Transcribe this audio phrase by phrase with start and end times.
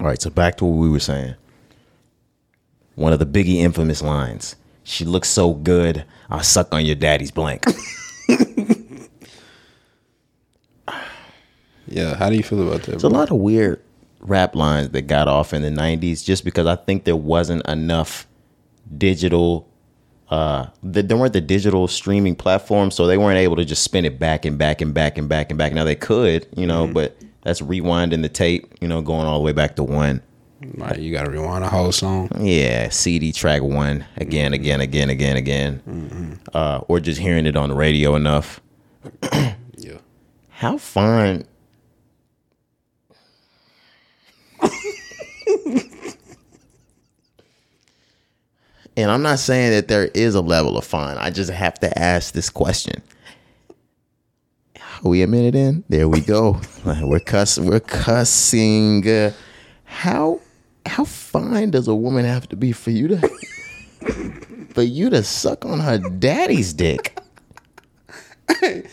[0.00, 1.34] All right, so back to what we were saying.
[2.94, 4.56] One of the Biggie infamous lines.
[4.84, 7.64] She looks so good, I'll suck on your daddy's blank.
[11.92, 12.92] Yeah, how do you feel about that?
[12.92, 13.82] There's a lot of weird
[14.20, 18.26] rap lines that got off in the 90s just because I think there wasn't enough
[18.96, 19.68] digital
[20.28, 24.04] uh the, there weren't the digital streaming platforms so they weren't able to just spin
[24.04, 26.86] it back and back and back and back and back now they could you know
[26.86, 30.22] but that's rewinding the tape you know going all the way back to one
[30.76, 32.30] Right, you gotta rewind a whole song.
[32.40, 37.68] yeah cd track one again again again again again uh or just hearing it on
[37.70, 38.60] the radio enough
[39.76, 39.98] Yeah.
[40.50, 41.44] how fine
[48.96, 51.16] and I'm not saying that there is a level of fine.
[51.16, 53.02] I just have to ask this question.
[55.04, 55.82] Are we a minute in?
[55.88, 56.60] There we go.
[57.02, 57.58] we're cuss.
[57.58, 59.06] We're cussing.
[59.08, 59.32] Uh,
[59.84, 60.40] how
[60.86, 63.28] how fine does a woman have to be for you to
[64.70, 67.18] for you to suck on her daddy's dick?
[68.62, 68.86] ain't,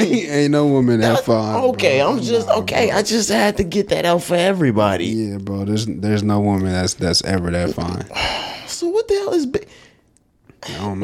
[0.00, 1.54] ain't no woman that fine.
[1.60, 1.70] bro.
[1.70, 2.90] Okay, I'm just Nah, okay.
[2.90, 5.06] I just had to get that out for everybody.
[5.06, 5.64] Yeah, bro.
[5.64, 8.06] There's there's no woman that's that's ever that fine.
[8.68, 9.46] So what the hell is?
[9.46, 9.87] Bi- I don't know.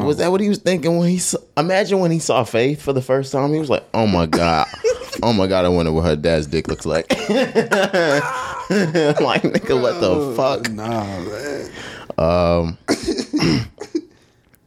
[0.03, 1.39] Was that what he was thinking when he saw?
[1.57, 3.53] Imagine when he saw Faith for the first time.
[3.53, 4.67] He was like, "Oh my god,
[5.23, 8.23] oh my god, I wonder what her dad's dick looks like." like,
[9.41, 10.69] nigga, what the fuck?
[10.71, 11.69] Nah, man.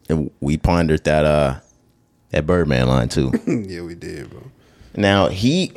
[0.08, 1.60] And we pondered that uh
[2.30, 3.32] that Birdman line too.
[3.46, 4.42] yeah, we did, bro.
[4.96, 5.72] Now he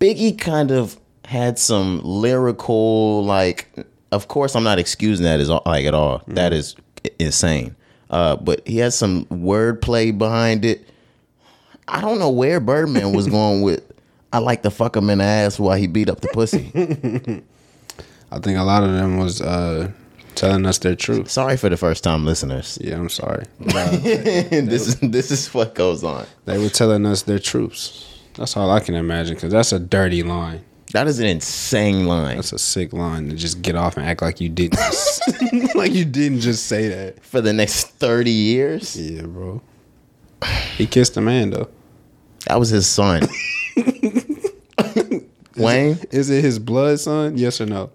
[0.00, 3.68] Biggie kind of had some lyrical like
[4.12, 6.22] of course I'm not excusing that as like at all.
[6.28, 6.76] That is
[7.18, 7.74] insane.
[8.10, 10.88] Uh but he has some wordplay behind it.
[11.86, 13.84] I don't know where Birdman was going with
[14.32, 16.70] I like to fuck him in the ass while he beat up the pussy.
[18.30, 19.90] I think a lot of them was uh
[20.34, 21.30] telling us their truth.
[21.30, 22.78] Sorry for the first time listeners.
[22.80, 23.44] Yeah, I'm sorry.
[23.58, 26.26] this is this is what goes on.
[26.44, 28.04] They were telling us their truths.
[28.34, 30.64] That's all I can imagine, because that's a dirty line.
[30.92, 32.36] That is an insane line.
[32.36, 34.80] That's a sick line to just get off and act like you didn't,
[35.74, 37.22] like you didn't just say that.
[37.22, 39.60] For the next 30 years, Yeah, bro.
[40.76, 41.68] He kissed a man though.
[42.46, 43.22] that was his son.
[45.56, 45.98] Wayne?
[46.10, 47.36] Is it his blood son?
[47.36, 47.90] Yes or no?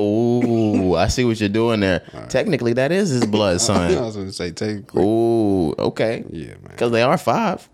[0.00, 2.00] Ooh, I see what you're doing there.
[2.28, 3.92] Technically, that is his blood son.
[3.94, 5.02] I was gonna say technically.
[5.02, 6.24] Ooh, okay.
[6.30, 6.70] Yeah, man.
[6.70, 7.68] Because they are 5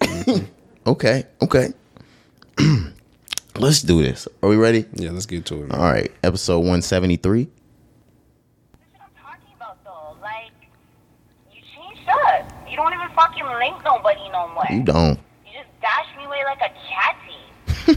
[0.00, 0.44] mm-hmm.
[0.90, 1.68] okay, okay.
[3.58, 4.28] Let's do this.
[4.42, 4.84] Are we ready?
[4.94, 5.68] Yeah, let's get to it.
[5.68, 5.78] Man.
[5.80, 7.44] All right, episode 173.
[7.44, 7.50] What
[9.00, 10.16] I'm talking about though.
[10.22, 10.52] Like,
[11.52, 12.52] you changed up.
[12.70, 14.64] You don't even fucking link nobody no more.
[14.70, 15.18] You don't.
[15.44, 16.70] You just dash me away like a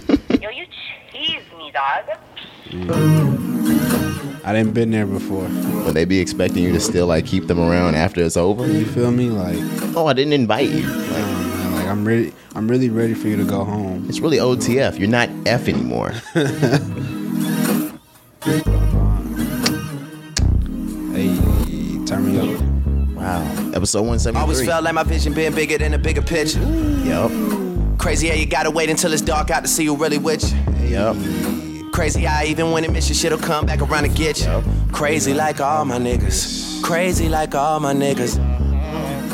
[0.10, 0.42] chatty.
[0.44, 0.66] Yo, you
[1.12, 2.18] cheese me, dog.
[4.44, 5.48] I didn't been there before.
[5.86, 8.66] Would they be expecting you to still like keep them around after it's over?
[8.66, 9.30] You feel me?
[9.30, 9.60] Like,
[9.96, 10.88] Oh, I didn't invite you.
[10.88, 11.51] Like, man, like
[11.92, 12.34] I'm ready.
[12.56, 14.06] I'm really ready for you to go home.
[14.08, 14.98] it's really OTF.
[14.98, 16.14] You're not F anymore.
[21.12, 21.36] Hey,
[22.06, 22.62] turn me up.
[23.16, 23.72] Wow.
[23.76, 24.00] Episode
[24.36, 26.62] Always felt like my vision being bigger than a bigger picture.
[27.04, 27.30] Yup.
[28.00, 30.52] Crazy how you gotta wait until it's dark out to see who really with
[30.82, 30.88] you.
[30.88, 31.18] Yup.
[31.92, 34.64] Crazy how even when it miss you, shit'll come back around to get you.
[34.94, 36.82] Crazy like all my niggas.
[36.82, 38.61] Crazy like all my niggas.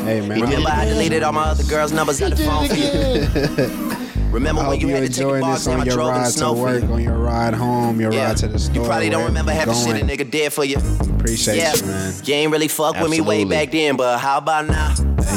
[0.08, 2.76] Hey man, I Remember I deleted all my other girls' numbers out the phone for
[2.76, 4.28] you.
[4.32, 5.96] Remember when you you had to take enjoying the this box and I on your
[5.96, 6.94] drove in the ride to snow for work, you.
[6.94, 8.28] on your ride home, your Yeah.
[8.28, 8.76] ride to the store.
[8.76, 10.78] You probably don't remember you half the shit a nigga did for you.
[11.18, 12.14] Appreciate Yeah, you, man.
[12.24, 14.94] you ain't really fuck with me way back then, but how about now?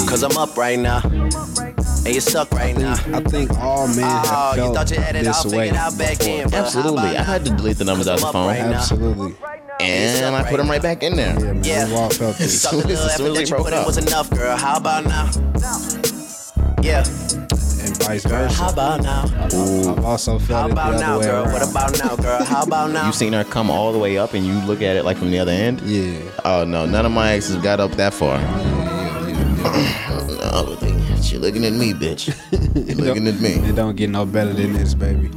[0.06, 1.00] Cause I'm up right now.
[1.04, 2.92] And you suck right now.
[3.12, 5.70] I think all men have Oh, you felt thought you had it all this way.
[5.70, 7.00] out back then, but Absolutely.
[7.00, 8.46] how I had to delete the numbers out of the phone.
[8.48, 8.80] right now.
[9.80, 10.26] Absolutely.
[10.26, 11.34] And I put them right back in there.
[11.38, 11.64] Yeah, man.
[11.64, 11.84] Yeah.
[11.86, 12.62] We've all felt this.
[12.64, 13.86] Thought the little As soon effort as that we you broke put in up.
[13.86, 14.56] was enough, girl.
[14.56, 15.30] How about now?
[16.82, 16.98] Yeah.
[17.00, 18.54] and vice versa.
[18.54, 19.24] How about now?
[19.44, 21.42] I've also How felt it the about other now, way girl?
[21.44, 21.52] around.
[21.52, 22.44] What about now, girl?
[22.44, 23.06] How about now?
[23.06, 25.30] You seen her come all the way up and you look at it like from
[25.30, 25.80] the other end?
[25.82, 26.20] Yeah.
[26.44, 28.38] Oh no, none of my exes got up that far.
[28.38, 30.76] yeah, yeah, no,
[31.20, 32.34] but they, she looking at me, bitch.
[32.70, 32.94] You yeah.
[33.04, 33.50] looking at me.
[33.68, 35.28] It don't get no better than this, baby.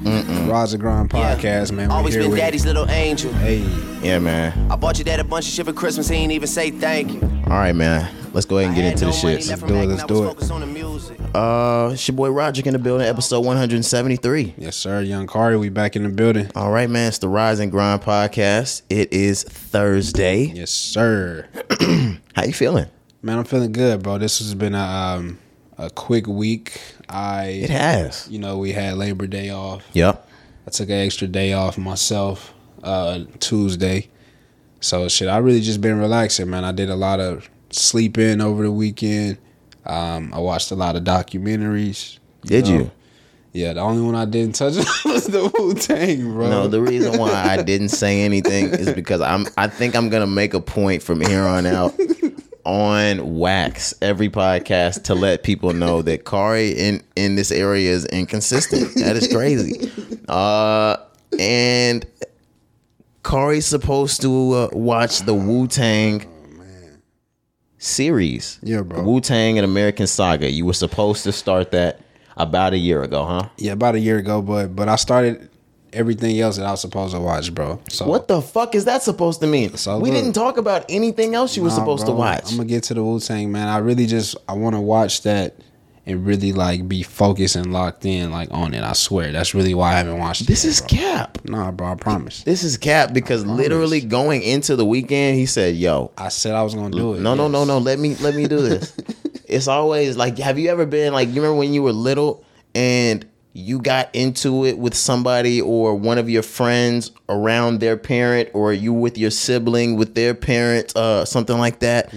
[0.47, 1.35] Roger Grind Yeah.
[1.35, 1.89] podcast, man.
[1.89, 3.33] We're Always here been with daddy's little angel.
[3.33, 3.59] Hey,
[4.01, 4.71] Yeah, man.
[4.71, 6.07] I bought you that a bunch of shit for Christmas.
[6.09, 7.21] He ain't even say thank you.
[7.47, 8.09] All right, man.
[8.33, 9.49] Let's go ahead and get into the no money shits.
[9.49, 10.27] left from do it, let's do it.
[10.27, 11.19] focused on the music.
[11.35, 14.55] Uh, it's your boy Roger in the building, episode 173.
[14.57, 15.01] yes, sir.
[15.01, 16.49] Young Cari, we back in the building.
[16.55, 17.07] All right, man.
[17.09, 18.83] It's the Rise and Grind podcast.
[18.89, 20.45] It is Thursday.
[20.45, 21.47] Yes, sir.
[22.35, 22.87] How you feeling?
[23.21, 24.17] Man, I'm feeling good, bro.
[24.17, 25.39] This has been a um
[25.77, 26.79] a quick week.
[27.09, 28.27] I It has.
[28.29, 29.83] you know, we had Labor Day off.
[29.93, 30.27] Yep.
[30.67, 32.53] I took an extra day off myself
[32.83, 34.09] uh, Tuesday.
[34.79, 36.63] So shit, I really just been relaxing, man.
[36.63, 39.37] I did a lot of sleeping over the weekend.
[39.85, 42.19] Um, I watched a lot of documentaries.
[42.41, 42.71] Did know.
[42.71, 42.91] you?
[43.53, 46.49] Yeah, the only one I didn't touch was the Wu Tang, bro.
[46.49, 49.45] No, the reason why I didn't say anything is because I'm.
[49.55, 51.93] I think I'm gonna make a point from here on out
[52.65, 58.05] on wax every podcast to let people know that Cari in in this area is
[58.05, 58.93] inconsistent.
[58.95, 59.91] That is crazy.
[60.27, 60.97] Uh,
[61.39, 62.05] and
[63.23, 66.29] Cari's supposed to uh, watch the Wu Tang
[67.77, 68.59] series.
[68.63, 69.03] Yeah, bro.
[69.03, 70.49] Wu Tang and American Saga.
[70.49, 71.99] You were supposed to start that
[72.37, 73.49] about a year ago, huh?
[73.57, 75.49] yeah, about a year ago, but but I started
[75.93, 77.79] everything else that I was supposed to watch, bro.
[77.89, 79.77] So What the fuck is that supposed to mean?
[79.77, 80.19] So we look.
[80.19, 82.51] didn't talk about anything else you were supposed bro, to watch.
[82.51, 83.67] I'm gonna get to the Wu Tang, man.
[83.67, 85.55] I really just I want to watch that
[86.05, 88.83] and really like be focused and locked in like on it.
[88.83, 90.47] I swear, that's really why I haven't watched it.
[90.47, 90.87] this yet, is bro.
[90.89, 91.37] cap.
[91.45, 92.43] Nah, bro, I promise.
[92.43, 96.63] This is cap because literally going into the weekend, he said, "Yo, I said I
[96.63, 97.21] was gonna do it.
[97.21, 97.77] no, no, no, no.
[97.77, 98.95] Let me let me do this."
[99.47, 101.29] it's always like, have you ever been like?
[101.29, 102.43] You remember when you were little
[102.75, 108.49] and you got into it with somebody or one of your friends around their parent,
[108.53, 112.11] or you with your sibling with their parent, uh, something like that,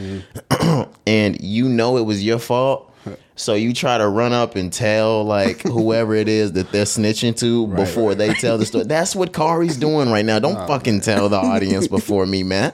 [1.06, 2.92] and you know it was your fault.
[3.38, 7.36] So you try to run up and tell like whoever it is that they're snitching
[7.40, 8.84] to before they tell the story.
[8.84, 10.38] That's what Cari's doing right now.
[10.38, 12.72] Don't fucking tell the audience before me, man.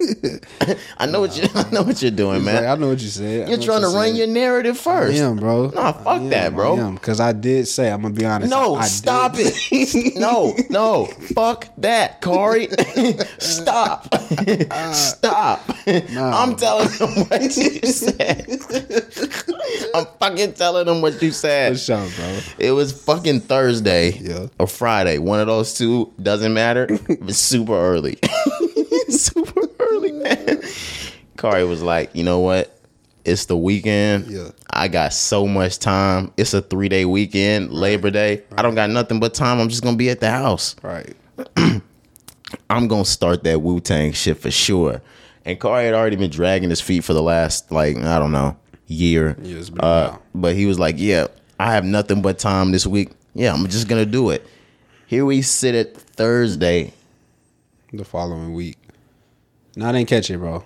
[0.99, 2.67] I know what you I know what you're doing, Like, man.
[2.67, 3.49] I know what you said.
[3.49, 5.19] I You're trying to what you run your narrative first.
[5.19, 5.71] Yeah, bro.
[5.71, 6.93] Nah, fuck that, bro.
[6.93, 8.51] Because I did say I'm gonna be honest.
[8.51, 9.53] No, I stop did.
[9.73, 10.17] it.
[10.17, 11.07] no, no.
[11.07, 12.69] Fuck that, Corey.
[13.39, 14.15] Stop.
[14.95, 15.61] Stop.
[15.87, 18.47] I'm telling them what you said.
[19.95, 21.79] I'm fucking telling them what you said.
[21.79, 22.07] Sure.
[22.59, 24.47] It was fucking Thursday Yeah.
[24.59, 25.19] or Friday.
[25.19, 26.87] One of those two doesn't matter.
[27.09, 28.19] It was super early.
[29.09, 30.63] super early, man.
[31.37, 32.79] Cari was like, you know what?
[33.25, 34.27] It's the weekend.
[34.27, 34.49] Yeah.
[34.71, 36.33] I got so much time.
[36.37, 38.43] It's a three day weekend, Labor Day.
[38.57, 39.61] I don't got nothing but time.
[39.61, 40.75] I'm just gonna be at the house.
[40.83, 41.15] Right.
[42.69, 45.03] I'm gonna start that Wu Tang shit for sure.
[45.45, 48.57] And Cari had already been dragging his feet for the last like I don't know
[48.93, 49.37] year.
[49.43, 51.27] Yeah, it's been a uh, but he was like, "Yeah,
[51.59, 53.11] I have nothing but time this week.
[53.35, 54.47] Yeah, I'm just gonna do it."
[55.07, 56.93] Here we sit at Thursday.
[57.93, 58.79] The following week.
[59.77, 60.65] No, I didn't catch it, bro.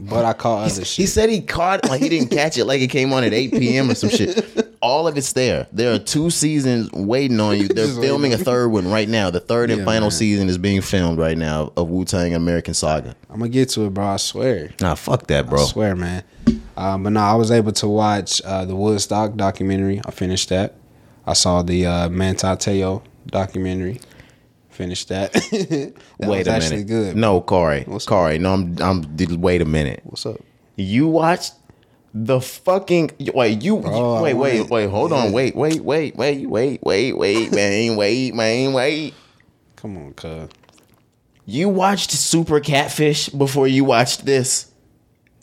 [0.00, 1.08] But I caught other He shit.
[1.08, 3.90] said he caught like he didn't catch it like it came on at 8 p.m.
[3.90, 4.65] or some shit.
[4.82, 5.66] All of it's there.
[5.72, 7.68] There are two seasons waiting on you.
[7.68, 9.30] They're filming a third one right now.
[9.30, 10.10] The third and Yeah, final man.
[10.10, 13.14] season is being filmed right now of Wu Tang American Saga.
[13.30, 14.06] I'm gonna get to it, bro.
[14.06, 14.70] I swear.
[14.80, 15.64] Nah, fuck that, I bro.
[15.64, 16.22] swear, man.
[16.76, 20.00] Um, but no, I was able to watch uh, the Woodstock documentary.
[20.04, 20.74] I finished that.
[21.26, 24.00] I saw the uh, Manti Te'o documentary.
[24.70, 25.32] Finished that.
[25.32, 26.86] that Wait was a actually minute.
[26.88, 27.16] good.
[27.16, 27.84] No, Corey.
[27.86, 28.10] What's up?
[28.10, 28.38] Corey.
[28.38, 28.76] No, I'm.
[28.82, 29.16] I'm.
[29.40, 30.00] Wait a minute.
[30.04, 30.36] What's up?
[30.76, 31.54] You watched
[32.24, 33.10] the fucking.
[33.34, 33.62] Wait.
[33.62, 33.78] You.
[33.78, 34.30] Bro, wait.
[34.30, 34.70] I Wait.
[34.70, 34.86] Wait.
[34.88, 35.32] Hold on.
[35.32, 35.54] Wait.
[35.54, 35.80] Wait.
[35.80, 36.16] Wait.
[36.16, 36.48] Wait.
[36.48, 36.82] Wait.
[36.82, 37.12] Wait.
[37.16, 37.52] Wait.
[37.54, 37.96] Man.
[37.96, 38.34] Wait.
[38.34, 38.72] Man.
[38.72, 39.14] Wait.
[39.76, 40.48] Come on, cuz.
[41.44, 44.72] You watched Super Catfish before you watched this.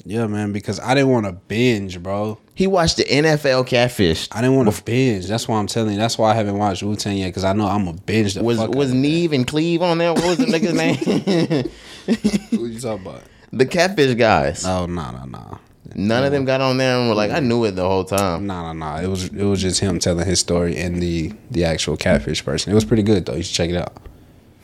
[0.06, 2.38] Yeah, man, because I didn't want to binge, bro.
[2.56, 4.28] He watched the NFL Catfish.
[4.34, 5.28] I didn't want to binge.
[5.28, 5.98] That's why I'm telling you.
[5.98, 8.34] That's why I haven't watched Wu Tang yet, because I know I'm a binge.
[8.34, 10.14] The Was fuck was Nev and Cleve on there?
[10.14, 10.74] What was the nigga's
[12.50, 12.60] name?
[12.60, 13.24] Who you talking about?
[13.53, 14.65] the Catfish guys.
[14.65, 15.60] Oh no no no.
[15.96, 18.48] None of them got on there and were like, I knew it the whole time.
[18.48, 18.96] No, no, no.
[18.96, 22.72] It was it was just him telling his story and the the actual catfish person.
[22.72, 23.36] It was pretty good though.
[23.36, 23.94] You should check it out.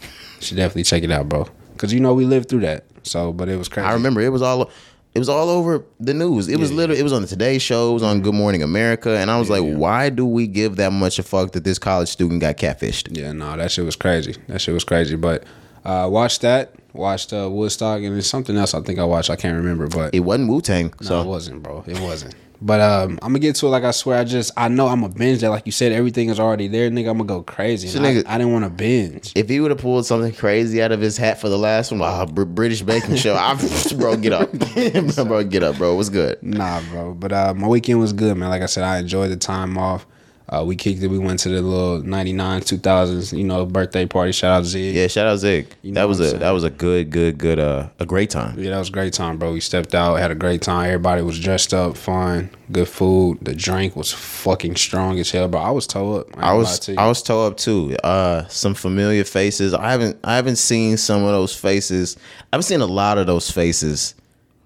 [0.02, 1.48] You should definitely check it out, bro.
[1.78, 2.86] Cause you know we lived through that.
[3.04, 3.88] So, but it was crazy.
[3.88, 4.70] I remember it was all
[5.14, 6.48] it was all over the news.
[6.48, 9.18] It was literally it was on the Today Show, it was on Good Morning America,
[9.18, 9.76] and I was like, yeah.
[9.76, 13.16] why do we give that much a fuck that this college student got catfished?
[13.18, 14.36] Yeah, no, that shit was crazy.
[14.48, 15.16] That shit was crazy.
[15.16, 15.44] But
[15.86, 16.74] uh watched that.
[16.94, 19.30] Watched uh, Woodstock and there's something else I think I watched.
[19.30, 21.84] I can't remember, but It wasn't Wu Tang, no, so it wasn't, bro.
[21.88, 22.36] It wasn't.
[22.62, 23.70] But um, I'm gonna get to it.
[23.70, 25.50] Like I swear, I just I know I'm a binge that.
[25.50, 27.10] Like you said, everything is already there, nigga.
[27.10, 27.88] I'm gonna go crazy.
[27.88, 29.32] So, And I, I didn't want to binge.
[29.34, 32.34] if he would have pulled something crazy out of his hat for the last one,
[32.34, 33.54] Br- British Baking Show, I,
[33.98, 35.96] bro, get up, bro, get up, bro.
[35.96, 36.44] What's good?
[36.44, 37.14] Nah, bro.
[37.14, 38.50] But uh, my weekend was good, man.
[38.50, 40.06] Like I said, I enjoyed the time off.
[40.52, 41.08] Uh, we kicked it.
[41.08, 44.32] We went to the little '99, 2000s, you know, birthday party.
[44.32, 44.96] Shout out Zig.
[44.96, 45.68] Yeah, shout out Zig.
[45.84, 48.58] You know that was a that was a good, good, good, uh, a great time.
[48.58, 49.54] Yeah, that was a great time, bro.
[49.54, 50.88] We stepped out, had a great time.
[50.88, 53.38] Everybody was dressed up, fun, good food.
[53.44, 55.62] The drink was fucking strong as hell, bro.
[55.62, 56.28] I was toe up.
[56.30, 56.90] ain't I was.
[56.90, 57.96] I was toe up too.
[58.04, 59.76] Uh, some familiar faces.
[59.76, 62.18] I haven't I haven't seen some of those faces.
[62.52, 64.16] I haven't seen a lot of those faces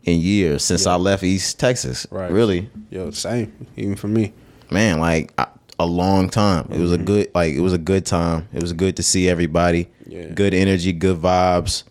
[0.06, 2.08] in years since I left East Texas.
[2.10, 2.32] Right.
[2.32, 3.68] Really, Yo, same.
[3.76, 4.32] Even for me.
[4.70, 5.00] man.
[5.00, 5.48] Like I,
[5.80, 6.68] a long time.
[6.72, 8.48] It was a good like it was a good time.
[8.54, 9.90] It was good to see everybody.
[10.06, 10.28] Yeah.
[10.28, 11.84] Good energy, good vibes.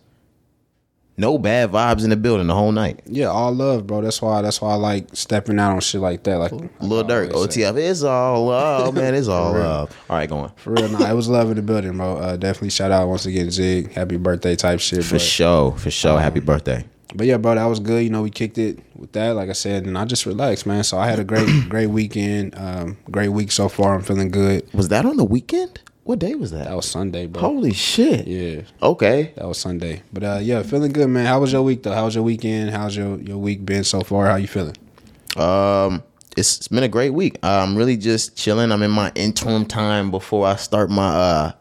[1.15, 3.01] No bad vibes in the building the whole night.
[3.05, 4.01] Yeah, all love, bro.
[4.01, 4.41] That's why.
[4.41, 6.37] That's why I like stepping out on shit like that.
[6.37, 9.13] Like Lil Durk, OTF, it's all love, man.
[9.13, 9.95] It's all love.
[10.09, 10.51] All right, going.
[10.55, 12.17] For real, nah, it was love in the building, bro.
[12.17, 13.91] Uh, definitely shout out once again, Zig.
[13.91, 15.03] Happy birthday type shit.
[15.03, 16.19] For but, sure, for sure.
[16.19, 16.83] Happy birthday.
[17.13, 18.03] But yeah, bro, that was good.
[18.03, 20.83] You know, we kicked it with that, like I said, and I just relaxed, man.
[20.83, 22.55] So I had a great, great weekend.
[22.57, 23.95] Um, great week so far.
[23.95, 24.67] I'm feeling good.
[24.73, 25.81] Was that on the weekend?
[26.05, 26.65] What day was that?
[26.65, 27.39] That was Sunday, bro.
[27.41, 28.27] Holy shit.
[28.27, 29.31] Yeah, Okay.
[29.37, 30.01] that was Sunday.
[30.11, 31.25] But uh, yeah, feeling good, man.
[31.25, 31.93] How was your week though?
[31.93, 32.71] How was your weekend?
[32.71, 34.25] How's your your week been so far?
[34.27, 34.75] How you feeling?
[35.37, 36.03] Um,
[36.35, 37.37] it's, it's been a great week.
[37.41, 38.71] I'm really just chilling.
[38.71, 41.51] I'm in my interim time before I start my uh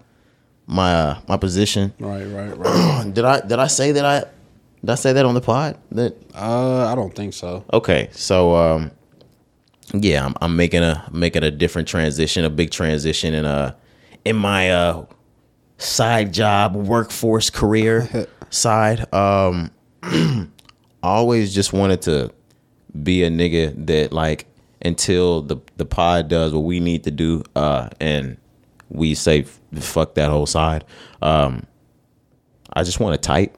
[0.66, 1.92] my uh, my position.
[2.00, 3.10] Right, right, right.
[3.14, 4.24] Did I did I say that I
[4.82, 5.78] did I say that on the pod?
[5.92, 7.64] That uh, I don't think so.
[7.72, 8.08] okay.
[8.12, 8.90] So um,
[9.94, 13.74] yeah, I'm, I'm making a making a different transition, a big transition in uh
[14.24, 15.06] in my uh
[15.78, 19.12] side job workforce career side.
[19.14, 19.70] Um,
[21.02, 22.32] always just wanted to
[23.02, 24.46] be a nigga that like
[24.82, 28.36] until the the pod does what we need to do, uh, and
[28.88, 30.84] we say fuck that whole side.
[31.20, 31.66] Um,
[32.72, 33.56] I just want to type.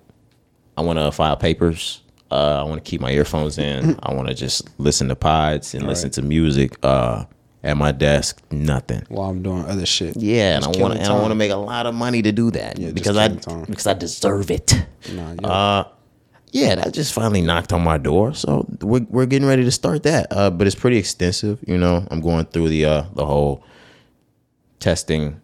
[0.76, 2.02] I want to file papers.
[2.31, 3.99] Uh, I want to keep my earphones in.
[4.02, 6.12] I want to just listen to pods and listen Right.
[6.14, 6.76] to music.
[6.83, 7.25] Uh,
[7.62, 9.02] at my desk, nothing.
[9.09, 10.16] While I'm doing other shit.
[10.19, 12.50] Yeah, and I want and I want to make a lot of money to do
[12.50, 13.64] that Yeah, because I time.
[13.64, 14.75] because I deserve it.
[15.11, 15.49] Nah, yeah.
[15.49, 15.85] Uh,
[16.52, 20.02] yeah, that just finally knocked on my door, so we're we're getting ready to start
[20.02, 20.26] that.
[20.31, 22.07] Uh, but it's pretty extensive, you know.
[22.11, 23.64] I'm going through the uh the whole
[24.78, 25.40] testing.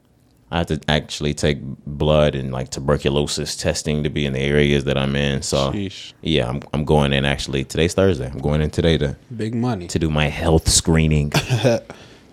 [0.53, 4.85] I have to actually take blood and like tuberculosis testing to be in the areas
[4.85, 5.43] that I'm in.
[5.43, 6.13] So Sheesh.
[6.23, 7.65] yeah, I'm I'm going in actually.
[7.65, 8.29] Today's Thursday.
[8.31, 9.87] I'm going in today to Big money.
[9.89, 11.33] to do my health screening.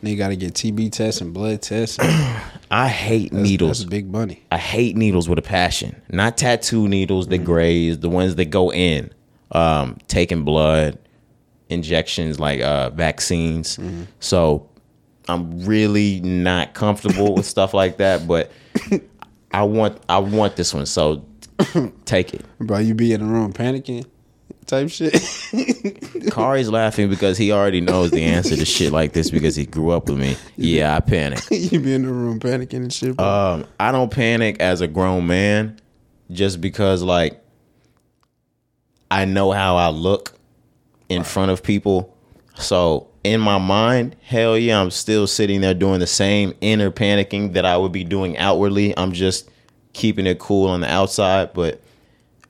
[0.04, 1.98] They got to get TB tests and blood tests.
[2.72, 3.80] I hate That's, needles.
[3.80, 4.44] That's big money.
[4.52, 6.00] I hate needles with a passion.
[6.10, 9.12] Not tattoo needles that graze, the ones that go in.
[9.52, 11.00] Um, taking blood,
[11.70, 13.80] injections like uh, vaccines.
[14.20, 14.67] So
[15.28, 18.28] I'm really not comfortable with stuff like that.
[18.28, 18.52] But
[19.52, 20.86] I want I want this one.
[20.86, 21.26] So
[22.06, 22.46] take it.
[22.60, 24.06] Bro, you be in the room panicking
[24.68, 25.14] type shit.
[26.32, 29.92] Cari's laughing because he already knows the answer to shit like this because he grew
[29.92, 30.38] up with me.
[30.58, 31.40] Yeah, I panic.
[31.52, 33.26] you be in the room panicking and shit, bro.
[33.26, 35.80] Um, I don't panic as a grown man
[36.30, 37.42] just because like
[39.10, 40.34] I know how I look
[41.10, 42.16] in front of people.
[42.56, 47.54] So in my mind, hell yeah, I'm still sitting there doing the same inner panicking
[47.54, 48.98] that I would be doing outwardly.
[48.98, 49.50] I'm just
[49.94, 51.82] keeping it cool on the outside, but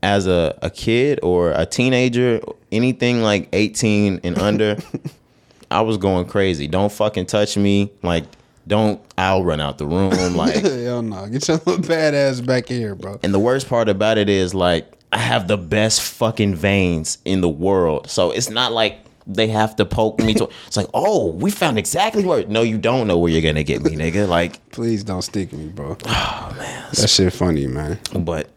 [0.04, 2.42] as a, a kid or a teenager,
[2.72, 4.78] anything like 18 and under,
[5.72, 6.68] I was going crazy.
[6.68, 7.92] Don't fucking touch me.
[8.04, 8.26] Like,
[8.68, 10.12] don't, I'll run out the room.
[10.36, 11.28] Like, Hell no.
[11.28, 13.20] Get your little badass back here, bro.
[13.24, 17.42] and the worst part about it is like I have the best fucking veins in
[17.42, 18.10] the world.
[18.10, 21.78] So it's not like they have to poke me to it's like, oh, we found
[21.78, 24.28] exactly where no, you don't know where you're gonna get me, nigga.
[24.28, 25.98] Like, Please don't stick me, bro.
[26.06, 26.86] Oh, man.
[26.94, 28.00] That shit funny, man.
[28.20, 28.50] but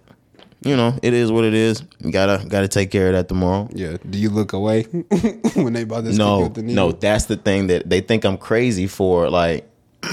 [0.63, 1.83] you know, it is what it is.
[2.01, 3.69] You gotta gotta take care of that tomorrow.
[3.73, 3.97] Yeah.
[4.09, 4.83] Do you look away
[5.55, 6.89] when they about to No, the needle?
[6.89, 9.31] no, that's the thing that they think I'm crazy for.
[9.31, 9.67] Like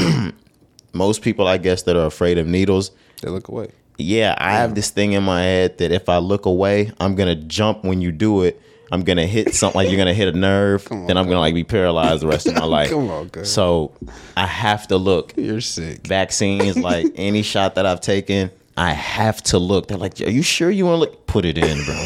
[0.93, 3.69] most people I guess that are afraid of needles, They look away.
[3.97, 7.35] yeah, I have this thing in my head that if I look away, I'm gonna
[7.35, 8.61] jump when you do it.
[8.91, 11.53] I'm gonna hit something like you're gonna hit a nerve, on, then I'm gonna like
[11.53, 12.89] be paralyzed the rest of my life.
[12.89, 13.51] Come on, cuz.
[13.51, 13.91] So
[14.35, 15.33] I have to look.
[15.35, 16.05] You're sick.
[16.07, 19.87] Vaccines, like any shot that I've taken, I have to look.
[19.87, 21.27] They're like, "Are you sure you want to look?
[21.27, 22.05] Put it in, bro."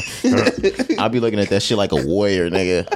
[0.99, 2.87] I'll be looking at that shit like a warrior, nigga.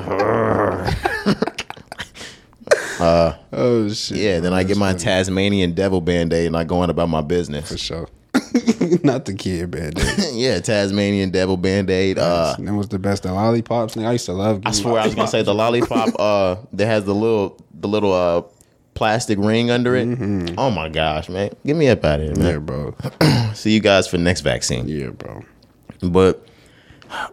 [2.99, 4.17] Uh, oh shit.
[4.17, 7.21] Yeah, then I get my Tasmanian devil band aid and I go on about my
[7.21, 7.69] business.
[7.69, 8.07] for sure.
[9.03, 10.19] Not the kid band aid.
[10.33, 12.17] yeah, Tasmanian devil band aid.
[12.19, 13.23] Uh, that was the best.
[13.23, 13.97] The lollipops.
[13.97, 14.61] I used to love.
[14.65, 18.13] I swear I was gonna say the lollipop uh that has the little the little
[18.13, 18.43] uh
[18.93, 20.53] plastic ring under it.
[20.57, 21.51] Oh my gosh, man.
[21.65, 22.65] Get me up out of here, Yeah, man.
[22.65, 22.95] bro.
[23.53, 24.87] See you guys for next vaccine.
[24.87, 25.43] Yeah, bro.
[26.01, 26.45] But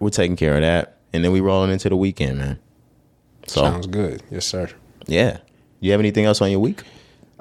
[0.00, 0.98] we're taking care of that.
[1.12, 2.58] And then we rolling into the weekend, man.
[3.46, 4.22] So Sounds good.
[4.30, 4.68] Yes, sir.
[5.06, 5.38] yeah.
[5.80, 6.82] You have anything else on your week?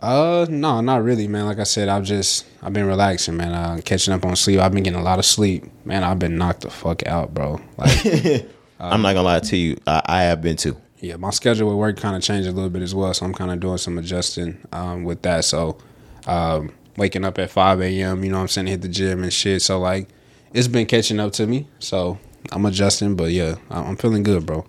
[0.01, 1.45] Uh, no, not really, man.
[1.45, 3.51] Like I said, I've just I've been relaxing, man.
[3.51, 4.59] Uh, catching up on sleep.
[4.59, 6.03] I've been getting a lot of sleep, man.
[6.03, 7.61] I've been knocked the fuck out, bro.
[7.77, 8.05] Like,
[8.79, 9.77] I'm not gonna lie to you.
[9.85, 10.75] I, I have been too.
[10.99, 13.33] yeah, my schedule with work kind of changed a little bit as well, so I'm
[13.33, 15.45] kind of doing some adjusting um, with that.
[15.45, 15.77] So,
[16.25, 19.31] um, waking up at 5 a.m., you know, what I'm saying, hit the gym and
[19.31, 19.61] shit.
[19.61, 20.07] So like,
[20.53, 21.67] it's been catching up to me.
[21.79, 22.17] So
[22.51, 24.65] I'm adjusting, but yeah, I'm feeling good, bro.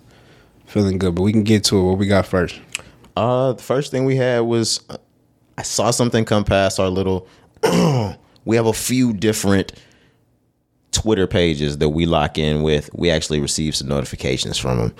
[0.66, 1.82] Feeling good, but we can get to it.
[1.82, 2.60] What we got first?
[3.16, 4.80] Uh, the first thing we had was
[5.58, 7.26] I saw something come past our little.
[8.44, 9.72] we have a few different
[10.92, 12.90] Twitter pages that we lock in with.
[12.94, 14.94] We actually receive some notifications from them.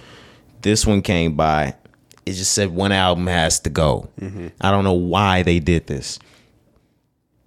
[0.63, 1.75] This one came by.
[2.25, 4.09] It just said one album has to go.
[4.21, 4.49] Mm-hmm.
[4.61, 6.19] I don't know why they did this.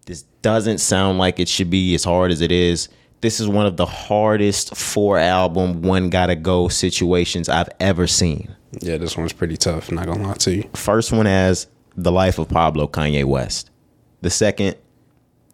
[0.06, 2.90] This doesn't sound like it should be as hard as it is.
[3.22, 8.56] This is one of the hardest four album one gotta go situations I've ever seen.
[8.82, 9.92] Yeah, this one's pretty tough.
[9.92, 10.70] Not gonna lie to you.
[10.74, 13.70] First one has The Life of Pablo, Kanye West.
[14.22, 14.76] The second,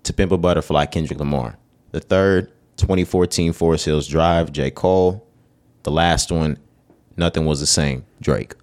[0.03, 1.57] To Pimp a Butterfly, Kendrick Lamar.
[1.91, 4.71] The third, 2014 Forest Hills Drive, J.
[4.71, 5.27] Cole.
[5.83, 6.57] The last one,
[7.17, 8.55] Nothing Was the Same, Drake.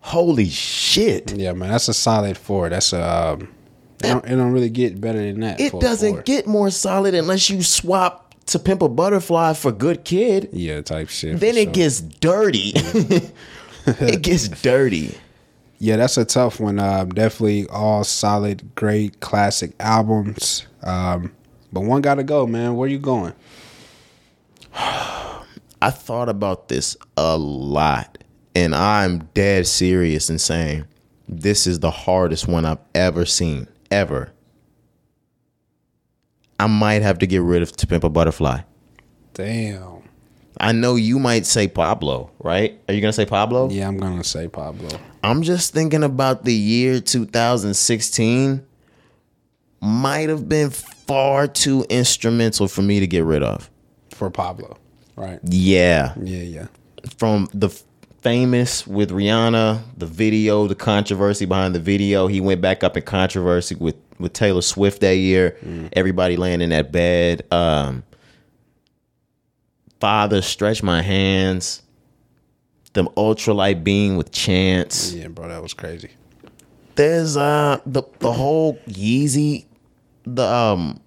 [0.00, 1.32] Holy shit.
[1.36, 2.68] Yeah, man, that's a solid four.
[2.68, 3.02] That's a.
[3.32, 3.48] Um,
[3.98, 5.58] it, don't, it don't really get better than that.
[5.58, 6.22] It doesn't four.
[6.22, 10.50] get more solid unless you swap To Pimp a Butterfly for Good Kid.
[10.52, 11.40] Yeah, type shit.
[11.40, 11.72] Then it sure.
[11.72, 12.72] gets dirty.
[13.86, 15.14] it gets dirty.
[15.78, 16.78] Yeah, that's a tough one.
[16.78, 20.66] Um, definitely all solid, great classic albums.
[20.82, 21.32] Um,
[21.72, 22.76] but one got to go, man.
[22.76, 23.34] Where you going?
[24.74, 28.18] I thought about this a lot,
[28.54, 30.86] and I'm dead serious in saying
[31.28, 34.32] this is the hardest one I've ever seen, ever.
[36.58, 38.60] I might have to get rid of To Pimp a Butterfly.
[39.34, 40.02] Damn.
[40.58, 42.80] I know you might say Pablo, right?
[42.88, 43.68] Are you gonna say Pablo?
[43.68, 44.88] Yeah, I'm gonna say Pablo.
[45.26, 48.64] I'm just thinking about the year 2016
[49.80, 53.68] might have been far too instrumental for me to get rid of.
[54.10, 54.78] For Pablo,
[55.16, 55.40] right?
[55.42, 56.14] Yeah.
[56.22, 56.66] Yeah, yeah.
[57.18, 57.70] from the
[58.20, 62.28] famous with Rihanna, the video, the controversy behind the video.
[62.28, 65.58] He went back up in controversy with with Taylor Swift that year.
[65.92, 67.42] Everybody laying in that bed.
[67.52, 68.04] Um,
[70.00, 71.82] Father, stretch my hands.
[72.96, 75.12] The ultralight being with Chance.
[75.12, 76.10] Yeah, bro, that was crazy.
[76.94, 79.66] There's uh the the whole Yeezy,
[80.24, 80.98] the um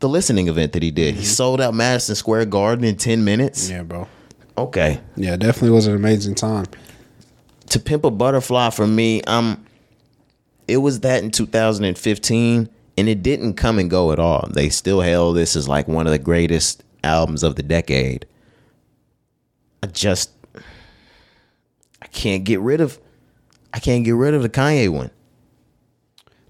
[0.00, 1.14] the listening event that he did.
[1.14, 3.70] He sold out Madison Square Garden in ten minutes.
[3.70, 4.06] Yeah, bro.
[4.58, 5.00] Okay.
[5.16, 6.66] Yeah, definitely was an amazing time.
[7.70, 9.64] to pimp a butterfly for me um
[10.66, 15.00] it was that in 2015 and it didn't come and go at all they still
[15.00, 18.26] held this as like one of the greatest albums of the decade
[19.82, 20.30] i just
[22.12, 22.98] can't get rid of
[23.74, 25.10] i can't get rid of the kanye one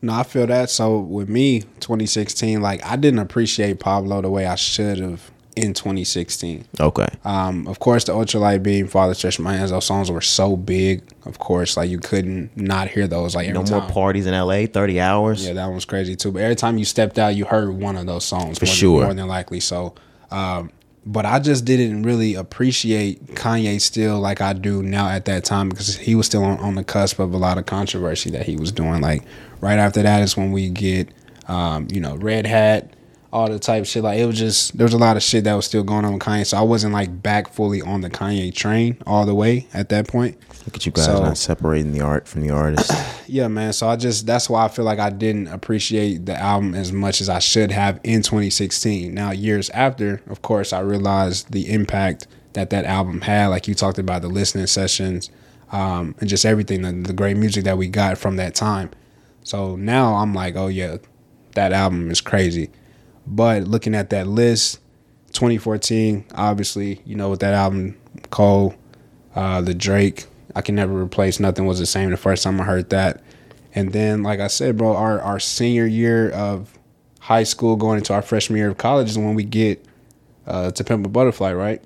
[0.00, 0.70] No, I feel that.
[0.70, 5.74] So with me, 2016, like I didn't appreciate Pablo the way I should have in
[5.74, 6.64] 2016.
[6.78, 10.56] okay Um, of course, the Ultralight Beam, Father Stretch My Hands, those songs were so
[10.56, 11.02] big.
[11.26, 13.34] Of course, like you couldn't not hear those.
[13.34, 13.90] Like every no more time.
[13.90, 16.30] parties in la 30 hours Yeah, that one was crazy too.
[16.30, 18.58] But every time you stepped out, you heard one of those songs.
[18.58, 18.98] For more sure.
[19.00, 19.58] Than, more than likely.
[19.58, 19.94] So,
[20.30, 20.70] um,
[21.08, 25.70] but I just didn't really appreciate Kanye still like I do now at that time
[25.70, 28.56] because he was still on, on the cusp of a lot of controversy that he
[28.56, 29.00] was doing.
[29.00, 29.24] Like
[29.62, 31.08] right after that is when we get,
[31.48, 32.92] um, you know, Red Hat,
[33.32, 34.02] all the type shit.
[34.02, 36.14] Like it was just there was a lot of shit that was still going on
[36.14, 36.46] with Kanye.
[36.46, 40.08] So I wasn't like back fully on the Kanye train all the way at that
[40.08, 40.38] point.
[40.66, 42.90] look at you guys So- not separating the art from the artist
[43.28, 43.74] Yeah, man.
[43.74, 47.20] So I just that's why I feel like I didn't appreciate the album as much
[47.20, 49.12] as I should have in 2016.
[49.12, 53.48] Now, years after, of course, I realized the impact that that album had.
[53.48, 55.28] Like you talked about the listening sessions,
[55.70, 58.88] um, and just everything, the, the great music that we got from that time.
[59.44, 60.96] So now I'm like, oh yeah,
[61.52, 62.70] that album is crazy.
[63.28, 64.80] But looking at that list,
[65.32, 67.96] 2014, obviously, you know, with that album,
[68.30, 68.74] Cole,
[69.34, 71.38] uh, the Drake, I can never replace.
[71.38, 73.22] Nothing was the same the first time I heard that.
[73.74, 76.78] And then, like I said, bro, our, our senior year of
[77.20, 79.84] high school going into our freshman year of college is when we get
[80.46, 81.82] uh, to Pimp a Butterfly, right?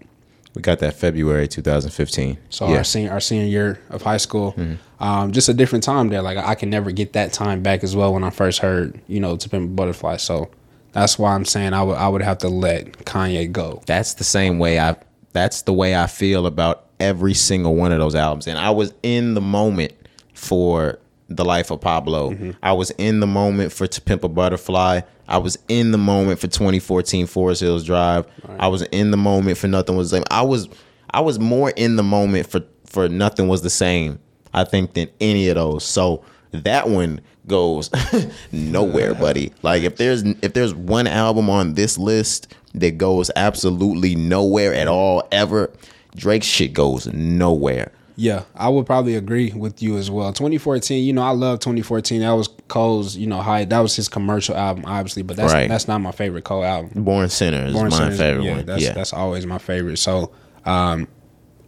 [0.54, 2.76] we got that february 2015 So yeah.
[2.76, 4.54] our senior our senior year of high school,
[5.00, 6.22] um, just a different time there.
[6.22, 9.20] Like I can never get that time back as well when I first heard, you
[9.20, 10.16] know, to Pimp a Butterfly.
[10.18, 10.50] So
[10.92, 13.82] that's why I'm saying I would I would have to let Kanye go.
[13.86, 14.96] that's the same way I
[15.32, 18.46] that's the way I feel about every single one of those albums.
[18.46, 19.92] And I was in the moment
[20.34, 22.30] for The Life of Pablo.
[22.30, 22.50] Mm-hmm.
[22.62, 25.00] I was in the moment for To Pimp a Butterfly.
[25.26, 28.26] I was in the moment for 2014 Forest Hills Drive.
[28.58, 30.24] I was in the moment for Nothing Was the Same.
[30.30, 30.68] I was
[31.10, 34.18] I was more in the moment for for Nothing Was the Same,
[34.52, 35.84] I think, than any of those.
[35.84, 37.90] So that one goes
[38.52, 39.52] nowhere, buddy.
[39.62, 44.88] Like if there's if there's one album on this list that goes absolutely nowhere at
[44.88, 45.70] all ever,
[46.16, 47.92] Drake's shit goes nowhere.
[48.14, 50.32] Yeah, I would probably agree with you as well.
[50.34, 52.20] 2014, you know, I love 2014.
[52.20, 53.64] That was Cole's, you know, high.
[53.64, 55.66] That was his commercial album, obviously, but that's Right.
[55.68, 57.04] that's not my favorite Cole album.
[57.04, 58.66] Born Sinner is Born my Sinners, favorite yeah, one.
[58.66, 59.98] That's yeah, that's always my favorite.
[59.98, 60.30] So,
[60.66, 61.08] um,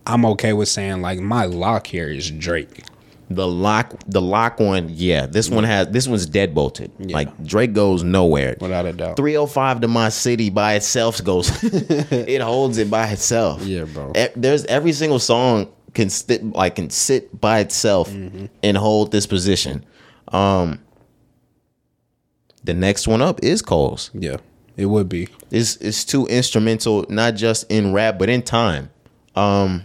[0.06, 2.84] I'm okay with saying like my lock here is Drake.
[3.34, 5.26] The lock, the lock one, yeah.
[5.26, 6.90] This one has this one's dead bolted.
[6.98, 8.56] Like Drake goes nowhere.
[8.60, 9.16] Without a doubt.
[9.16, 11.50] 305 to my city by itself goes.
[11.62, 13.62] it holds it by itself.
[13.62, 14.12] Yeah, bro.
[14.36, 18.46] There's every single song can sit like can sit by itself Mm-hmm.
[18.62, 19.84] and hold this position.
[20.28, 20.80] Um,
[22.64, 24.10] the next one up is Cole's.
[24.14, 24.38] Yeah,
[24.76, 25.28] it would be.
[25.50, 28.90] It's it's too instrumental, not just in rap but in time.
[29.36, 29.84] Um,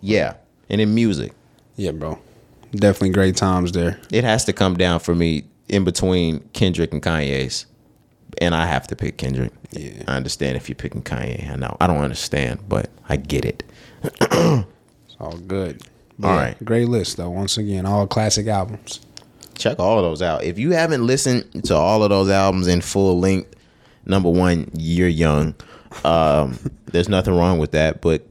[0.00, 0.34] yeah,
[0.68, 1.32] and in music.
[1.76, 2.18] Yeah, bro.
[2.72, 4.00] Definitely great times there.
[4.10, 7.66] It has to come down for me in between Kendrick and Kanye's.
[8.38, 9.52] And I have to pick Kendrick.
[9.70, 10.02] Yeah.
[10.08, 11.50] I understand if you're picking Kanye.
[11.50, 11.76] I know.
[11.80, 13.62] I don't understand, but I get it.
[14.02, 15.82] It's all good.
[16.22, 16.64] All Yeah, right.
[16.64, 17.28] Great list though.
[17.28, 19.00] Once again, all classic albums.
[19.54, 20.44] Check all of those out.
[20.44, 23.54] If you haven't listened to all of those albums in full length,
[24.06, 25.54] number one, you're young.
[26.04, 28.26] Um, there's nothing wrong with that, but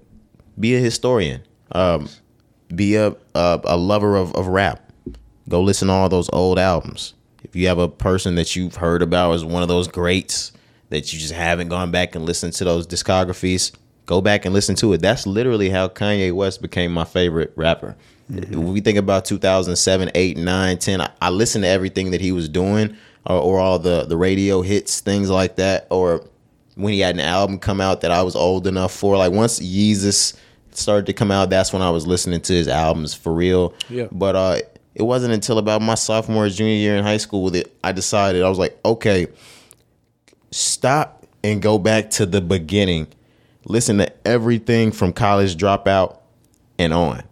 [0.60, 1.42] be a historian.
[1.74, 2.10] Um,
[2.76, 4.92] be a, a a lover of, of rap.
[5.48, 7.14] Go listen to all those old albums.
[7.44, 10.52] If you have a person that you've heard about as one of those greats
[10.90, 13.72] that you just haven't gone back and listened to those discographies,
[14.06, 15.02] go back and listen to it.
[15.02, 17.96] That's literally how Kanye West became my favorite rapper.
[18.32, 18.60] Mm-hmm.
[18.60, 22.32] When we think about 2007, 8, 9, 10, I, I listened to everything that he
[22.32, 26.26] was doing or, or all the, the radio hits, things like that, or
[26.76, 29.18] when he had an album come out that I was old enough for.
[29.18, 30.36] Like once Yeezus
[30.78, 33.74] started to come out, that's when I was listening to his albums for real.
[33.90, 34.08] Yeah.
[34.12, 34.58] But uh
[34.94, 38.50] it wasn't until about my sophomore junior year in high school that I decided I
[38.50, 39.28] was like, okay,
[40.52, 43.08] stop and go back to the beginning.
[43.66, 46.20] Listen to everything from college dropout
[46.80, 47.24] and on.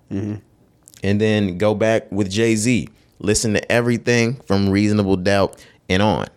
[1.03, 2.89] And then go back with Jay Z.
[3.19, 6.27] Listen to everything from Reasonable Doubt and on.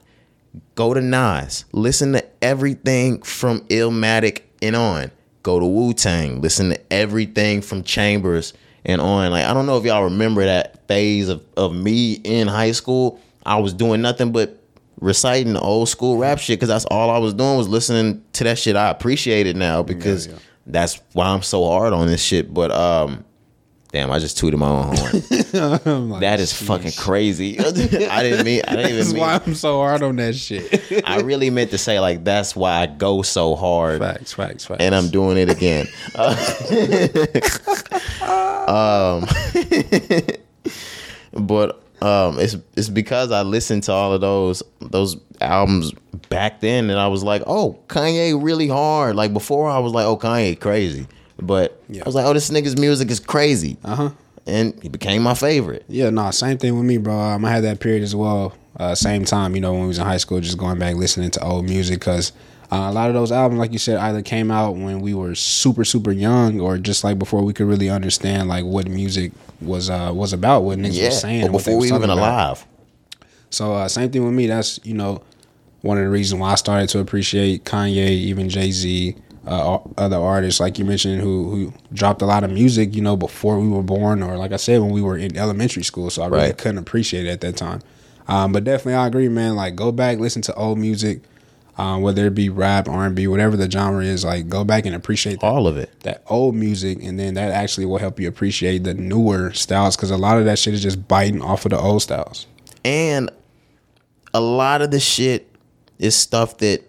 [0.76, 1.64] Go to Nas.
[1.72, 5.10] Listen to everything from Illmatic and on.
[5.46, 6.40] Go to Wu Tang.
[6.40, 8.52] Listen to everything from Chambers
[8.84, 9.30] and on.
[9.30, 13.20] Like I don't know if y'all remember that phase of, of me in high school.
[13.44, 14.60] I was doing nothing but
[15.00, 18.42] reciting the old school rap shit because that's all I was doing was listening to
[18.42, 18.74] that shit.
[18.74, 20.34] I appreciate it now because yeah.
[20.66, 22.52] that's why I'm so hard on this shit.
[22.52, 23.24] But um,
[23.92, 26.20] damn, I just tooted my own horn.
[26.20, 27.58] that is fucking crazy.
[27.60, 27.70] I
[28.22, 28.62] didn't mean.
[28.66, 29.20] I didn't This even is mean.
[29.22, 31.04] why I'm so hard on that shit.
[31.06, 34.80] I really meant to say like that's why I go so hard, facts, facts, facts.
[34.82, 35.86] and I'm doing it again.
[36.14, 36.36] Uh,
[38.66, 39.26] um,
[41.32, 45.92] but um, it's it's because I listened to all of those those albums
[46.28, 49.16] back then, and I was like, oh, Kanye really hard.
[49.16, 51.06] Like before, I was like, oh, Kanye crazy,
[51.40, 52.02] but Yeah.
[52.04, 54.10] I was like, oh, this nigga's music is crazy, Uh huh.
[54.46, 55.84] and he became my favorite.
[55.88, 57.18] Yeah, no, same thing with me, bro.
[57.18, 58.54] Um, I had that period as well.
[58.78, 61.30] Uh, same time, you know, when we was in high school, just going back listening
[61.30, 62.32] to old music because
[62.70, 65.34] uh, a lot of those albums, like you said, either came out when we were
[65.34, 69.88] super, super young, or just like before we could really understand like what music was
[69.88, 72.02] uh, was about, what niggas Yeah, was saying, or and what they before we even
[72.10, 72.18] about.
[72.18, 72.66] alive.
[73.50, 74.46] So uh, same thing with me.
[74.46, 75.22] That's you know
[75.82, 79.14] one of the reasons why I started to appreciate Kanye, even Jay Z,
[79.46, 82.94] uh, other artists like you mentioned who who dropped a lot of music.
[82.94, 85.84] You know before we were born, or like I said when we were in elementary
[85.84, 86.10] school.
[86.10, 86.58] So I really Right.
[86.58, 87.80] couldn't appreciate it at that time.
[88.28, 89.54] Um, but definitely I agree, man.
[89.56, 91.20] Like go back, listen to old music,
[91.78, 94.24] um, whether it be rap, R and B, whatever the genre is.
[94.24, 95.90] Like go back and appreciate that All of it.
[96.02, 100.10] that old music, and then that actually will help you appreciate the newer styles because
[100.10, 102.46] a lot of that shit is just biting off of the old styles.
[102.84, 103.30] And
[104.34, 105.46] a lot of the shit
[106.00, 106.82] is stuff that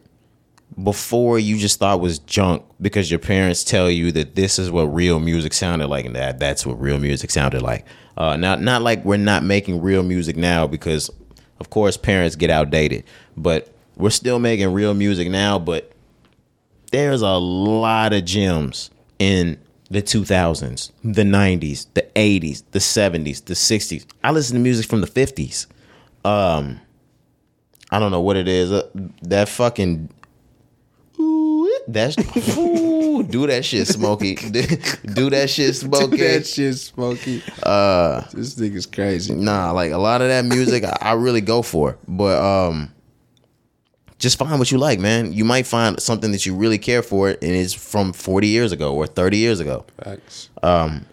[0.82, 4.84] before you just thought was junk because your parents tell you that this is what
[4.84, 7.86] real music sounded like and that that's what real music sounded like.
[8.16, 11.10] Uh, not not like we're not making real music now because
[11.60, 13.04] of course parents get outdated,
[13.36, 15.58] but we're still making real music now.
[15.58, 15.92] But
[16.92, 19.60] there's a lot of gems in
[19.90, 24.06] the 2000s, the 90s, the 80s, the 70s, the 60s.
[24.24, 25.66] I listen to music from the 50s.
[26.26, 26.82] Um,
[27.90, 28.72] I don't know what it is.
[28.72, 28.88] Uh,
[29.22, 30.10] that fucking
[31.88, 34.36] that's do that shit, Smokey.
[35.16, 36.18] do that shit, Smokey.
[36.18, 37.42] that shit, Smokey.
[37.64, 39.34] Uh, this nigga's crazy.
[39.34, 41.98] Nah, like a lot of that music, I, I really go for.
[42.08, 42.94] But um,
[44.20, 45.32] just find what you like, man.
[45.34, 48.94] You might find something that you really care for, and it's from 40 years ago
[48.94, 49.86] or 30 years ago.
[50.04, 50.50] Facts.
[50.64, 51.06] Um,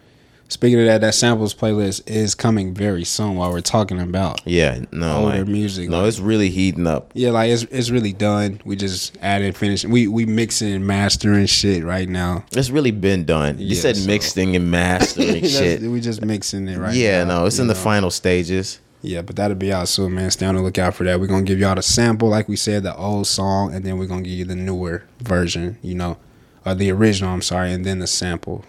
[0.55, 3.35] speaking of that, that samples playlist is coming very soon.
[3.37, 7.11] While we're talking about, Yeah, no, Older like, music, No, like- it's really heating up.
[7.15, 8.61] yeah, like it's it's really done.
[8.65, 9.91] We just added, finishing.
[9.91, 12.45] We we mixing and mastering shit right now.
[12.53, 13.59] It's really been done.
[13.59, 15.83] You Yeah, said so- mixing and mastering shit.
[15.83, 16.95] We just mixing it right.
[16.95, 18.79] yeah, now, no, it's in the final stages.
[19.03, 20.31] Yeah, but that'll be out soon, man.
[20.31, 21.21] Stay on the lookout for that.
[21.21, 24.07] We're gonna give y'all the sample, like we said, the old song, and then we're
[24.07, 25.77] gonna give you the newer version.
[25.83, 26.17] You know,
[26.65, 27.31] or the original.
[27.31, 28.65] I'm sorry, and then the sample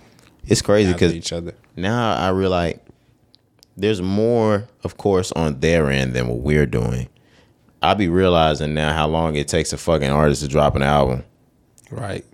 [0.47, 1.53] It's crazy because each other.
[1.75, 2.79] now I realize
[3.77, 7.09] there's more, of course, on their end than what we're doing.
[7.81, 11.23] I'll be realizing now how long it takes a fucking artist to drop an album.
[11.91, 12.25] Right.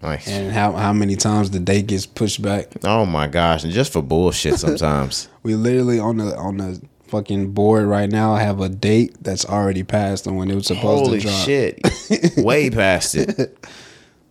[0.00, 2.66] Like, And how how many times the date gets pushed back?
[2.84, 5.28] oh my gosh, and just for bullshit sometimes.
[5.44, 9.82] We literally on the on the fucking board right now have a date that's already
[9.84, 11.34] passed on when it was supposed Holy to drop.
[11.34, 13.56] Holy shit, way past it.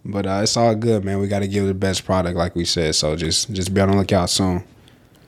[0.03, 1.19] But uh, it's all good, man.
[1.19, 2.95] We got to give the best product, like we said.
[2.95, 4.63] So just just be on the lookout soon.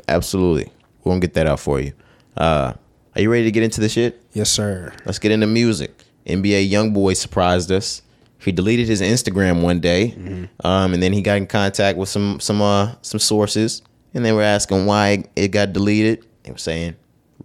[0.07, 0.71] Absolutely,
[1.03, 1.93] we're gonna get that out for you.
[2.36, 2.73] Uh,
[3.15, 4.21] are you ready to get into the shit?
[4.33, 4.93] Yes, sir.
[5.05, 6.03] Let's get into music.
[6.25, 8.01] NBA YoungBoy surprised us.
[8.39, 12.39] He deleted his Instagram one day, um, and then he got in contact with some
[12.39, 13.81] some uh, some sources,
[14.13, 16.25] and they were asking why it got deleted.
[16.43, 16.95] They were saying,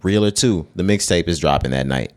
[0.02, 2.12] "Realer Two, the mixtape is dropping that night."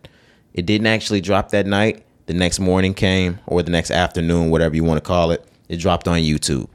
[0.54, 2.04] It didn't actually drop that night.
[2.32, 5.46] The next morning came, or the next afternoon, whatever you want to call it.
[5.68, 6.70] It dropped on YouTube.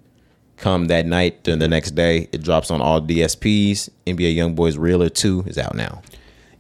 [0.59, 3.89] Come that night, then the next day, it drops on all DSPs.
[4.07, 6.03] NBA YoungBoy's Realer Two is out now.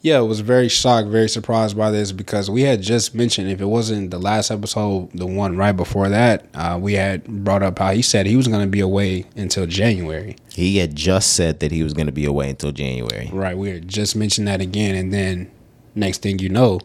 [0.00, 3.60] Yeah, I was very shocked, very surprised by this because we had just mentioned if
[3.60, 7.78] it wasn't the last episode, the one right before that, uh, we had brought up
[7.78, 10.36] how he said he was going to be away until January.
[10.54, 13.28] He had just said that he was going to be away until January.
[13.30, 15.50] Right, we had just mentioned that again, and then
[15.94, 16.80] next thing you know,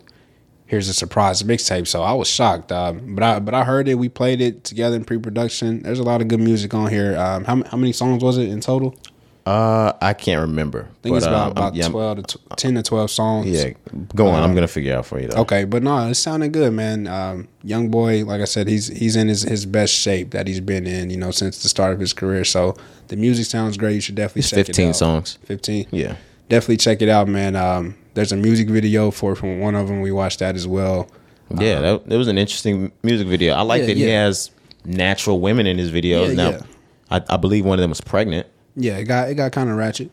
[0.71, 1.85] here's a surprise mixtape.
[1.85, 3.95] So I was shocked, uh, but I but I heard it.
[3.95, 5.83] We played it together in pre-production.
[5.83, 7.15] There's a lot of good music on here.
[7.17, 8.95] Um, how how many songs was it in total?
[9.43, 10.87] Uh, I can't remember.
[10.89, 13.47] I think it's about, um, about yeah, twelve to tw- ten to twelve songs.
[13.47, 13.71] Yeah,
[14.15, 14.41] go on.
[14.43, 15.41] I'm gonna figure it out for you though.
[15.41, 17.07] Okay, but no, it sounded good, man.
[17.07, 20.59] Um, young boy, like I said, he's he's in his, his best shape that he's
[20.61, 22.45] been in, you know, since the start of his career.
[22.45, 22.75] So
[23.07, 23.95] the music sounds great.
[23.95, 24.75] You should definitely It's check 15 it out.
[24.75, 25.39] Fifteen songs.
[25.43, 25.87] Fifteen.
[25.91, 26.15] Yeah.
[26.47, 27.55] Definitely check it out, man.
[27.55, 30.01] Um, there's a music video for from one of them.
[30.01, 31.09] We watched that as well.
[31.57, 33.53] Yeah, that, that was an interesting music video.
[33.53, 33.81] I like.
[33.81, 34.51] Yeah, that he has
[34.85, 36.29] natural women in his videos.
[36.29, 36.61] Yeah, now, yeah.
[37.09, 38.47] I, I believe one of them was pregnant.
[38.75, 40.11] Yeah, it got it got kind of ratchet.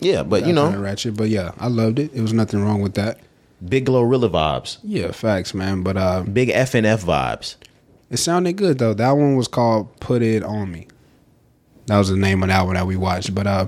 [0.00, 2.12] Yeah, but you know, ratchet, but yeah, I loved it.
[2.12, 3.20] It was nothing wrong with that.
[3.64, 5.82] big Glorilla vibes, Yeah, facts, man.
[5.84, 7.54] But uh, big FNF vibes.
[8.10, 8.94] it sounded good though.
[8.94, 10.88] That one was called "Put It On Me."
[11.86, 13.32] That was the name of that one that we watched.
[13.34, 13.66] But uh,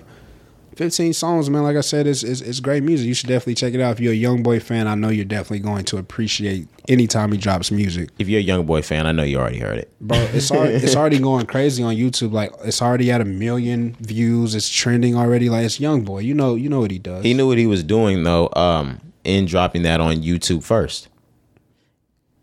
[0.76, 1.62] 15 songs, man.
[1.62, 3.06] Like I said, it's, it's it's great music.
[3.06, 3.92] You should definitely check it out.
[3.92, 7.38] If you're a young boy fan, I know you're definitely going to appreciate anytime he
[7.38, 8.10] drops music.
[8.18, 9.90] If you're a young boy fan, I know you already heard it.
[10.02, 12.32] Bro, it's already, it's already going crazy on YouTube.
[12.32, 14.54] Like it's already at a million views.
[14.54, 15.48] It's trending already.
[15.48, 16.18] Like it's young boy.
[16.18, 17.24] You know, you know what he does.
[17.24, 21.08] He knew what he was doing though, um, in dropping that on YouTube first.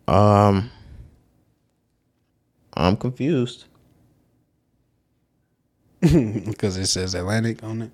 [0.08, 0.72] Um,
[2.74, 3.65] I'm confused.
[6.02, 7.91] because it says Atlantic on it.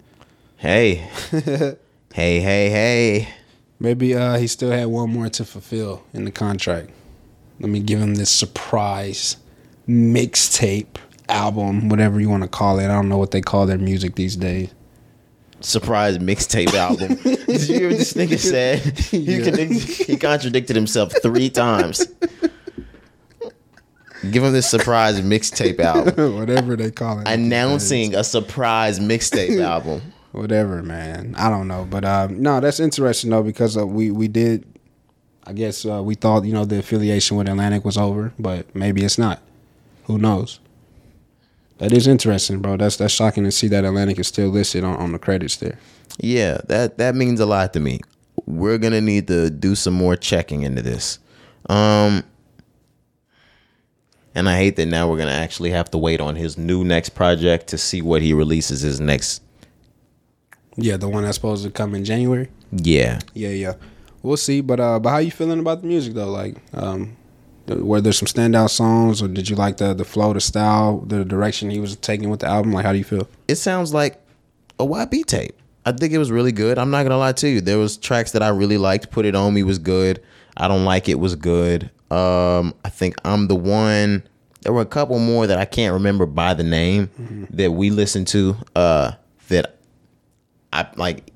[0.60, 0.96] Hey,
[2.14, 3.30] hey, hey, hey.
[3.80, 6.90] Maybe uh, he still had one more to fulfill in the contract.
[7.62, 9.38] Let me give him this surprise
[9.88, 10.98] mixtape
[11.30, 12.86] album, whatever you want to call it.
[12.86, 14.74] I don't know what they call their music these days.
[15.62, 17.16] surprise mixtape album.
[17.24, 18.82] Did you hear what this nigga said?
[19.10, 22.06] He, contradicted, he contradicted himself three times.
[24.30, 26.36] Give him this surprise mixtape album.
[26.38, 27.30] whatever they call it.
[27.30, 30.02] Announcing a surprise mixtape album.
[30.32, 31.36] Whatever, man.
[31.38, 34.66] I don't know, but um, no, that's interesting though because uh, we we did.
[35.46, 39.04] I guess uh, we thought you know the affiliation with Atlantic was over, but maybe
[39.04, 39.42] it's not.
[40.06, 40.60] Who knows?
[41.80, 42.78] That is interesting, bro.
[42.78, 45.80] That's that's shocking to see that Atlantic is still listed on, on the credits there.
[46.20, 48.02] Yeah, that that means a lot to me.
[48.46, 51.20] We're gonna need to do some more checking into this.
[51.70, 52.24] Um
[54.36, 57.10] and I hate that now we're gonna actually have to wait on his new next
[57.10, 59.42] project to see what he releases his next
[60.82, 62.50] Yeah, the one that's supposed to come in January.
[62.72, 63.20] yeah.
[63.34, 63.74] Yeah, yeah.
[64.22, 66.30] We'll see, but uh, but how you feeling about the music though?
[66.30, 67.16] Like, um,
[67.68, 71.24] were there some standout songs, or did you like the the flow, the style, the
[71.24, 72.74] direction he was taking with the album?
[72.74, 73.28] Like, how do you feel?
[73.48, 74.20] it sounds like
[74.80, 75.56] a YB tape.
[75.86, 76.78] I think it was really good.
[76.78, 77.62] I'm not gonna lie to you.
[77.62, 79.10] There was tracks that I really liked.
[79.10, 80.22] Put It On Me was good.
[80.58, 81.90] I Don't Like It was good.
[82.12, 84.24] Um, I think I'm the one.
[84.64, 88.28] There were a couple more that I can't remember by the name that we listened
[88.30, 88.58] to.
[88.76, 89.12] Uh,
[90.72, 91.32] I like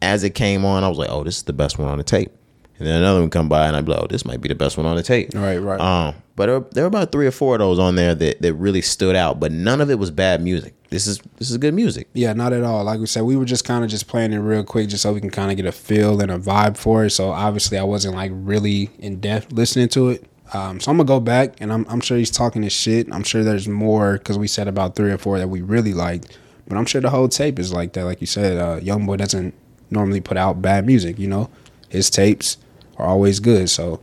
[0.00, 0.84] as it came on.
[0.84, 2.32] I was like, oh, this is the best one on the tape.
[2.78, 4.56] And then another one come by, and I'd be like, oh, this might be the
[4.56, 5.30] best one on the tape.
[5.34, 5.80] Right, right.
[5.80, 8.54] Um, but there, there were about three or four of those on there that, that
[8.54, 9.38] really stood out.
[9.38, 10.74] But none of it was bad music.
[10.90, 12.08] This is this is good music.
[12.12, 12.84] Yeah, not at all.
[12.84, 15.12] Like we said, we were just kind of just playing it real quick, just so
[15.12, 17.10] we can kind of get a feel and a vibe for it.
[17.10, 20.26] So obviously, I wasn't like really in depth listening to it.
[20.52, 23.10] Um, so I'm gonna go back, and I'm I'm sure he's talking his shit.
[23.12, 26.36] I'm sure there's more because we said about three or four that we really liked,
[26.72, 28.04] but I'm sure the whole tape is like that.
[28.06, 29.52] Like you said, uh, YoungBoy doesn't
[29.90, 31.18] normally put out bad music.
[31.18, 31.50] You know,
[31.90, 32.56] his tapes
[32.96, 33.68] are always good.
[33.68, 34.00] So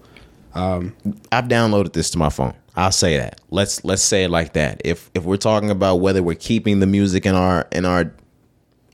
[1.32, 2.54] I've downloaded this to my phone.
[2.76, 3.42] I'll say that.
[3.50, 4.84] Let's let's say it like that.
[4.86, 8.14] If if we're talking about whether we're keeping the music in our in our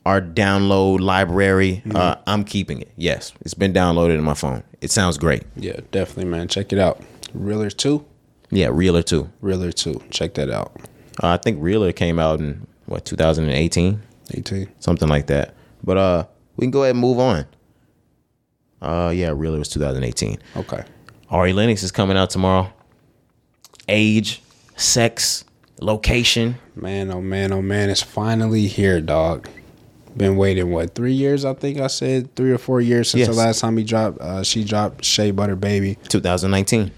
[0.05, 1.83] our download library.
[1.85, 1.97] Mm-hmm.
[1.97, 2.93] Uh, I'm keeping it.
[2.95, 4.63] Yes, it's been downloaded in my phone.
[4.79, 5.43] It sounds great.
[5.57, 6.47] Yeah, definitely, man.
[6.47, 7.01] Check it out.
[7.33, 8.05] Realer two,
[8.51, 9.29] Yeah, Realer two.
[9.41, 10.01] Realer two.
[10.11, 10.71] Check that out.
[11.21, 14.01] Uh, I think Realer came out in what 2018,
[14.33, 14.69] Eighteen.
[14.79, 15.53] something like that.
[15.83, 17.45] But uh, we can go ahead and move on.
[18.81, 20.37] Uh, yeah, Realer was 2018.
[20.57, 20.83] Okay.
[21.29, 22.71] Ari Lennox is coming out tomorrow.
[23.87, 24.41] Age,
[24.75, 25.43] sex,
[25.81, 26.55] location.
[26.75, 29.47] Man, oh man, oh man, it's finally here, dog.
[30.17, 31.43] Been waiting what three years?
[31.43, 34.19] I think I said three or four years since the last time he dropped.
[34.21, 35.97] Uh, she dropped Shea Butter Baby.
[36.07, 36.91] 2019.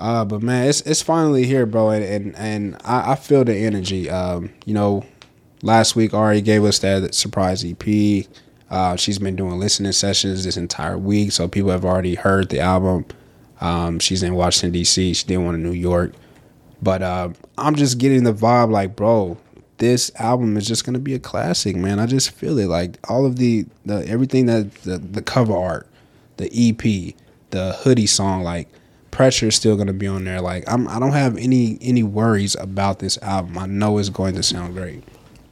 [0.00, 3.54] Uh, but man, it's it's finally here, bro, and and, and I, I feel the
[3.54, 4.08] energy.
[4.08, 5.04] Um, you know,
[5.62, 8.26] last week Ari gave us that surprise EP.
[8.70, 12.60] Uh, she's been doing listening sessions this entire week, so people have already heard the
[12.60, 13.04] album.
[13.60, 15.12] Um, she's in Washington D.C.
[15.12, 16.14] She did one in New York,
[16.80, 19.36] but uh, I'm just getting the vibe, like, bro,
[19.76, 21.98] this album is just gonna be a classic, man.
[21.98, 25.86] I just feel it, like all of the the everything that the the cover art,
[26.38, 27.14] the EP,
[27.50, 28.68] the hoodie song, like
[29.10, 30.40] pressure is still gonna be on there.
[30.40, 33.58] Like I'm, I don't have any any worries about this album.
[33.58, 35.02] I know it's going to sound great.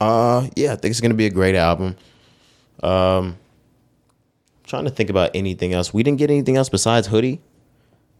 [0.00, 1.96] Uh, yeah, I think it's gonna be a great album.
[2.82, 3.38] Um,
[4.64, 5.92] trying to think about anything else.
[5.92, 7.40] We didn't get anything else besides Hoodie.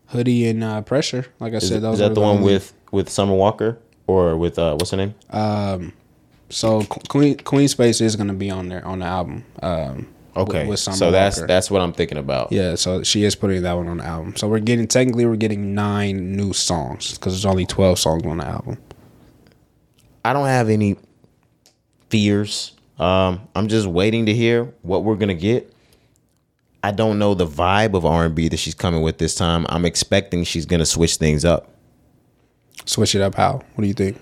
[0.06, 3.10] Hoodie and uh, pressure, like I Is, said, those is that the one with with
[3.10, 5.14] Summer Walker or with uh what's her name?
[5.30, 5.92] Um,
[6.48, 9.44] so Queen Queen Space is gonna be on there on the album.
[9.62, 12.52] Um, Okay, with, with so that's that's what I'm thinking about.
[12.52, 14.36] Yeah, so she is putting that one on the album.
[14.36, 18.38] So we're getting technically we're getting nine new songs because there's only twelve songs on
[18.38, 18.78] the album.
[20.24, 20.96] I don't have any
[22.08, 22.72] fears.
[22.98, 25.72] Um, I'm just waiting to hear what we're gonna get.
[26.84, 29.66] I don't know the vibe of R&B that she's coming with this time.
[29.68, 31.68] I'm expecting she's gonna switch things up.
[32.84, 33.34] Switch it up.
[33.34, 33.54] How?
[33.74, 34.20] What do you think?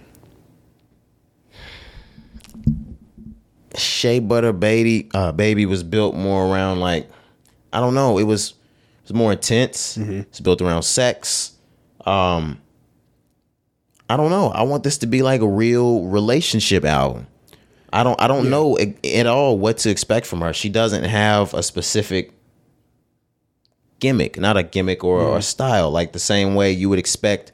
[3.79, 7.09] Shea Butter Baby, uh, Baby was built more around like
[7.73, 8.19] I don't know.
[8.19, 9.97] It was it was more intense.
[9.97, 11.53] It's built around sex.
[12.05, 12.61] Um,
[14.09, 14.49] I don't know.
[14.49, 17.27] I want this to be like a real relationship album.
[17.93, 18.21] I don't.
[18.21, 20.53] I don't know at all what to expect from her.
[20.53, 22.33] She doesn't have a specific
[24.01, 25.91] gimmick, not a gimmick or, or style.
[25.91, 27.53] Like the same way you would expect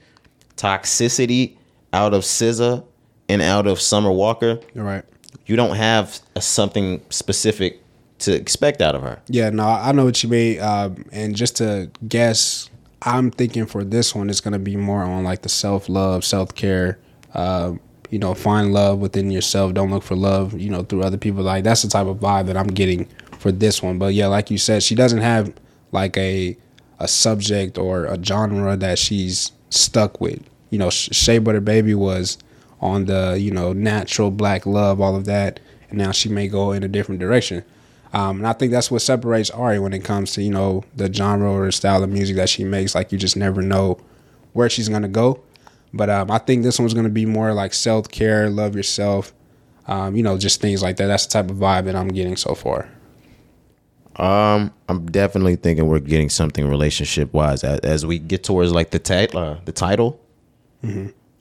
[0.57, 1.57] toxicity
[1.93, 2.85] out of SZA
[3.29, 5.05] and out of Summer Walker All right.
[5.53, 7.79] You don't have something specific
[8.21, 9.21] to expect out of her.
[9.29, 10.59] Yeah, no, I know what you mean.
[10.63, 12.71] Um, and just to guess,
[13.03, 16.25] I'm thinking for this one, it's going to be more on like the self love,
[16.25, 16.99] self care.
[17.35, 17.75] Uh,
[18.09, 19.75] you know, find love within yourself.
[19.75, 21.43] Don't look for love, you know, through other people.
[21.43, 23.07] Like that's the type of vibe that I'm getting
[23.39, 23.99] for this one.
[23.99, 25.53] But yeah, like you said, she doesn't have
[25.91, 26.57] like a
[26.99, 30.41] a subject or a genre that she's stuck with.
[30.71, 32.39] You know, Sh- Shea Butter Baby was
[32.83, 36.73] on the you know natural black love, all of that, and now she may go
[36.73, 37.65] in a different direction.
[38.13, 41.11] Um, and I think that's what separates Ari when it comes to you know the
[41.11, 42.95] genre or style of music that she makes.
[42.95, 43.99] Like you just never know
[44.53, 45.41] where she's gonna go.
[45.95, 49.33] But um, I think this one's gonna be more like self care, love yourself,
[49.87, 51.07] um, you know, just things like that.
[51.07, 52.89] That's the type of vibe that I'm getting so far.
[54.17, 58.91] Um, I'm definitely thinking we're getting something relationship wise as, as we get towards like
[58.91, 60.21] the tit- uh, the title.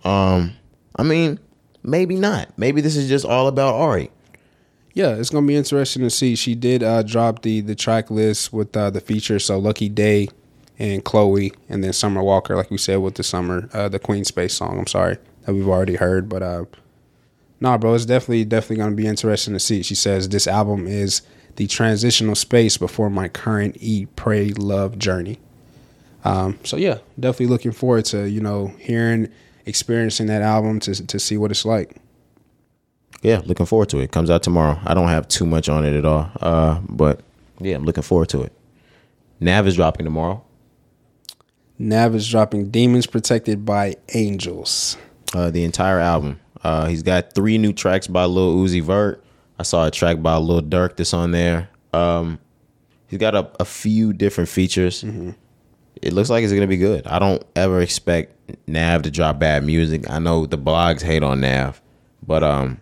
[0.05, 0.53] Um,
[0.95, 1.39] I mean,
[1.83, 2.57] maybe not.
[2.57, 4.11] Maybe this is just all about Ari.
[4.93, 6.35] Yeah, it's gonna be interesting to see.
[6.35, 10.27] She did uh, drop the the track list with uh, the features, so Lucky Daye
[10.77, 14.25] and Chloe, and then Summer Walker, like we said with the summer, uh, the Queen
[14.25, 14.77] Space song.
[14.77, 16.65] I'm sorry that we've already heard, but uh,
[17.61, 19.81] nah, bro, it's definitely definitely gonna be interesting to see.
[19.81, 21.21] She says this album is
[21.55, 25.39] the transitional space before my current eat, pray, love journey.
[26.23, 29.29] Um, so yeah, definitely looking forward to you know hearing,
[29.65, 31.95] experiencing that album to to see what it's like.
[33.21, 34.11] Yeah, looking forward to it.
[34.11, 34.79] Comes out tomorrow.
[34.83, 36.31] I don't have too much on it at all.
[36.41, 37.21] Uh, but
[37.59, 38.51] yeah, I'm looking forward to it.
[39.39, 40.43] Nav is dropping tomorrow.
[41.77, 44.97] Nav is dropping Demons Protected by Angels.
[45.33, 46.39] uh, the entire album.
[46.63, 49.23] Uh, he's got three new tracks by Lil Uzi Vert.
[49.57, 51.69] I saw a track by Lil Durk that's on there.
[51.93, 52.39] Um,
[53.07, 55.03] he's got a, a few different features.
[56.01, 57.05] It looks like it's gonna be good.
[57.07, 58.33] I don't ever expect
[58.67, 60.09] Nav to drop bad music.
[60.09, 61.81] I know the blogs hate on Nav,
[62.25, 62.79] but um,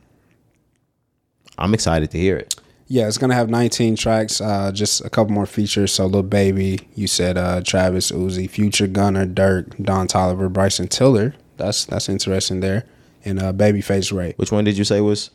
[1.58, 2.56] I'm excited to hear it.
[2.88, 5.92] Yeah, it's gonna have 19 tracks, uh, just a couple more features.
[5.94, 11.36] So, Lil Baby, you said uh, Travis, Uzi, Future, Gunna, Durk, Don Toliver, Bryson Tiller.
[11.58, 12.86] That's that's interesting there,
[13.26, 15.30] and uh, Babyface Ray, Which one did you say was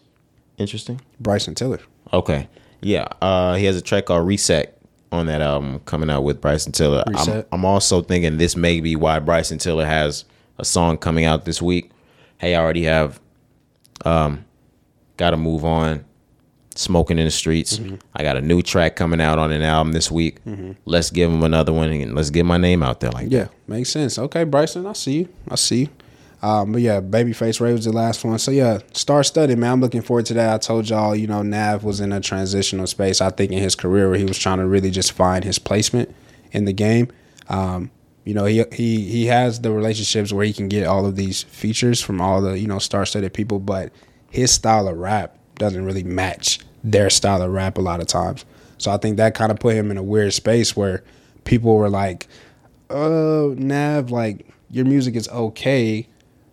[0.58, 1.00] interesting?
[1.20, 1.80] Bryson Tiller.
[2.12, 2.48] Okay.
[2.80, 3.08] Yeah.
[3.22, 4.76] Uh he has a track called Reset
[5.14, 7.04] on that album coming out with Bryson Tiller.
[7.06, 10.24] I'm, I'm also thinking this may be why Bryson Tiller has
[10.58, 11.90] a song coming out this week.
[12.38, 13.20] Hey, I already have
[14.04, 14.44] um
[15.16, 16.04] Gotta Move On
[16.74, 17.78] Smoking in the Streets.
[17.78, 17.96] Mm-hmm.
[18.14, 20.38] I got a new track coming out on an album this week.
[20.84, 23.32] Let's give him another one and let's get my name out there like that.
[23.32, 24.18] Yeah, makes sense.
[24.18, 25.28] Okay, Bryson, I see you.
[25.48, 25.88] I see you.
[26.44, 28.38] Um, but yeah, Babyface Ray was the last one.
[28.38, 29.72] So yeah, star studded, man.
[29.72, 30.52] I'm looking forward to that.
[30.52, 33.22] I told y'all, you know, Nav was in a transitional space.
[33.22, 36.14] I think in his career where he was trying to really just find his placement
[36.52, 37.10] in the game.
[37.48, 37.90] Um,
[38.24, 41.44] you know, he he he has the relationships where he can get all of these
[41.44, 43.90] features from all the you know star studded people, but
[44.28, 48.44] his style of rap doesn't really match their style of rap a lot of times.
[48.76, 51.04] So I think that kind of put him in a weird space where
[51.44, 52.28] people were like,
[52.90, 56.06] "Oh, Nav, like your music is okay."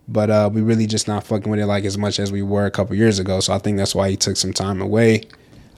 [0.08, 2.66] But uh, we really just not fucking with it like as much as we were
[2.66, 3.40] a couple years ago.
[3.40, 5.22] So I think that's why he took some time away.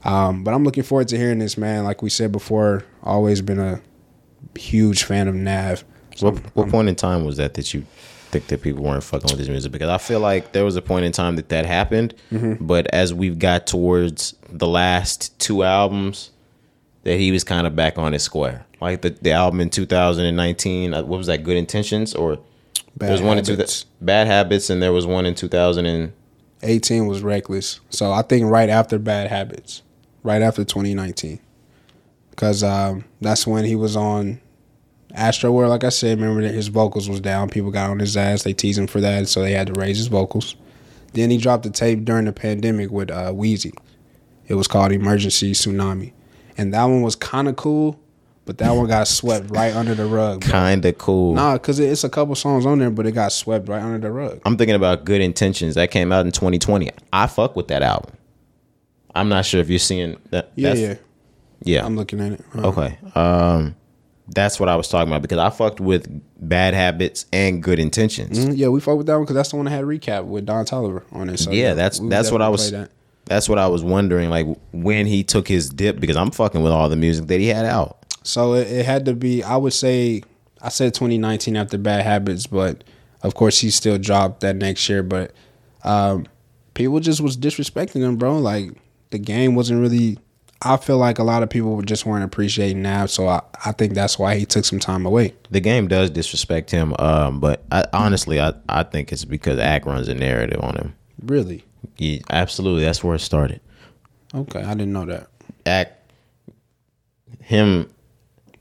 [0.05, 1.85] Um, but I'm looking forward to hearing this, man.
[1.85, 3.81] Like we said before, always been a
[4.59, 5.85] huge fan of Nav.
[6.17, 7.85] So What, what point in time was that that you
[8.31, 9.73] think that people weren't fucking with his music?
[9.73, 12.15] Because I feel like there was a point in time that that happened,
[12.61, 16.31] but as we've got towards the last two albums,
[17.05, 18.65] that he was kind of back on his square.
[18.81, 21.43] Like the, the album in 2019, uh, what was that?
[21.45, 22.39] Good Intentions or
[22.97, 23.57] Bad there was one in two.
[24.01, 27.81] Bad Habits, and there was one in 2018 was reckless.
[27.91, 29.83] So I think right after Bad Habits,
[30.23, 31.41] right after 2019,
[32.31, 34.41] because um, that's when he was on
[35.15, 35.71] Astro World.
[35.71, 37.49] Like I said, remember that his vocals was down.
[37.49, 38.43] People got on his ass.
[38.43, 40.57] They teased him for that, so they had to raise his vocals.
[41.15, 43.73] Then he dropped the tape during the pandemic with uh, Wheezy.
[44.47, 46.13] It was called Emergency Tsunami,
[46.57, 47.99] and that one was kind of cool,
[48.47, 50.43] but that one got swept right under the rug.
[50.43, 51.35] kind of cool.
[51.35, 54.11] Nah, because it's a couple songs on there, but it got swept right under the
[54.13, 54.41] rug.
[54.45, 56.91] I'm thinking about Good Intentions that came out in 2020.
[57.13, 58.15] I fuck with that album.
[59.15, 60.51] I'm not sure if you're seeing that.
[60.57, 60.95] Yeah, yeah.
[61.63, 61.85] yeah.
[61.87, 62.41] I'm looking at it.
[62.55, 62.99] Uh, Okay.
[63.15, 63.77] Um,
[64.29, 66.09] that's what I was talking about because I fucked with
[66.41, 68.39] Bad Habits and Good Intentions.
[68.39, 70.47] Mm, Yeah, we fuck with that one because that's the one that had recap with
[70.47, 71.39] Don Toliver on it.
[71.39, 72.71] So yeah, that's that's what I was.
[72.73, 72.91] that.
[73.27, 76.73] That's what I was wondering, like when he took his dip, because I'm fucking with
[76.73, 78.04] all the music that he had out.
[78.25, 79.43] So it, it had to be.
[79.45, 80.23] I would say
[80.61, 82.83] I said 2019 after Bad Habits, but
[83.23, 85.03] of course he still dropped that next year.
[85.03, 85.33] But
[85.85, 86.27] um,
[86.73, 88.39] people just was disrespecting him, bro.
[88.39, 88.71] Like
[89.11, 90.19] the game wasn't really.
[90.67, 93.93] I feel like a lot of people just weren't appreciating Nav, so I, I think
[93.93, 95.35] that's why he took some time away.
[95.51, 99.85] The game does disrespect him, um, but I, honestly, I, I think it's because Ak
[99.85, 100.95] runs a narrative on him.
[101.23, 101.65] Really?
[101.99, 103.61] Yeah, absolutely, that's where it started.
[104.35, 105.29] Okay, I didn't know that.
[105.67, 105.99] Ak
[107.43, 107.91] him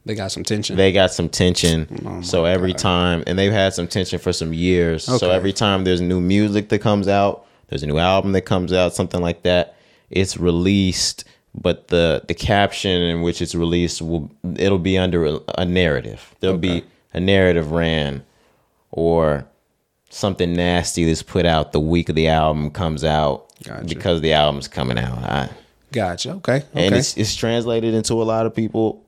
[0.06, 0.76] They got some tension.
[0.76, 2.04] they got some tension.
[2.06, 2.80] Oh so every God.
[2.80, 5.04] time, and they've had some tension for some years.
[5.06, 8.74] So every time there's new music that comes out, there's a new album that comes
[8.74, 9.76] out, something like that.
[10.10, 11.24] It's released,
[11.56, 16.36] but the the caption in which it's released will it'll be under a, a narrative.
[16.42, 16.84] There'll be
[17.14, 18.24] a narrative ran,
[18.92, 19.46] or
[20.10, 23.86] something nasty that's put out the week of the album comes out Gotcha.
[23.86, 25.18] because the album's coming out.
[25.20, 25.50] I,
[25.92, 26.32] gotcha.
[26.34, 26.58] Okay.
[26.58, 26.68] Okay.
[26.74, 29.03] and it's it's translated into a lot of people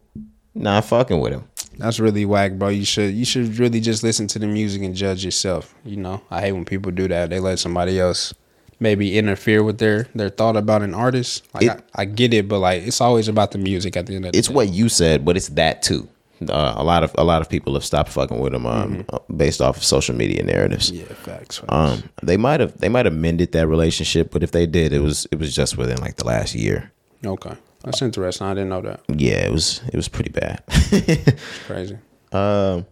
[0.55, 1.43] not fucking with him.
[1.77, 2.69] That's really whack, bro.
[2.69, 5.75] You should you should really just listen to the music and judge yourself.
[5.83, 7.29] You know, I hate when people do that.
[7.29, 8.33] They let somebody else
[8.79, 11.43] maybe interfere with their their thought about an artist.
[11.53, 14.15] Like It- I, I get it, but like it's always about the music at the
[14.15, 14.53] end of the it's day.
[14.53, 16.07] what you said, but it's that too.
[16.49, 19.19] Uh, a lot of a lot of people have stopped fucking with him um, uh,
[19.35, 20.91] based off of social media narratives.
[20.91, 21.59] Yeah, facts.
[21.59, 21.61] facts.
[21.69, 24.99] Um, they might have they might have mended that relationship, but if they did, it
[24.99, 26.91] was it was just within like the last year.
[27.25, 27.55] okay,
[27.85, 28.47] that's interesting.
[28.47, 29.01] I didn't know that.
[29.07, 30.61] Yeah, it was it was pretty bad.
[31.67, 31.97] Crazy.
[32.33, 32.85] um,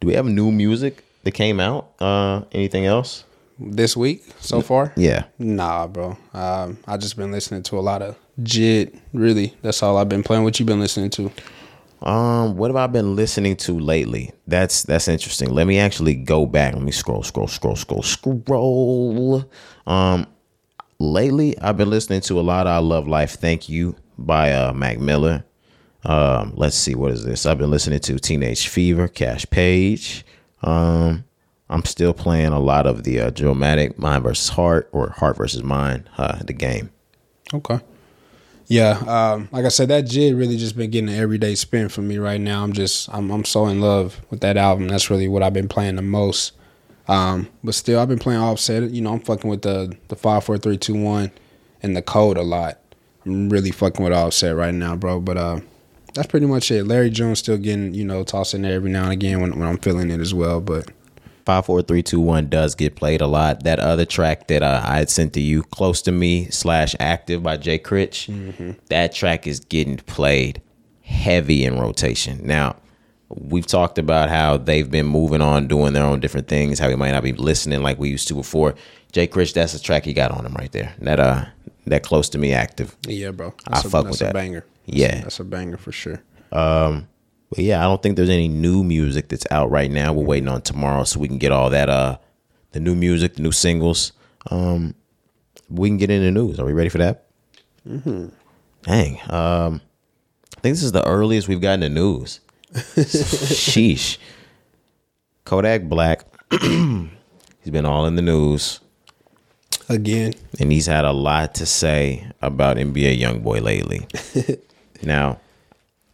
[0.00, 1.92] do we have new music that came out?
[2.00, 3.24] Uh, anything else?
[3.60, 4.92] This week so far?
[4.96, 6.16] Yeah, Nah, bro.
[6.32, 8.96] Um, I just been listening to a lot of JID.
[9.12, 10.44] Really, that's all I've been playing.
[10.44, 11.32] What you been listening to?
[12.00, 14.30] Um, what have I been listening to lately?
[14.46, 15.50] That's that's interesting.
[15.52, 16.74] Let me actually go back.
[16.74, 19.44] Let me scroll, scroll, scroll, scroll, scroll.
[19.88, 20.26] Um,
[20.98, 24.72] lately I've been listening to a lot of "I Love Life, Thank You" by uh,
[24.72, 25.44] Mac Miller.
[26.04, 27.44] Um, let's see, what is this?
[27.44, 30.24] I've been listening to Teenage Fever, Cash Page.
[30.62, 31.24] Um,
[31.68, 35.62] I'm still playing a lot of the uh, Drillmatic Mind versus Heart or Heart versus
[35.62, 36.90] Mind, uh, the game.
[37.52, 37.80] Okay.
[38.68, 42.02] Yeah, um, like I said, that Jid really just been getting an everyday spin for
[42.02, 42.62] me right now.
[42.62, 44.88] I'm just, I'm, I'm so in love with that album.
[44.88, 46.52] That's really what I've been playing the most.
[47.08, 48.90] Um, but still, I've been playing Offset.
[48.90, 51.30] You know, I'm fucking with the the five, four, three, two, one,
[51.82, 52.78] and the code a lot.
[53.24, 55.20] I'm really fucking with Offset right now, bro.
[55.20, 55.60] But uh,
[56.14, 56.84] that's pretty much it.
[56.84, 59.68] Larry Jones still getting, you know, tossed in there every now and again when, when
[59.68, 60.60] I'm feeling it as well.
[60.60, 60.90] But
[61.46, 63.64] Five, four, three, two, one does get played a lot.
[63.64, 67.42] That other track that uh, I had sent to you, "Close to Me" slash "Active"
[67.42, 68.28] by Jay Critch,
[68.90, 70.60] that track is getting played
[71.00, 72.46] heavy in rotation.
[72.46, 72.76] Now,
[73.28, 76.78] we've talked about how they've been moving on, doing their own different things.
[76.78, 78.74] How we might not be listening like we used to before.
[79.12, 80.94] Jay Critch, that's the track he got on him right there.
[81.00, 81.44] That uh,
[81.86, 82.96] that close to me active.
[83.06, 83.54] Yeah, bro.
[83.66, 84.34] I That's a, fuck that's with a that.
[84.34, 84.64] banger.
[84.86, 85.20] Yeah.
[85.22, 86.22] That's a banger for sure.
[86.52, 87.08] Um
[87.50, 90.12] but yeah, I don't think there's any new music that's out right now.
[90.12, 92.18] We're waiting on tomorrow so we can get all that uh
[92.72, 94.12] the new music, the new singles.
[94.50, 94.94] Um
[95.70, 96.58] we can get into the news.
[96.60, 97.26] Are we ready for that?
[97.86, 98.28] Mm-hmm.
[98.82, 99.14] Dang.
[99.30, 99.80] Um
[100.56, 102.40] I think this is the earliest we've gotten the news.
[102.74, 104.18] Sheesh.
[105.44, 106.24] Kodak Black.
[106.50, 108.80] he's been all in the news.
[109.88, 114.06] Again, and he's had a lot to say about NBA YoungBoy lately.
[115.02, 115.40] now,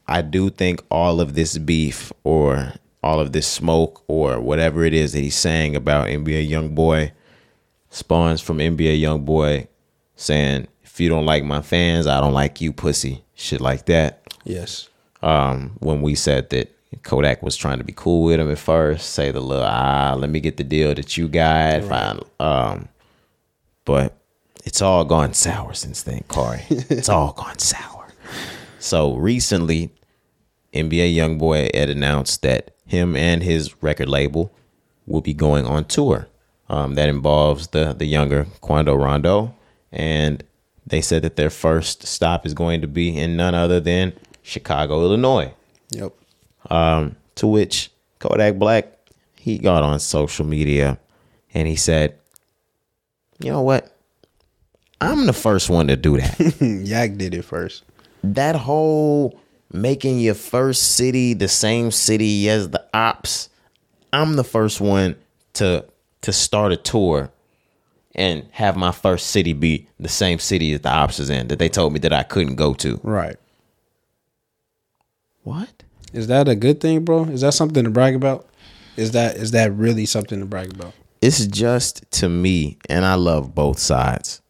[0.07, 4.95] I do think all of this beef or all of this smoke or whatever it
[4.95, 7.11] is that he's saying about NBA YoungBoy
[7.91, 9.67] spawns from NBA YoungBoy
[10.15, 14.23] saying, "If you don't like my fans, I don't like you, pussy." Shit like that.
[14.45, 14.89] yes.
[15.25, 16.71] Um, when we said that
[17.03, 20.29] Kodak was trying to be cool with him at first, say the little ah, let
[20.29, 21.83] me get the deal that you got.
[21.85, 22.21] Fine.
[22.39, 22.89] Um,
[23.87, 24.19] but
[24.65, 26.63] it's all gone sour since then, Corey.
[26.69, 28.09] it's all gone sour.
[28.79, 29.91] So recently,
[30.75, 34.55] NBA YoungBoy had announced that him and his record label
[35.07, 36.29] will be going on tour.
[36.69, 39.55] Um, that involves the the younger Quando Rondo,
[39.91, 40.45] and
[40.87, 44.13] they said that their first stop is going to be in none other than
[44.45, 45.53] Chicago, Illinois.
[45.91, 46.13] Yep.
[46.71, 47.91] Um, to which
[48.21, 48.87] Kodak Black
[49.37, 50.99] he got on social media
[51.53, 52.17] and he said,
[53.41, 53.91] "You know what?
[55.01, 57.83] I'm the first one to do that." Yak did it first.
[58.23, 59.39] that whole
[59.73, 63.49] making your first city the same city as the ops
[64.13, 65.17] i'm the first one
[65.53, 65.85] to
[66.23, 67.29] to start a tour
[68.15, 71.59] and have my first city be the same city as the ops is in that
[71.59, 73.37] they told me that i couldn't go to Right.
[75.45, 77.25] What Is that a good thing, bro?
[77.25, 78.49] Is that something to brag about?
[78.97, 80.95] Is that is that really something to brag about?
[81.25, 84.43] it's just to me and i love both sides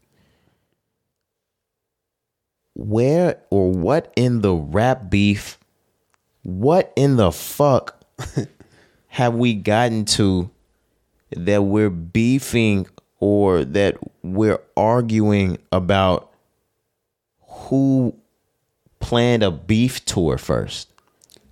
[2.74, 5.56] where or what in the rap beef
[6.42, 8.04] what in the fuck
[9.06, 10.50] have we gotten to
[11.36, 12.88] that we're beefing
[13.20, 16.32] or that we're arguing about
[17.46, 18.12] who
[19.08, 20.88] planned a beef tour first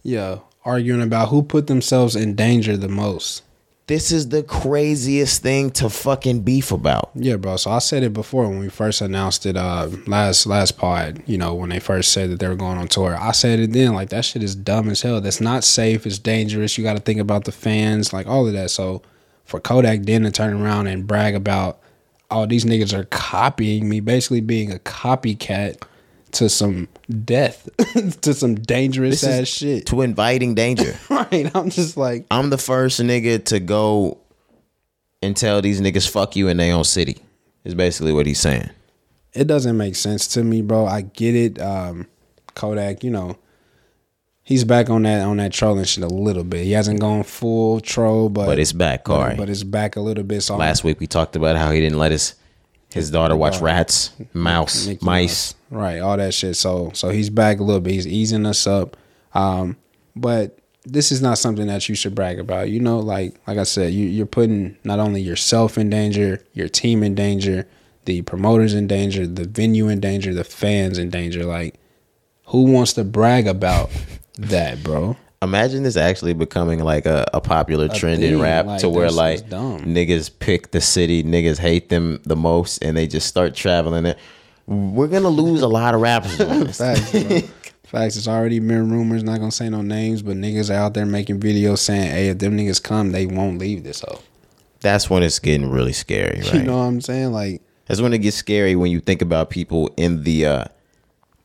[0.02, 0.38] Yeah.
[0.64, 3.42] Arguing about who put themselves in danger the most.
[3.88, 7.56] this is the craziest thing to fucking beef about Yeah, bro.
[7.56, 11.36] So I said it before when we first announced it uh last last pod, you
[11.36, 13.16] know, when they first said that they were going on tour.
[13.16, 15.20] I said it then, like that shit is dumb as hell.
[15.20, 16.78] That's not safe, it's dangerous.
[16.78, 18.70] You gotta think about the fans, like all of that.
[18.70, 19.02] So
[19.44, 21.80] for Kodak then to turn around and brag about
[22.30, 25.82] oh, these niggas are copying me, basically being a copycat
[26.32, 26.88] to some
[27.24, 27.68] death,
[28.22, 29.86] to some dangerous This ass shit.
[29.86, 31.50] to inviting danger right.
[31.54, 34.18] I'm just like I'm the first nigga to go
[35.22, 37.18] and tell these niggas fuck you in their own city.
[37.64, 38.70] Is basically what he's saying.
[39.34, 40.84] it doesn't make sense to me, bro.
[40.86, 41.60] I get it.
[41.60, 42.08] Um,
[42.54, 43.38] Kodak, you know,
[44.42, 46.64] he's back on that on that trolling shit a little bit.
[46.64, 49.34] He hasn't gone full troll, but But it's back, but, Corey.
[49.36, 50.40] but it's back a little bit.
[50.42, 52.34] So I'm- Last week we talked about how he didn't let his
[52.92, 55.54] his daughter watch rats, mouse, Mickey mice.
[55.70, 55.82] Mouse.
[55.82, 55.98] right?
[56.00, 56.56] All that shit.
[56.56, 57.92] So so he's back a little bit.
[57.92, 58.96] He's easing us up.
[59.34, 59.76] Um,
[60.14, 62.68] but this is not something that you should brag about.
[62.68, 66.68] You know, like like I said, you you're putting not only yourself in danger, your
[66.68, 67.66] team in danger,
[68.04, 71.44] the promoters in danger, the venue in danger, the fans in danger.
[71.44, 71.76] Like,
[72.46, 73.90] who wants to brag about
[74.38, 75.16] that, bro?
[75.42, 79.40] Imagine this actually becoming like a, a popular trend in rap like, to where like
[79.48, 84.18] niggas pick the city, niggas hate them the most, and they just start traveling it.
[84.66, 86.36] We're gonna lose a lot of rappers.
[86.78, 87.10] Facts.
[87.84, 88.16] Facts.
[88.16, 89.24] It's already been rumors.
[89.24, 92.38] Not gonna say no names, but niggas are out there making videos saying, "Hey, if
[92.38, 94.20] them niggas come, they won't leave this hoe."
[94.80, 96.54] That's when it's getting really scary, right?
[96.54, 97.32] You know what I'm saying?
[97.32, 100.64] Like, That's when it gets scary when you think about people in the uh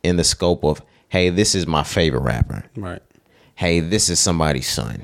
[0.04, 2.64] in the scope of, hey, this is my favorite rapper.
[2.76, 3.02] right?
[3.58, 5.04] Hey, this is somebody's son.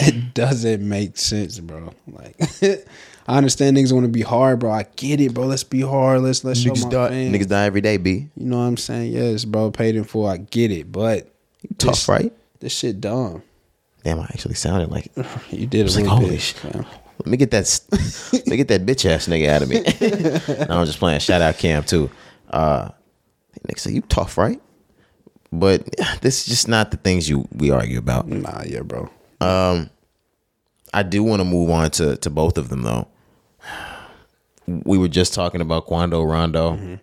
[0.00, 1.92] It doesn't make sense, bro.
[2.10, 2.34] Like,
[3.28, 4.70] I understand niggas want to be hard, bro.
[4.72, 5.44] I get it, bro.
[5.46, 6.22] Let's be hard.
[6.22, 7.36] Let's let's show Niggas my die, fans.
[7.36, 8.28] niggas die every day, B.
[8.36, 9.12] You know what I'm saying?
[9.12, 9.70] Yes, bro.
[9.70, 10.26] Paid in full.
[10.26, 11.30] I get it, but
[11.78, 12.32] Tough, this, right?
[12.60, 13.42] This shit dumb.
[14.02, 15.10] Damn, I actually sounded like
[15.50, 16.40] You did a was like, holy bit.
[16.40, 16.64] shit.
[16.74, 17.80] Let me get that.
[18.32, 20.66] let me get that bitch ass nigga out of me.
[20.68, 21.20] no, I'm just playing.
[21.20, 22.10] Shout out Cam too.
[22.50, 22.88] Uh,
[23.68, 24.60] nigga say you tough, right?
[25.52, 25.84] But
[26.20, 28.26] this is just not the things you we argue about.
[28.28, 29.08] Nah, yeah, bro.
[29.40, 29.90] Um,
[30.92, 33.08] I do want to move on to to both of them though.
[34.66, 36.98] We were just talking about Quando Rondo.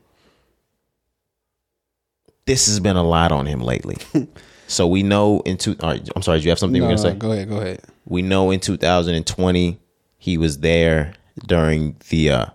[2.48, 3.98] This has been a lot on him lately.
[4.68, 5.76] so we know in two.
[5.82, 6.40] All right, I'm sorry.
[6.40, 7.18] Do you have something No, were gonna no, say?
[7.20, 7.82] go ahead, go ahead.
[8.06, 9.80] We know in 2020
[10.18, 11.14] he was there
[11.46, 12.46] during the uh,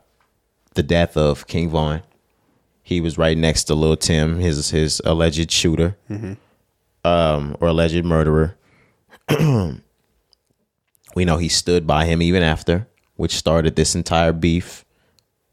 [0.75, 2.03] the death of King Von.
[2.87, 5.97] He was right next to Lul Tim, his his alleged shooter,
[7.05, 8.57] um, or alleged murderer.
[9.29, 14.85] we know he stood by him even after, which started this entire beef.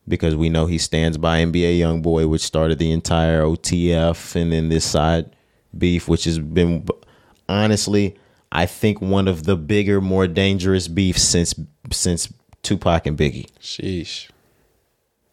[0.07, 4.69] Because we know he stands by NBA YoungBoy, which started the entire OTF, and then
[4.69, 5.35] this side
[5.75, 6.85] beef, which has been
[7.49, 8.15] honestly,
[8.51, 11.55] I think one of the bigger, more dangerous beefs since
[11.91, 12.31] since
[12.61, 13.47] Tupac and Biggie.
[13.59, 14.29] Sheesh.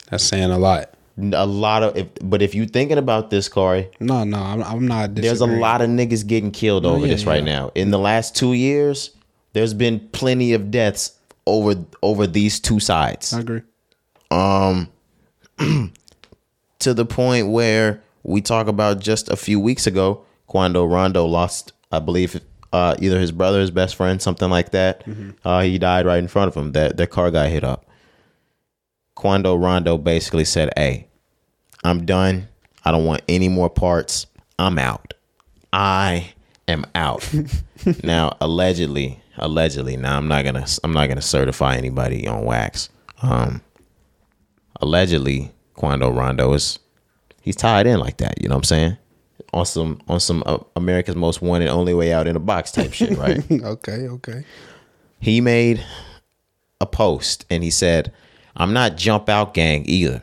[0.09, 0.95] That's saying a lot.
[1.35, 4.89] A lot of, if, but if you're thinking about this, Corey, No, no, I'm, I'm
[4.89, 5.15] not.
[5.15, 7.53] there's a lot of niggas getting killed over yeah, this right yeah.
[7.57, 7.73] now.
[7.75, 9.11] In the last two years,
[9.53, 11.17] there's been plenty of deaths
[11.47, 13.33] over over these two sides.
[13.33, 13.63] I agree.
[14.31, 14.89] um
[16.79, 21.73] to the point where we talk about just a few weeks ago, Quando Rondo lost,
[21.93, 22.41] I believe,
[22.73, 25.05] uh, either his brother, his best friend, something like that.
[25.45, 26.73] Uh, he died right in front of him.
[26.73, 27.87] That their car got hit up.
[29.15, 31.09] Quando Rondo basically said, "Hey,
[31.85, 32.49] I'm done.
[32.85, 34.27] I don't want any more parts.
[34.59, 35.15] I'm out.
[35.73, 36.33] I
[36.69, 37.29] am out."
[38.05, 39.97] now, allegedly, allegedly.
[39.97, 42.89] Now, I'm not gonna, I'm not gonna certify anybody on wax.
[43.23, 43.63] Um,
[44.81, 46.79] allegedly Quando Rondo is
[47.41, 48.41] he's tied in like that.
[48.41, 48.97] You know what I'm saying?
[49.53, 52.93] On some on some uh, America's Most Wanted, Only Way Out in a Box type
[52.93, 53.39] shit, right?
[53.51, 54.45] okay, okay.
[55.21, 55.85] he made
[56.81, 58.13] a post and he said,
[58.55, 60.23] "I'm not jump out gang either.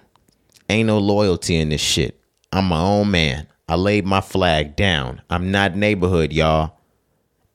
[0.69, 2.19] Ain't no loyalty in this shit.
[2.51, 3.47] I'm my own man.
[3.69, 5.21] I laid my flag down.
[5.29, 6.77] I'm not neighborhood, y'all.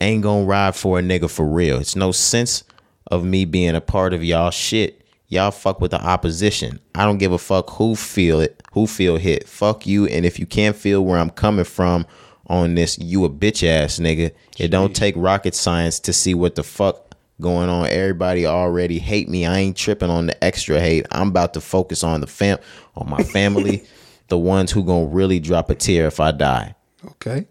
[0.01, 1.79] Ain't gonna ride for a nigga for real.
[1.79, 2.63] It's no sense
[3.07, 5.01] of me being a part of y'all shit.
[5.27, 6.79] Y'all fuck with the opposition.
[6.93, 9.47] I don't give a fuck who feel it, who feel hit.
[9.47, 10.05] Fuck you.
[10.05, 12.05] And if you can't feel where I'm coming from
[12.47, 14.31] on this, you a bitch ass nigga.
[14.59, 17.02] It don't take rocket science to see what the fuck
[17.41, 17.87] going on.
[17.87, 19.45] Everybody already hate me.
[19.45, 21.05] I ain't tripping on the extra hate.
[21.11, 22.57] I'm about to focus on the fam
[22.95, 23.83] on my family,
[24.29, 26.75] the ones who gonna really drop a tear if I die.
[27.05, 27.47] Okay.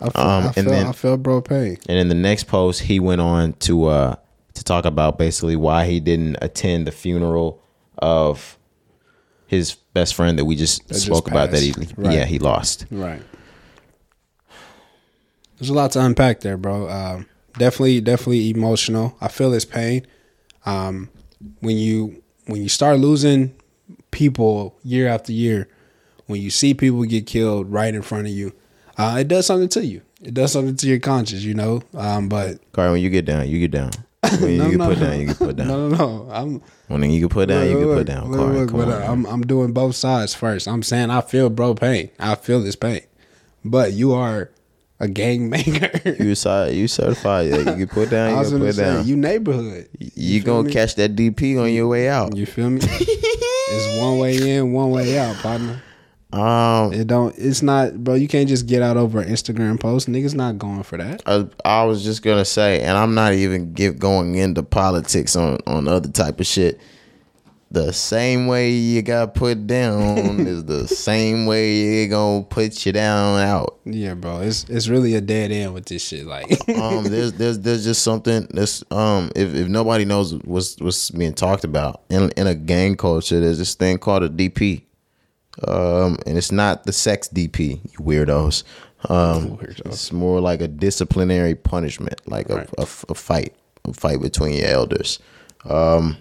[0.00, 1.78] I feel, Um, I and feel, then- I feel bro pain.
[1.88, 4.16] And in the next post, he went on to uh
[4.54, 7.62] to talk about basically why he didn't attend the funeral
[7.98, 8.58] of
[9.46, 11.72] his best friend that we just just spoke about that he.
[11.96, 12.14] Right.
[12.14, 12.84] yeah he lost.
[12.90, 13.22] Right.
[15.58, 16.88] There's a lot to unpack there, bro.
[16.88, 17.26] Um,
[17.58, 19.16] definitely, definitely emotional.
[19.20, 20.06] I feel his pain.
[20.64, 21.08] Um,
[21.60, 23.54] when you when you start losing
[24.10, 25.68] people year after year,
[26.26, 28.52] when you see people get killed right in front of you,
[28.98, 30.02] uh, it does something to you.
[30.22, 31.82] It does something to your conscience, you know.
[31.94, 33.90] Um, but Carl, when you get down, you get down.
[34.40, 35.06] When No, you no, put no.
[35.10, 35.66] down, you put down.
[35.68, 36.30] no, no, no.
[36.30, 38.30] I'm When you can put down, you can put down.
[38.30, 39.02] look, Carl, look, but, on.
[39.10, 40.68] I'm I'm doing both sides first.
[40.68, 42.10] I'm saying I feel bro pain.
[42.20, 43.00] I feel this pain,
[43.64, 44.50] but you are
[45.02, 45.90] a gang maker.
[46.22, 47.48] you side, you certified.
[47.48, 49.06] You can put down, I you was gonna put say down.
[49.06, 49.88] you neighborhood.
[49.98, 50.72] you feel gonna me?
[50.72, 52.34] catch that DP on your way out.
[52.36, 52.80] You feel me?
[52.84, 55.82] it's one way in, one way out, partner.
[56.32, 57.34] Um, It don't.
[57.36, 58.14] It's not, bro.
[58.14, 60.08] You can't just get out over an Instagram post.
[60.08, 61.20] Niggas not going for that.
[61.26, 65.58] I, I was just gonna say, and I'm not even get going into politics on
[65.66, 66.80] on other type of shit.
[67.72, 72.92] The same way you got put down is the same way you gonna put you
[72.92, 73.78] down out.
[73.86, 74.40] Yeah, bro.
[74.40, 76.26] It's it's really a dead end with this shit.
[76.26, 81.10] Like, Um, there's there's there's just something that's um if, if nobody knows what's what's
[81.12, 84.82] being talked about in in a gang culture, there's this thing called a DP.
[85.66, 88.64] Um, and it's not the sex DP, you weirdos.
[89.08, 89.86] Um, Weirdos.
[89.86, 93.54] it's more like a disciplinary punishment, like a, a, a fight,
[93.86, 95.18] a fight between your elders.
[95.64, 96.18] Um,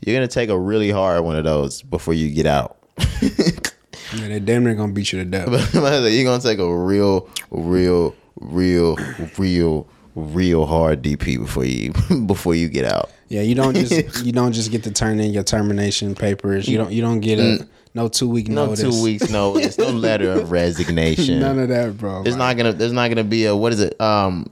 [0.00, 2.78] you're gonna take a really hard one of those before you get out.
[3.22, 5.74] yeah, they damn near gonna beat you to death.
[5.74, 8.96] you're gonna take a real, real, real,
[9.38, 11.92] real, real hard DP before you
[12.26, 13.10] before you get out.
[13.28, 16.68] Yeah, you don't just you don't just get to turn in your termination papers.
[16.68, 18.80] You don't you don't get a no two week notice.
[18.80, 18.98] No notice.
[18.98, 21.40] two weeks notice, no letter of resignation.
[21.40, 22.22] None of that, bro.
[22.22, 24.00] There's not gonna there's not gonna be a what is it?
[24.00, 24.50] Um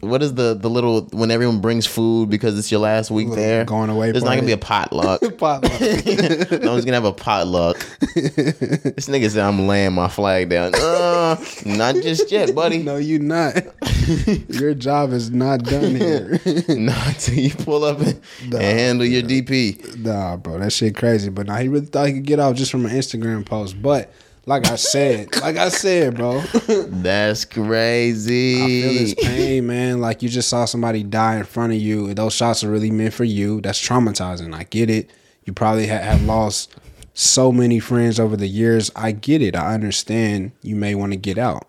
[0.00, 3.64] what is the the little when everyone brings food because it's your last week there?
[3.64, 5.20] going away There's not gonna be a potluck.
[5.38, 5.80] Potluck.
[6.62, 7.78] no one's gonna have a potluck.
[8.14, 10.74] this nigga said I'm laying my flag down.
[10.74, 12.78] Uh, not just yet, buddy.
[12.82, 13.56] no, you not.
[14.48, 16.40] Your job is not done here.
[16.68, 19.98] Not till you pull up and, and handle your DP.
[19.98, 21.30] nah, bro, that shit crazy.
[21.30, 23.80] But now he really thought he could get off just from an Instagram post.
[23.80, 24.12] But
[24.46, 28.62] like I said, like I said, bro, That's crazy.
[28.62, 30.00] I feel this pain, man.
[30.00, 32.12] Like you just saw somebody die in front of you.
[32.14, 33.60] Those shots are really meant for you.
[33.60, 34.54] That's traumatizing.
[34.54, 35.10] I get it.
[35.44, 36.74] You probably ha- have lost
[37.14, 38.90] so many friends over the years.
[38.96, 39.54] I get it.
[39.54, 40.52] I understand.
[40.62, 41.68] You may want to get out.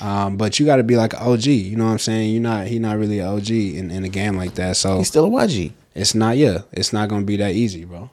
[0.00, 1.46] Um, but you got to be like an OG.
[1.46, 2.32] You know what I'm saying?
[2.32, 2.66] You're not.
[2.68, 4.76] He not really an OG in, in a game like that.
[4.76, 5.72] So He's still a YG.
[5.94, 6.36] it's not.
[6.36, 8.08] Yeah, it's not gonna be that easy, bro.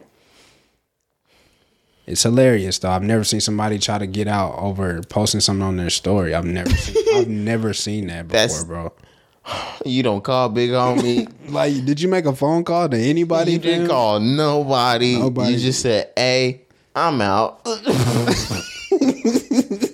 [2.11, 2.91] It's hilarious though.
[2.91, 6.35] I've never seen somebody try to get out over posting something on their story.
[6.35, 7.03] I've never seen.
[7.15, 8.93] I've never seen that before, That's- bro.
[9.85, 11.31] You don't call big homie.
[11.51, 13.53] Like, did you make a phone call to anybody?
[13.53, 15.17] you didn't call nobody.
[15.17, 15.53] Nobody.
[15.53, 16.61] You just said, "Hey,
[16.95, 17.61] I'm out."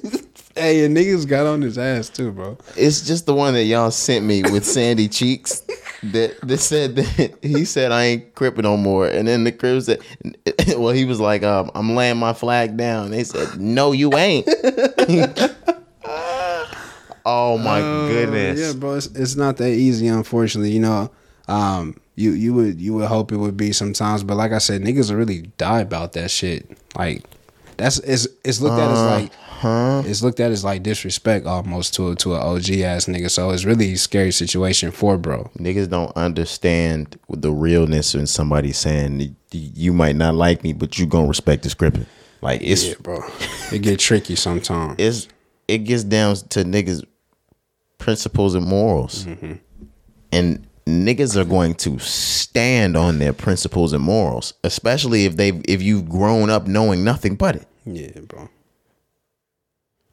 [0.58, 2.58] Hey, and niggas got on his ass too, bro.
[2.76, 5.62] It's just the one that y'all sent me with Sandy Cheeks.
[6.04, 9.82] That that said that he said I ain't cripping no more, and then the crib
[9.84, 10.02] said,
[10.78, 14.48] "Well, he was like, um, I'm laying my flag down." They said, "No, you ain't."
[17.26, 17.80] oh my
[18.10, 18.60] goodness!
[18.60, 20.72] Yeah, bro, it's, it's not that easy, unfortunately.
[20.72, 21.12] You know,
[21.48, 24.82] um, you you would you would hope it would be sometimes, but like I said,
[24.82, 26.78] niggas will really die about that shit.
[26.98, 27.24] Like
[27.78, 29.32] that's it's it's looked at as like
[29.64, 33.30] it's looked at as like disrespect almost to a, to an OG ass nigga.
[33.30, 35.50] So it's really a scary situation for bro.
[35.58, 41.06] Niggas don't understand the realness when somebody's saying you might not like me, but you
[41.06, 42.00] gonna respect the script.
[42.42, 43.22] Like it's Yeah, bro.
[43.72, 44.96] It get tricky sometimes.
[45.00, 45.28] it's
[45.68, 47.04] it gets down to niggas
[47.98, 49.54] principles and morals mm-hmm.
[50.32, 55.82] and niggas are going to stand on their principles and morals especially if they've if
[55.82, 58.50] you've grown up knowing nothing but it Yeah, bro.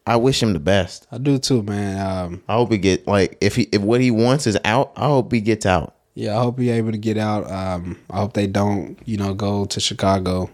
[0.06, 1.98] I wish him the best I do too, man.
[2.26, 5.06] Um, i hope he get like if he if what he wants is out i
[5.06, 7.50] hope he gets out Yeah, I hope you're able to get out.
[7.50, 10.48] Um, I hope they don't, you know, go to Chicago.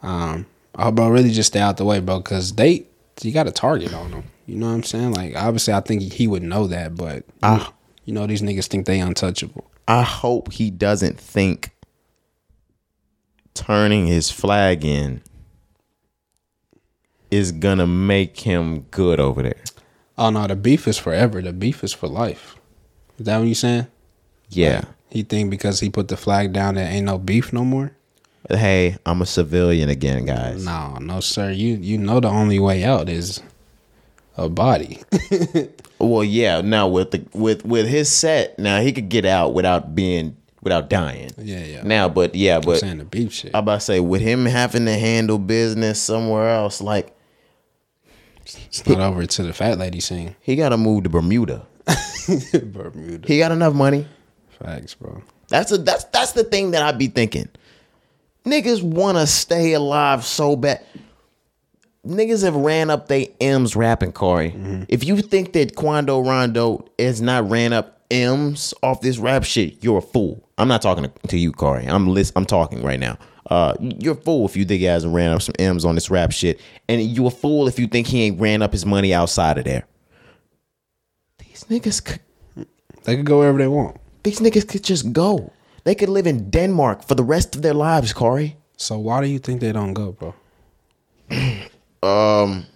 [0.00, 2.86] Um, I hope, bro, really just stay out the way, bro, because they,
[3.20, 4.22] you got a target on them.
[4.46, 5.12] You know what I'm saying?
[5.14, 7.72] Like, obviously, I think he would know that, but, Ah.
[8.04, 9.64] you know, these niggas think they untouchable.
[9.88, 11.70] i hope he doesn't think
[13.54, 15.20] turning his flag in
[17.32, 19.62] is gonna make him good over there
[20.18, 21.40] Oh, no, the beef is forever.
[21.40, 22.54] The beef is for life.
[23.18, 23.86] Is that what you saying?
[24.50, 27.92] yeah He think because he put the flag down, there ain't no beef no more?
[28.50, 31.50] hey i'm a civilian again guys No, no, sir.
[31.52, 33.40] You you know the only way out is
[34.36, 35.00] a body.
[35.98, 36.60] Well, yeah.
[36.62, 40.90] Now with the with with his set, now he could get out without being without
[40.90, 41.30] dying.
[41.38, 41.82] Yeah, yeah.
[41.84, 43.54] Now, but yeah, I'm but saying the beef shit.
[43.54, 47.14] I about to say with him having to handle business somewhere else, like
[48.66, 50.36] It's not over to the fat lady scene.
[50.40, 51.66] he got to move to Bermuda.
[52.62, 53.26] Bermuda.
[53.26, 54.06] He got enough money.
[54.62, 55.22] Facts, bro.
[55.48, 57.48] That's a that's that's the thing that I be thinking.
[58.44, 60.84] Niggas want to stay alive so bad.
[62.06, 64.50] Niggas have ran up they M's rapping, Corey.
[64.50, 64.84] Mm-hmm.
[64.88, 69.84] If you think that Quando Rondo has not ran up M's off this rap shit,
[69.84, 70.48] you're a fool.
[70.58, 71.86] I'm not talking to, to you, Corey.
[71.86, 73.18] I'm list, I'm talking right now.
[73.50, 76.10] Uh, you're a fool if you think he hasn't ran up some M's on this
[76.10, 79.12] rap shit, and you a fool if you think he ain't ran up his money
[79.12, 79.84] outside of there.
[81.38, 82.20] These niggas could
[83.04, 83.96] They could go wherever they want.
[84.22, 85.52] these niggas could just go.
[85.84, 88.56] They could live in Denmark for the rest of their lives, Corey.
[88.76, 90.34] So why do you think they don't go, bro?
[92.02, 92.66] Um,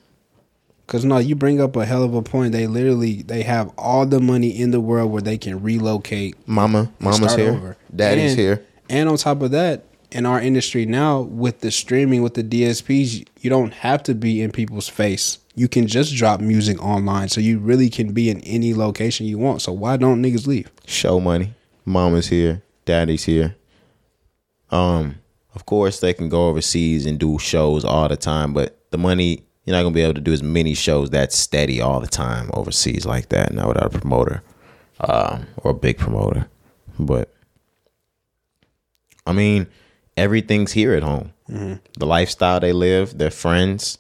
[0.87, 2.53] Cause no, you bring up a hell of a point.
[2.53, 6.37] They literally they have all the money in the world where they can relocate.
[6.47, 7.77] mama, mama's here, over.
[7.95, 8.65] daddy's And- here.
[8.89, 9.83] And on top of that,
[10.17, 14.41] in our industry now, with the streaming, with the DSPs, you don't have to be
[14.41, 15.39] in people's face.
[15.55, 19.37] You can just drop music online, so you really can be in any location you
[19.37, 19.61] want.
[19.61, 20.71] So why don't niggas leave?
[20.87, 21.55] Show money.
[21.85, 23.57] Mama's here, daddy's here.
[24.71, 25.17] Um,
[25.55, 29.45] of course they can go overseas and do shows all the time, but the money
[29.65, 32.51] you're not gonna be able to do as many shows that steady all the time
[32.55, 34.43] overseas like that, not without a promoter,
[35.01, 36.49] um, or a big promoter.
[36.99, 37.33] But
[39.27, 39.67] I mean,
[40.17, 41.33] everything's here at home.
[41.49, 41.75] Mm-hmm.
[41.99, 43.99] The lifestyle they live, their friends,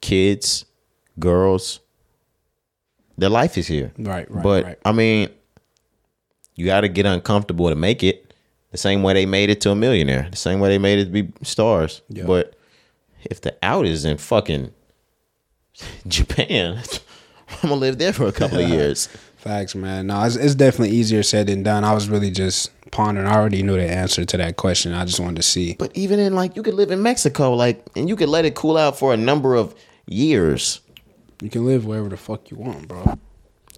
[0.00, 0.64] kids,
[1.18, 1.80] girls,
[3.16, 3.92] their life is here.
[3.98, 4.78] Right, right, but right.
[4.84, 5.28] I mean,
[6.54, 8.24] you got to get uncomfortable to make it.
[8.70, 10.28] The same way they made it to a millionaire.
[10.30, 12.02] The same way they made it to be stars.
[12.10, 12.24] Yeah.
[12.26, 12.54] But
[13.24, 14.72] if the out is in fucking
[16.06, 16.82] Japan,
[17.62, 19.08] I'm gonna live there for a couple of years.
[19.36, 20.08] Facts, man.
[20.08, 21.84] No, it's, it's definitely easier said than done.
[21.84, 23.26] I was really just pondering.
[23.26, 24.92] I already knew the answer to that question.
[24.94, 25.74] I just wanted to see.
[25.78, 28.54] But even in like, you could live in Mexico, like, and you could let it
[28.54, 29.74] cool out for a number of
[30.06, 30.80] years.
[31.40, 33.18] You can live wherever the fuck you want, bro.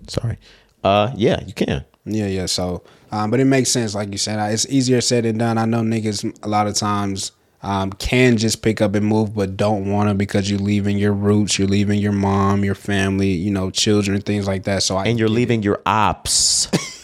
[0.07, 0.39] Sorry.
[0.83, 1.85] Uh, yeah, you can.
[2.05, 2.47] Yeah, yeah.
[2.47, 2.83] So,
[3.13, 4.39] um, but it makes sense, like you said.
[4.53, 5.59] It's easier said than done.
[5.59, 7.33] I know niggas a lot of times
[7.63, 11.13] um, can just pick up and move, but don't want to because you're leaving your
[11.13, 14.83] roots, you're leaving your mom, your family, you know, children, things like that.
[14.83, 16.69] So, I and you're leaving your ops.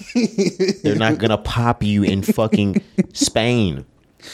[0.82, 3.84] They're not gonna pop you in fucking Spain.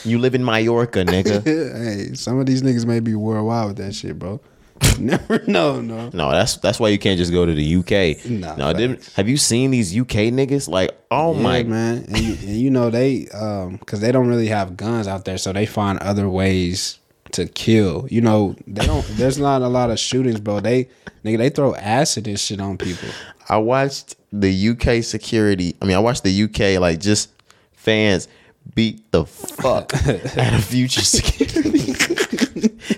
[0.05, 1.45] You live in Mallorca, nigga.
[2.09, 4.41] hey, some of these niggas may be worldwide with that shit, bro.
[4.99, 6.11] Never know, no.
[6.13, 8.25] No, that's that's why you can't just go to the UK.
[8.29, 10.69] Nah, no, didn't, have you seen these UK niggas?
[10.69, 14.29] Like, oh Yeah, my man, and you, and you know they um because they don't
[14.29, 16.99] really have guns out there, so they find other ways
[17.33, 18.07] to kill.
[18.11, 19.07] You know, they don't.
[19.11, 20.61] there's not a lot of shootings, bro.
[20.61, 20.89] They
[21.25, 23.09] nigga they throw acid and shit on people.
[23.49, 25.77] I watched the UK security.
[25.81, 27.31] I mean, I watched the UK like just
[27.75, 28.29] fans
[28.75, 29.93] beat the fuck
[30.39, 31.93] out of Future security.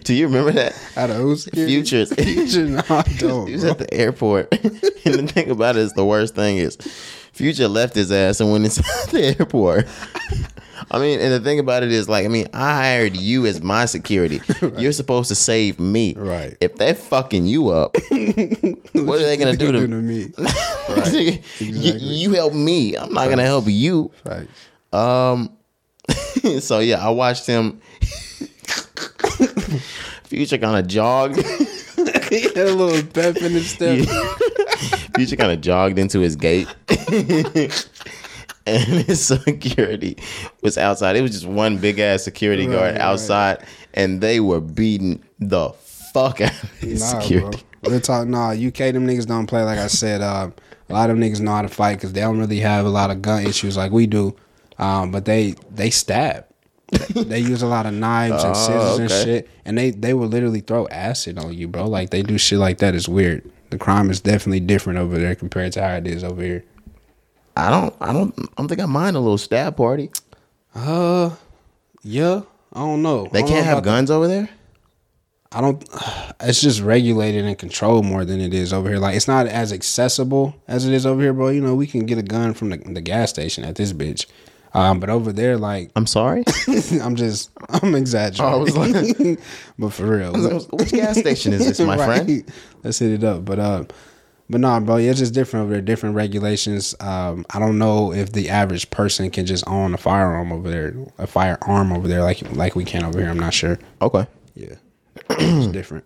[0.04, 0.78] Do you remember that?
[0.96, 2.12] Out of who's Futures.
[2.14, 3.46] Future, no, I don't.
[3.46, 6.76] He was at the airport, and the thing about it is the worst thing is,
[7.32, 9.86] Future left his ass and went inside the airport.
[10.90, 13.62] I mean, and the thing about it is, like, I mean, I hired you as
[13.62, 14.40] my security.
[14.78, 16.14] You're supposed to save me.
[16.14, 16.56] Right.
[16.60, 20.32] If they're fucking you up, what are they gonna do to, me?
[21.58, 22.96] you, you help me.
[22.96, 24.10] I'm not gonna help you.
[24.24, 24.48] Right.
[24.92, 25.56] Um,
[26.60, 27.80] so yeah, I watched him.
[30.24, 31.36] Future kind of jogged.
[32.28, 34.06] he had a little pep in his step.
[35.14, 36.68] Future kind of jogged into his gate,
[38.66, 40.16] and his security
[40.62, 41.16] was outside.
[41.16, 43.00] It was just one big ass security guard Right, right.
[43.00, 45.70] outside, and they were beating the
[46.12, 47.62] fuck out of his Nah, security.
[47.82, 47.90] bro.
[47.92, 48.50] Real talk, nah.
[48.52, 49.62] UK, them niggas don't play.
[49.62, 50.50] Like I said, uh,
[50.88, 52.88] a lot of them niggas know how to fight because they don't really have a
[52.88, 54.34] lot of gun issues like we do.
[54.78, 56.46] Um, but they they stab.
[57.14, 59.24] they use a lot of knives and scissors and Oh, okay.
[59.24, 61.86] shit, and they they will literally throw acid on you, bro.
[61.86, 62.94] Like they do shit like that.
[62.94, 63.50] It's weird.
[63.70, 66.64] The crime is definitely different over there compared to how it is over here.
[67.56, 70.10] I don't, I don't, I don't think I mind a little stab party.
[70.74, 71.30] Uh,
[72.02, 72.42] yeah,
[72.72, 73.28] I don't know.
[73.32, 74.48] They don't can't know have guns over there.
[75.52, 75.84] I don't.
[76.46, 78.98] It's just regulated and controlled more than it is over here.
[78.98, 81.48] Like it's not as accessible as it is over here, bro.
[81.48, 84.26] You know, we can get a gun from the, the gas station at this bitch.
[84.74, 86.42] Um, but over there, like I'm sorry.
[87.00, 88.44] I'm just I'm exaggerating.
[88.54, 89.40] I was like-
[89.78, 90.32] but for real,
[90.72, 92.24] Which gas station is this, my Right.
[92.26, 92.52] friend?
[92.82, 93.44] Let's hit it up.
[93.46, 93.84] But uh,
[94.48, 95.80] but nah, bro, it's just different over there.
[95.80, 96.94] Different regulations.
[97.00, 100.94] Um, I don't know if the average person can just own a firearm over there,
[101.18, 103.30] a firearm over there, like like we can over here.
[103.30, 103.78] I'm not sure.
[104.02, 104.26] Okay.
[104.54, 104.74] Yeah,
[105.30, 106.04] it's different.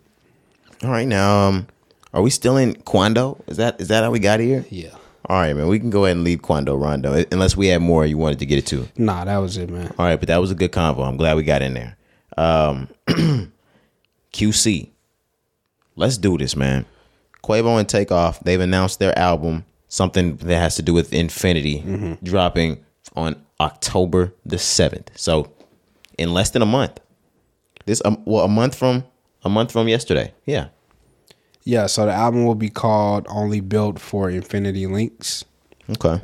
[0.82, 1.66] All right, now, um,
[2.14, 3.42] are we still in Quando?
[3.48, 4.64] Is that is that how we got here?
[4.70, 4.94] Yeah.
[5.28, 5.66] All right, man.
[5.66, 8.46] We can go ahead and leave Quando Rondo unless we had more you wanted to
[8.46, 8.88] get it to.
[8.96, 9.92] Nah, that was it, man.
[9.98, 11.06] All right, but that was a good convo.
[11.06, 11.96] I'm glad we got in there.
[12.38, 12.88] Um,
[14.32, 14.88] QC,
[15.96, 16.86] let's do this, man.
[17.42, 22.84] Quavo and Takeoff, they've announced their album, something that has to do with Infinity, dropping
[23.16, 25.08] on October the 7th.
[25.16, 25.52] So,
[26.18, 27.00] in less than a month.
[27.86, 29.04] This um, well, a month from
[29.44, 30.34] a month from yesterday.
[30.44, 30.68] Yeah.
[31.64, 35.44] Yeah, so the album will be called Only Built for Infinity Links.
[35.90, 36.20] Okay.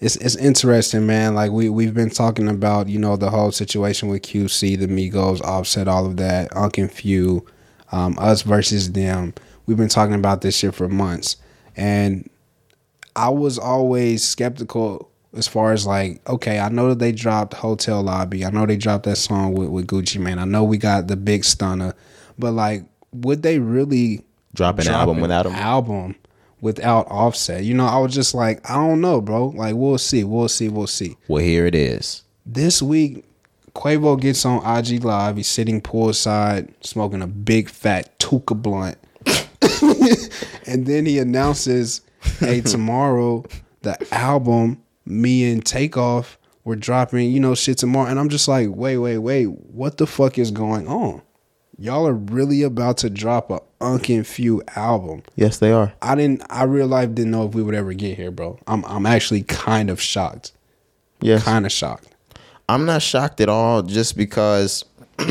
[0.00, 1.34] It's it's interesting, man.
[1.34, 5.40] Like we we've been talking about, you know, the whole situation with QC, the Migos,
[5.40, 7.46] Offset, all of that, Unc and Phew,
[7.92, 9.32] um, us versus them.
[9.66, 11.36] We've been talking about this shit for months,
[11.76, 12.28] and
[13.16, 18.02] I was always skeptical as far as like, okay, I know that they dropped Hotel
[18.02, 18.44] Lobby.
[18.44, 20.38] I know they dropped that song with, with Gucci Mane.
[20.38, 21.94] I know we got the big stunner,
[22.38, 25.54] but like, would they really Drop an drop album without him.
[25.54, 26.14] Album
[26.60, 27.64] without Offset.
[27.64, 29.48] You know, I was just like, I don't know, bro.
[29.48, 31.16] Like, we'll see, we'll see, we'll see.
[31.28, 32.22] Well, here it is.
[32.46, 33.24] This week,
[33.74, 35.36] Quavo gets on IG Live.
[35.36, 38.96] He's sitting poolside, smoking a big fat Tuka blunt.
[40.66, 42.00] and then he announces,
[42.38, 43.44] hey, tomorrow
[43.84, 48.08] the album, me and Takeoff, we're dropping, you know, shit tomorrow.
[48.08, 51.22] And I'm just like, wait, wait, wait, what the fuck is going on?
[51.78, 55.22] Y'all are really about to drop a unkin Few album.
[55.34, 55.92] Yes, they are.
[56.00, 58.58] I didn't I real life didn't know if we would ever get here, bro.
[58.66, 60.52] I'm I'm actually kind of shocked.
[61.20, 61.42] Yes.
[61.42, 62.14] Kind of shocked.
[62.68, 64.84] I'm not shocked at all just because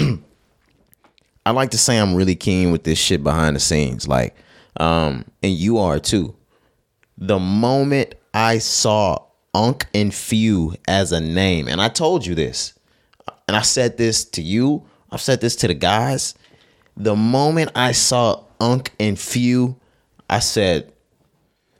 [1.45, 4.07] I like to say I'm really keen with this shit behind the scenes.
[4.07, 4.35] Like,
[4.77, 6.35] um, and you are too.
[7.17, 9.23] The moment I saw
[9.53, 12.73] Unc and Phew as a name, and I told you this,
[13.47, 16.33] and I said this to you, I've said this to the guys.
[16.97, 19.75] The moment I saw Unc and Phew,
[20.29, 20.91] I said,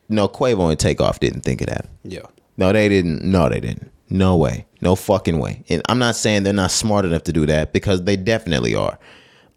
[0.09, 1.87] no, Quavo and Takeoff didn't think of that.
[2.03, 2.25] Yeah.
[2.57, 3.23] No, they didn't.
[3.23, 3.91] No, they didn't.
[4.09, 4.65] No way.
[4.81, 5.63] No fucking way.
[5.69, 8.99] And I'm not saying they're not smart enough to do that because they definitely are.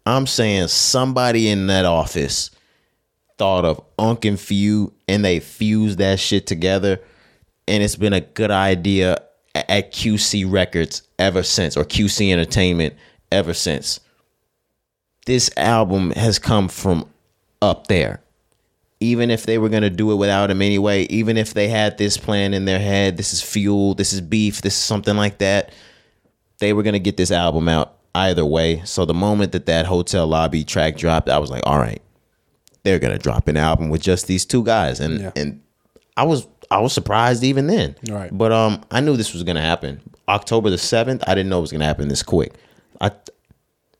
[0.07, 2.51] I'm saying somebody in that office
[3.37, 6.99] thought of Unc and Phew and they fused that shit together.
[7.67, 9.17] And it's been a good idea
[9.53, 12.95] at QC Records ever since, or QC Entertainment
[13.31, 13.99] ever since.
[15.25, 17.09] This album has come from
[17.61, 18.21] up there
[18.99, 21.97] even if they were going to do it without him anyway, even if they had
[21.97, 25.37] this plan in their head, this is fuel, this is beef, this is something like
[25.37, 25.71] that,
[26.59, 27.96] they were going to get this album out.
[28.17, 28.81] Either way.
[28.85, 32.01] So the moment that that hotel lobby track dropped, I was like, all right,
[32.83, 35.31] they're gonna drop an album with just these two guys, and Yeah.
[35.35, 35.61] and
[36.15, 37.95] I was I was surprised even then.
[38.09, 38.29] Right.
[38.35, 40.01] But um, I knew this was gonna happen.
[40.27, 42.53] October the seventh, I didn't know it was gonna happen this quick.
[42.99, 43.11] I,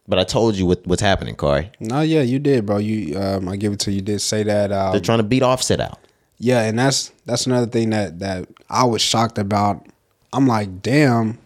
[0.08, 1.70] but I told you what, what's happening, Corey.
[1.80, 2.78] No, yeah, you did, bro.
[2.78, 3.98] You, um, I give it to you.
[3.98, 4.72] You did say that.
[4.72, 6.00] Um, They're trying to beat Offset out.
[6.40, 9.86] Yeah, and that's that's another thing that that I was shocked about.
[10.34, 11.38] I'm like, damn,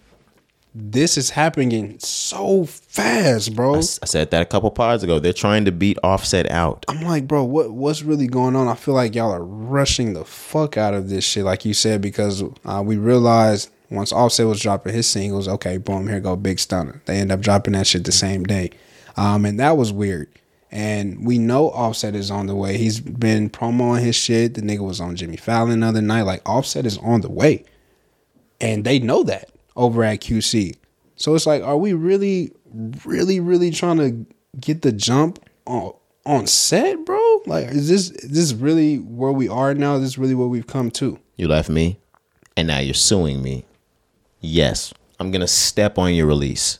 [0.73, 3.75] this is happening so fast, bro.
[3.75, 5.19] I s- I said that a couple pods ago.
[5.19, 6.85] They're trying to beat Offset out.
[6.87, 8.67] I'm like, bro, what what's really going on?
[8.67, 12.01] I feel like y'all are rushing the fuck out of this shit, like you said,
[12.01, 16.59] because uh, we realized once Offset was dropping his singles, okay, boom, here go Big
[16.59, 17.01] Stunner.
[17.05, 18.69] They end up dropping that shit the same day,
[19.17, 20.29] um, and that was weird.
[20.73, 22.77] And we know Offset is on the way.
[22.77, 24.53] He's been promoing his shit.
[24.53, 26.21] The nigga was on Jimmy Fallon the other night.
[26.21, 27.65] Like Offset is on the way,
[28.61, 30.75] and they know that over at QC.
[31.15, 32.51] So it's like, are we really,
[33.05, 34.25] really, really trying to
[34.59, 35.93] get the jump on
[36.23, 37.41] Offset, bro?
[37.47, 39.95] Like, is this is this really where we are now?
[39.95, 41.17] Is this really where we've come to?
[41.35, 41.99] You left me,
[42.55, 43.65] and now you're suing me.
[44.39, 46.77] Yes, I'm gonna step on your release.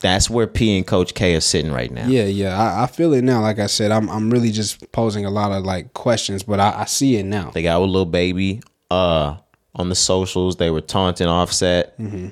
[0.00, 2.06] That's where P and Coach K are sitting right now.
[2.06, 3.42] Yeah, yeah, I, I feel it now.
[3.42, 6.80] Like I said, I'm I'm really just posing a lot of like questions, but I,
[6.80, 7.50] I see it now.
[7.50, 8.62] They got a little baby.
[8.90, 9.36] Uh,
[9.80, 11.98] on the socials, they were taunting Offset.
[11.98, 12.28] Mm-hmm.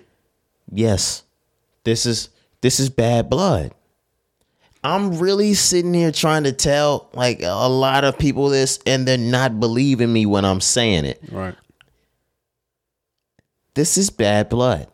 [0.73, 1.25] Yes,
[1.85, 2.29] this is
[2.61, 3.73] this is bad blood.
[4.85, 9.19] I'm really sitting here trying to tell like a lot of people this, and they're
[9.19, 11.21] not believing me when I'm saying it.
[11.33, 11.55] Right.
[13.75, 14.89] This is bad blood.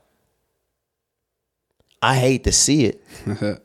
[2.03, 3.05] I hate to see it.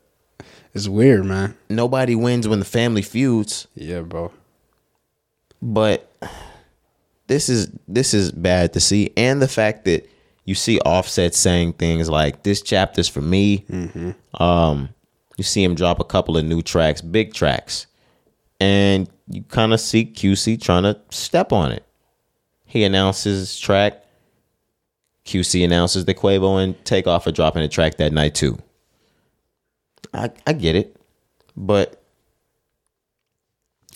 [0.71, 1.57] It's weird, man.
[1.67, 4.31] Nobody wins when the family feuds, Yeah, bro.
[5.63, 6.07] but
[7.29, 10.09] this is this is bad to see, and the fact that
[10.45, 13.65] you see Offset saying things like "This chapter's for me."
[14.33, 14.89] Um,
[15.37, 17.85] you see him drop a couple of new tracks, big tracks,
[18.59, 21.85] and you kind of see QC trying to step on it.
[22.65, 24.03] He announces his track.
[25.25, 28.57] QC announces that Quavo and Takeoff are dropping a track that night too.
[30.15, 30.95] I I get it,
[31.55, 31.98] but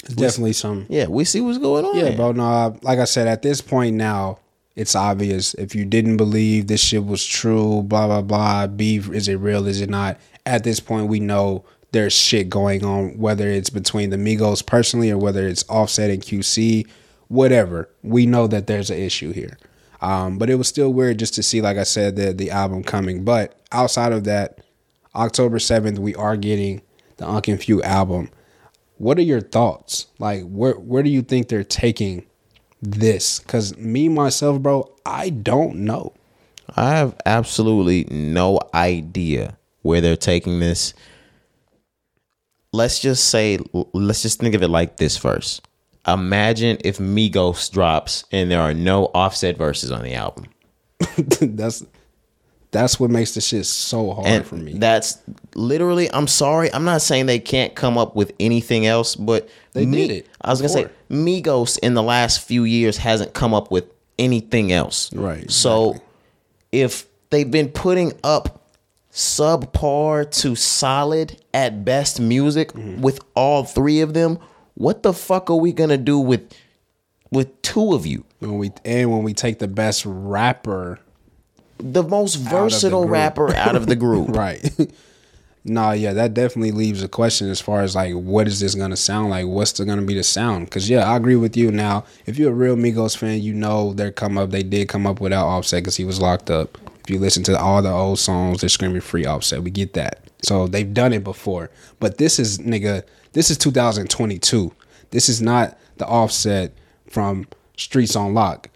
[0.03, 0.85] It's definitely some.
[0.89, 1.95] yeah, we see what's going on.
[1.95, 2.17] Yeah, here.
[2.17, 2.31] bro.
[2.33, 4.39] No, like I said, at this point now,
[4.75, 5.53] it's obvious.
[5.53, 9.67] If you didn't believe this shit was true, blah blah blah, beef is it real?
[9.67, 10.19] Is it not?
[10.45, 15.11] At this point, we know there's shit going on, whether it's between the Migos personally
[15.11, 16.87] or whether it's Offset and QC,
[17.27, 17.87] whatever.
[18.01, 19.57] We know that there's an issue here.
[20.01, 22.83] Um, but it was still weird just to see, like I said, the the album
[22.83, 23.23] coming.
[23.23, 24.59] But outside of that,
[25.15, 26.81] October seventh, we are getting
[27.17, 28.29] the Unc and Phew album.
[29.03, 30.07] What are your thoughts?
[30.17, 32.25] Like, where where do you think they're taking
[32.81, 33.39] this?
[33.39, 36.13] Because me myself, bro, I don't know.
[36.77, 40.93] I have absolutely no idea where they're taking this.
[42.71, 43.59] Let's just say,
[43.91, 45.67] let's just think of it like this first.
[46.07, 50.45] Imagine if Migos drops and there are no offset verses on the album.
[51.17, 51.85] that's
[52.73, 54.73] that's what makes the shit so hard And for me.
[54.73, 55.19] that's
[55.55, 56.73] literally, I'm sorry.
[56.73, 60.27] I'm not saying they can't come up with anything else, but They Me- did it
[60.41, 60.93] I was going to say.
[61.09, 63.85] Migos in the last few years hasn't come up with
[64.19, 65.11] anything else.
[65.13, 66.01] Right, So
[66.71, 68.59] if they've been putting up
[69.11, 73.01] subpar to solid at best music Mm-hmm.
[73.01, 74.39] with all three of them,
[74.75, 76.41] what the fuck are we gonna do with
[77.31, 78.25] with two of you?
[78.39, 80.99] when we and when we take the best rapper,
[81.77, 83.11] The most versatile group.
[83.11, 84.29] rapper out of the group.
[84.35, 84.63] right?
[85.65, 88.97] nah, yeah, that definitely leaves a question as far as like, what is this gonna
[88.97, 89.45] sound like?
[89.47, 90.65] What's the, gonna be the sound?
[90.65, 91.71] Because yeah, I agree with you.
[91.71, 94.51] Now, if you're a real Migos fan, you know they're come up.
[94.51, 96.77] They did come up without Offset because he was locked up.
[97.03, 99.63] If you listen to all the old songs, they're screaming free Offset.
[99.63, 100.19] We get that.
[100.41, 101.69] So they've done it before.
[101.99, 103.03] But this is nigga.
[103.33, 104.71] This is 2022.
[105.11, 106.73] This is not the Offset
[107.09, 107.47] from
[107.77, 108.69] Streets on Lock.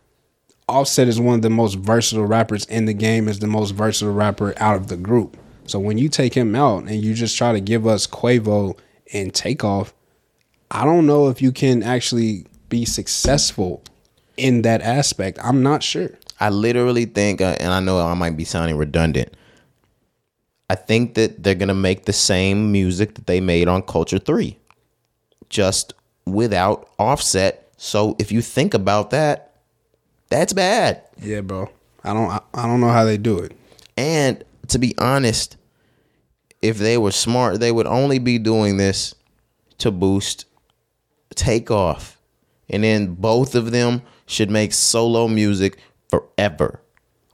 [0.70, 4.14] Offset is one of the most versatile rappers in the game, is the most versatile
[4.14, 5.38] rapper out of the group.
[5.66, 8.78] So when you take him out and you just try to give us Quavo
[9.14, 9.94] and Takeoff,
[10.70, 13.82] I don't know if you can actually be successful
[14.36, 15.40] in that aspect.
[15.42, 16.10] I'm not sure.
[16.40, 19.36] I literally think, uh, and I know I might be sounding redundant.
[20.70, 24.58] I think that they're gonna make the same music that they made on Culture Three,
[25.50, 25.94] just
[26.26, 27.72] without Offset.
[27.78, 29.47] So if you think about that,
[30.30, 31.04] that's bad.
[31.22, 31.70] Yeah, bro.
[32.04, 33.54] I don't I, I don't know how they do it.
[33.96, 35.58] And to be honest,
[36.62, 39.16] if they were smart, they would only be doing this
[39.80, 40.46] to boost
[41.36, 42.20] takeoff.
[42.70, 45.78] And then both of them should make solo music
[46.10, 46.82] forever.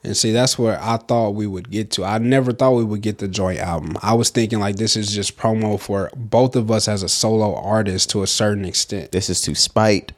[0.03, 2.03] And see, that's where I thought we would get to.
[2.03, 3.97] I never thought we would get the joint album.
[4.01, 7.55] I was thinking like this is just promo for both of us as a solo
[7.55, 9.13] artist to a certain extent.
[9.13, 10.11] This is to spite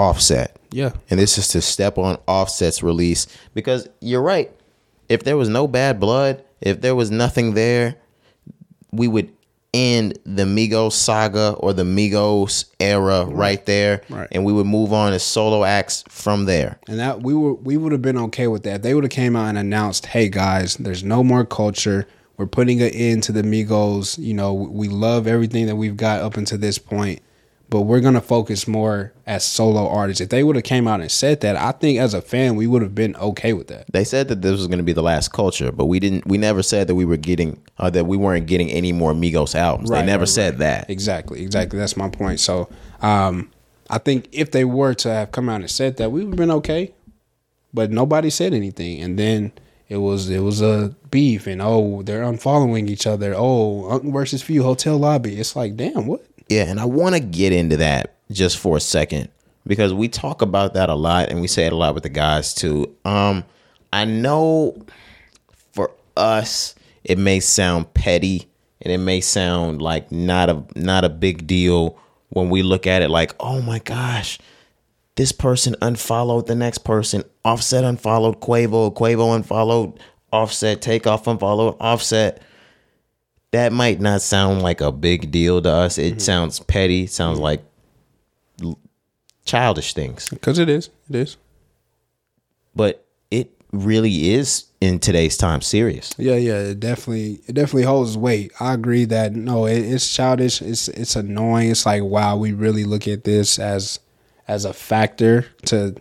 [0.00, 0.56] Offset.
[0.72, 0.92] Yeah.
[1.10, 4.50] And this is to step on Offset's release because you're right.
[5.08, 7.96] If there was no bad blood, if there was nothing there,
[8.92, 9.32] we would
[9.72, 14.26] end the Migos saga or the Migos era right there, Right.
[14.32, 16.78] and we would move on as solo acts from there.
[16.88, 18.82] And that we were we would have been okay with that.
[18.82, 22.06] They would have came out and announced, "Hey guys, there's no more culture.
[22.36, 24.18] We're putting an end to the Migos.
[24.18, 27.20] You know, we love everything that we've got up until this point,
[27.70, 31.10] but we're gonna focus more as solo artists." If they would have came out and
[31.10, 33.86] said that, I think as a fan we would have been okay with that.
[33.92, 36.26] They said that this was going to be the last culture, but we didn't.
[36.26, 39.54] We never said that we were getting uh, that we weren't getting any more Migos
[39.54, 39.90] albums.
[39.90, 40.58] they never right, said right.
[40.58, 40.90] that.
[40.90, 41.78] Exactly, exactly.
[41.78, 42.40] That's my point.
[42.40, 42.68] So,
[43.00, 43.50] um,
[43.88, 46.36] I think if they were to have come out and said that, we would have
[46.36, 46.92] been okay.
[47.72, 49.52] But nobody said anything, and then
[49.88, 53.34] it was it was a beef, and oh, they're unfollowing each other.
[53.36, 55.38] Oh, Uncle versus Phew hotel lobby.
[55.38, 56.24] It's like, damn, what?
[56.50, 59.28] Yeah, and I want to get into that just for a second
[59.68, 62.08] because we talk about that a lot and we say it a lot with the
[62.08, 62.94] guys too.
[63.04, 63.44] Um
[63.92, 64.76] I know
[65.72, 66.74] for us
[67.04, 68.48] it may sound petty
[68.82, 71.96] and it may sound like not a not a big deal
[72.30, 74.38] when we look at it like, "Oh my gosh,
[75.14, 77.22] this person unfollowed the next person.
[77.44, 80.00] Offset unfollowed Quavo, Quavo unfollowed
[80.32, 82.42] Offset, Takeoff unfollowed Offset."
[83.52, 85.98] That might not sound like a big deal to us.
[85.98, 86.18] It mm-hmm.
[86.20, 87.06] sounds petty.
[87.06, 87.44] Sounds mm-hmm.
[87.44, 87.64] like
[89.44, 91.36] childish things, Because it is, it is.
[92.74, 96.14] but it really is in today's time serious.
[96.18, 98.52] Yeah, yeah, it definitely, it definitely holds weight.
[98.60, 100.62] I agree that no, it, it's childish.
[100.62, 101.70] It's it's annoying.
[101.70, 103.98] It's like wow, we really look at this as
[104.46, 105.96] as a factor to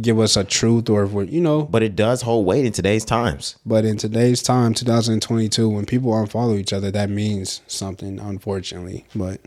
[0.00, 1.62] give us a truth, or if we're you know.
[1.62, 3.56] But it does hold weight in today's times.
[3.64, 9.06] But in today's time, 2022, when people unfollow each other, that means something, unfortunately.
[9.14, 9.40] But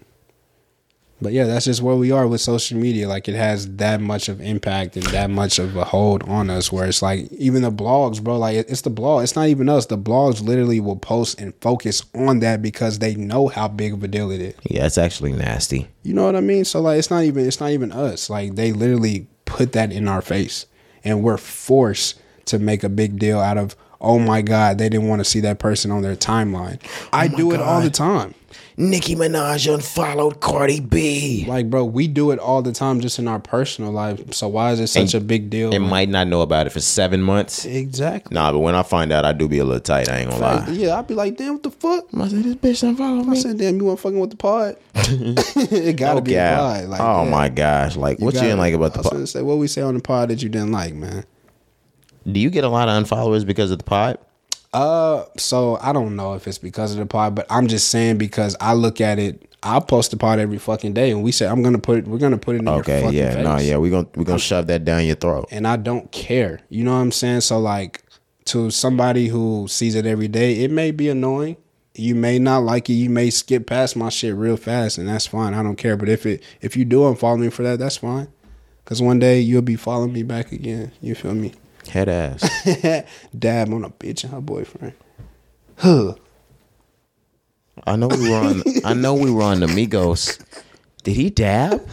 [1.22, 3.08] but yeah, that's just where we are with social media.
[3.08, 6.72] Like it has that much of impact and that much of a hold on us.
[6.72, 8.40] Where it's like even the blogs, bro.
[8.40, 9.24] Like it's the blog.
[9.24, 9.86] It's not even us.
[9.86, 14.04] The blogs literally will post and focus on that because they know how big of
[14.04, 14.56] a deal it is.
[14.64, 15.88] Yeah, it's actually nasty.
[16.02, 16.66] You know what I mean?
[16.66, 18.30] So like it's not even it's not even us.
[18.30, 20.66] Like they literally put that in our face.
[21.04, 25.08] And we're forced to make a big deal out of oh my god, they didn't
[25.08, 26.80] want to see that person on their timeline.
[26.84, 28.36] Oh I do it all the time.
[28.78, 31.46] Nicki Minaj unfollowed Cardi B.
[31.48, 34.34] Like bro, we do it all the time just in our personal life.
[34.34, 35.72] So why is it such And a big deal?
[35.74, 37.66] It might not know about it for seven months.
[37.66, 38.34] exactly.
[38.34, 40.10] Nah, but when I find out, I do be a little tight.
[40.10, 40.74] I ain't gonna Like, lie.
[40.74, 42.06] yeah, I'd be like, damn, what the fuck?
[42.18, 43.32] I said, this bitch unfollowed me.
[43.32, 43.40] I me.
[43.42, 44.78] said, damn, you weren't fucking with the pod.
[44.96, 46.58] it gotta be a Yeah.
[46.58, 46.86] pod.
[46.86, 47.30] Like, oh yeah.
[47.30, 47.96] my gosh!
[47.98, 49.14] Like, what you gotta- didn't like about the I was pod?
[49.14, 51.26] gonna say what we say on the pod that you didn't like, man.
[52.30, 54.18] Do you get a lot of unfollowers because of the pod?
[54.74, 58.18] Uh, so I don't know if it's because of the pod, but I'm just saying
[58.18, 59.48] because I look at it.
[59.64, 62.08] I post the pod every fucking day, and we say I'm gonna put it.
[62.08, 63.44] We're gonna put it in your Okay, fucking yeah, face.
[63.44, 65.48] no, yeah, we're gonna we're gonna shove that down your throat.
[65.52, 66.62] And I don't care.
[66.70, 67.42] You know what I'm saying?
[67.42, 68.04] So like,
[68.46, 71.58] to somebody who sees it every day, it may be annoying.
[71.94, 72.94] You may not like it.
[72.94, 75.54] You may skip past my shit real fast, and that's fine.
[75.54, 75.96] I don't care.
[75.98, 78.30] But if it if you do unfollow me for that, that's fine.
[78.86, 80.92] Cause one day you'll be following me back again.
[81.02, 81.54] You feel me?
[81.90, 82.42] Head ass.
[83.38, 84.94] Dab on a bitch and her boyfriend.
[85.78, 86.16] Huh.
[87.86, 88.64] I know we were on.
[88.86, 90.40] I know we were on the Migos.
[91.04, 91.88] Did he dab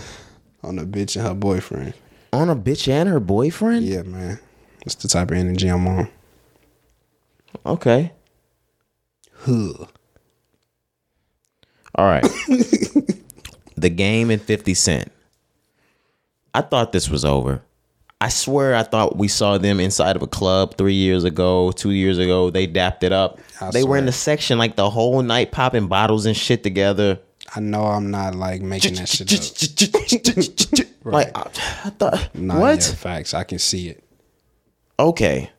[0.62, 1.94] On a bitch and her boyfriend.
[2.32, 3.84] on a bitch and her boyfriend?
[3.86, 4.38] Yeah, man.
[4.84, 6.08] That's the type of energy I'm on.
[7.64, 8.12] Okay.
[9.32, 9.86] Huh.
[11.94, 12.22] All right.
[13.76, 15.12] the game and 50 Cent.
[16.54, 17.62] I thought this was over.
[18.20, 21.92] I swear I thought we saw them inside of a club three years ago, two
[21.92, 22.50] years ago.
[22.50, 23.38] They dapped it up.
[23.60, 27.20] I they were in the section like the whole night popping bottles and shit together.
[27.54, 30.88] I know I'm not like making that shit up.
[31.04, 31.42] Like I,
[31.84, 32.86] I thought Nah, what?
[32.86, 33.32] yeah, facts.
[33.32, 34.04] I can see it.
[34.98, 35.50] Okay.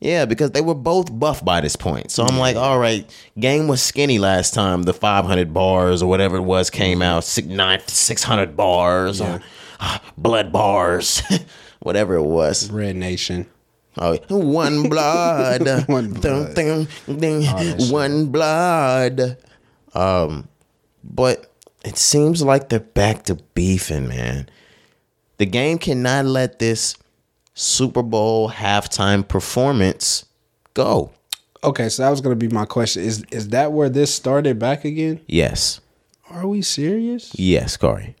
[0.00, 2.10] Yeah, because they were both buff by this point.
[2.10, 3.04] So I'm like, all right,
[3.38, 4.82] game was skinny last time.
[4.84, 7.24] The 500 bars or whatever it was came out.
[7.24, 9.40] Six, nine, 600 bars or
[9.80, 11.22] ah, blood bars,
[11.84, 12.70] whatever it was.
[12.70, 13.46] Red Nation.
[13.96, 16.54] Oh, one blood, One Dun, blood.
[16.56, 17.42] dun, dun,
[17.78, 17.92] shit.
[17.92, 19.36] one blood.
[19.94, 20.48] Um,
[21.04, 21.52] but
[21.84, 24.48] it seems like they're back to beefing, man.
[25.36, 26.96] The game cannot let this
[27.54, 30.24] Super Bowl halftime performance
[30.74, 31.12] go.
[31.62, 33.02] Okay, so that was gonna be my question.
[33.04, 35.20] Is is that where this started back again?
[35.28, 35.80] Yes,
[36.30, 37.32] Are we serious?
[37.38, 38.16] yes, Cari.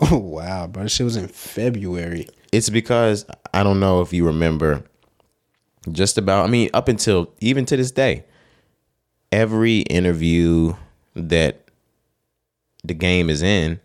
[0.00, 0.84] Oh wow, bro.
[0.84, 2.26] This shit was in February.
[2.52, 4.84] It's because I don't know if you remember
[5.90, 6.44] Just about.
[6.44, 8.24] I mean, up until even to this day,
[9.32, 10.74] every interview
[11.16, 11.68] that
[12.84, 13.80] the game is in,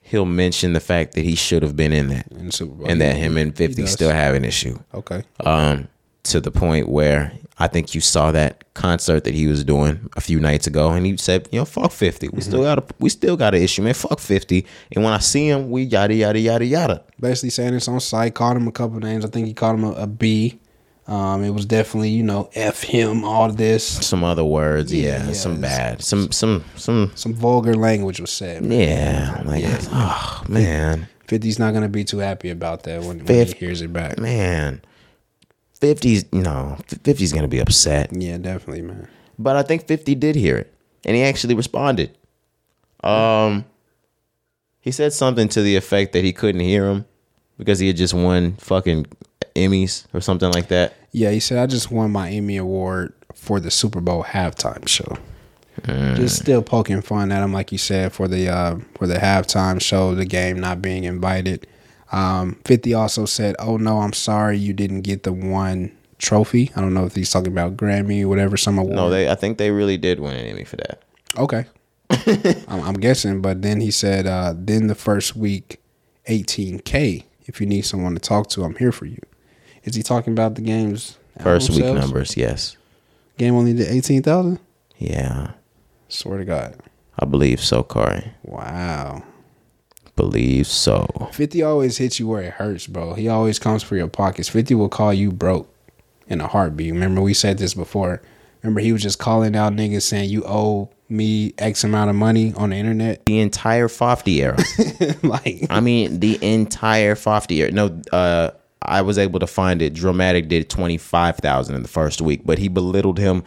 [0.00, 2.86] he'll mention the fact that he should have been in that, In the Super Bowl.
[2.88, 4.78] and that him and Fifty still have an issue.
[4.94, 5.22] Okay.
[5.40, 5.86] Um,
[6.24, 10.20] to the point where I think you saw that concert that he was doing a
[10.20, 12.28] few nights ago, and he said, "You know, fuck 50.
[12.30, 13.94] We still got a we still got an issue, man.
[13.94, 14.64] Fuck 50.
[14.94, 17.04] And when I see him, we yada yada yada yada.
[17.20, 18.34] Basically saying it's on site.
[18.34, 19.24] Called him a couple names.
[19.24, 20.58] I think he called him a, a B.
[21.06, 23.84] Um, it was definitely you know f him all this.
[24.06, 28.62] Some other words, yeah, yeah, some bad, some some some Some vulgar language was said.
[28.62, 28.78] man.
[28.78, 33.52] Yeah, like oh man, 50's not gonna be too happy about that when, when he
[33.54, 34.18] hears it back.
[34.18, 34.80] man.
[35.82, 38.10] 50's no, 50's gonna be upset.
[38.12, 39.08] Yeah, definitely, man.
[39.38, 40.72] But I think 50 did hear it.
[41.04, 42.16] And he actually responded.
[43.02, 43.64] Um
[44.80, 47.04] he said something to the effect that he couldn't hear him
[47.58, 49.06] because he had just won fucking
[49.54, 50.94] Emmys or something like that.
[51.10, 55.16] Yeah, he said I just won my Emmy award for the Super Bowl halftime show.
[55.86, 59.80] Just still poking fun at him, like you said, for the uh, for the halftime
[59.80, 61.66] show, the game not being invited.
[62.12, 66.80] Um, Fifty also said, "Oh no, I'm sorry, you didn't get the one trophy." I
[66.80, 68.94] don't know if he's talking about Grammy or whatever, some award.
[68.94, 71.02] No, they I think they really did win an Emmy for that.
[71.38, 71.64] Okay.
[72.68, 75.80] I'm, I'm guessing, but then he said, uh, then the first week,
[76.28, 77.24] 18K.
[77.46, 79.18] If you need someone to talk to, I'm here for you.
[79.84, 81.98] Is he talking about the game's First week sales?
[81.98, 82.76] numbers, yes.
[83.38, 84.60] Game only did 18,000?
[84.98, 85.52] Yeah.
[86.08, 86.76] Swear to God.
[87.18, 88.32] I believe so, Cari.
[88.44, 89.24] Wow.
[90.22, 91.08] Believe so.
[91.32, 93.14] 50 always hits you where it hurts, bro.
[93.14, 94.48] He always comes for your pockets.
[94.48, 95.68] 50 will call you broke
[96.28, 96.92] in a heartbeat.
[96.92, 98.22] Remember, we said this before.
[98.62, 102.54] Remember, he was just calling out niggas saying, you owe me X amount of money
[102.56, 103.26] on the internet.
[103.26, 104.58] The entire Fofty era.
[105.24, 107.72] like, I mean, the entire Fofty era.
[107.72, 109.92] No, uh, I was able to find it.
[109.92, 113.42] Drillmatic did twenty five thousand in the first week, but he belittled him.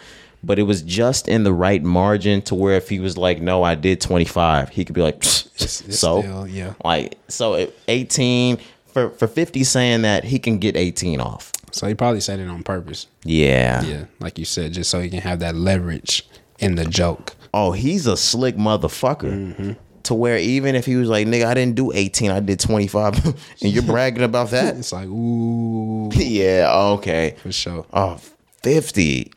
[0.45, 3.63] But it was just in the right margin to where if he was like, "No,
[3.63, 5.49] I did twenty five, he could be like, it's
[5.97, 6.73] "So, still- yeah.
[6.83, 11.51] like, so eighteen for for fifty saying that he can get eighteen off.
[11.71, 13.07] so he probably said it on purpose.
[13.23, 13.81] Yeah.
[13.83, 16.27] Yeah, like you said, just so he can have that leverage
[16.59, 17.35] in the joke.
[17.53, 19.33] Oh, he's a slick motherfucker.
[19.33, 19.71] Mm-hmm.
[20.03, 23.25] To where even if he was like, "Nigga, I didn't do eighteen, I did 25
[23.61, 24.75] and you're bragging about that.
[24.77, 26.71] It's like, ooh, yeah.
[26.97, 27.35] Okay.
[27.41, 27.85] for sure.
[27.91, 28.19] Oh,
[28.61, 29.31] 50.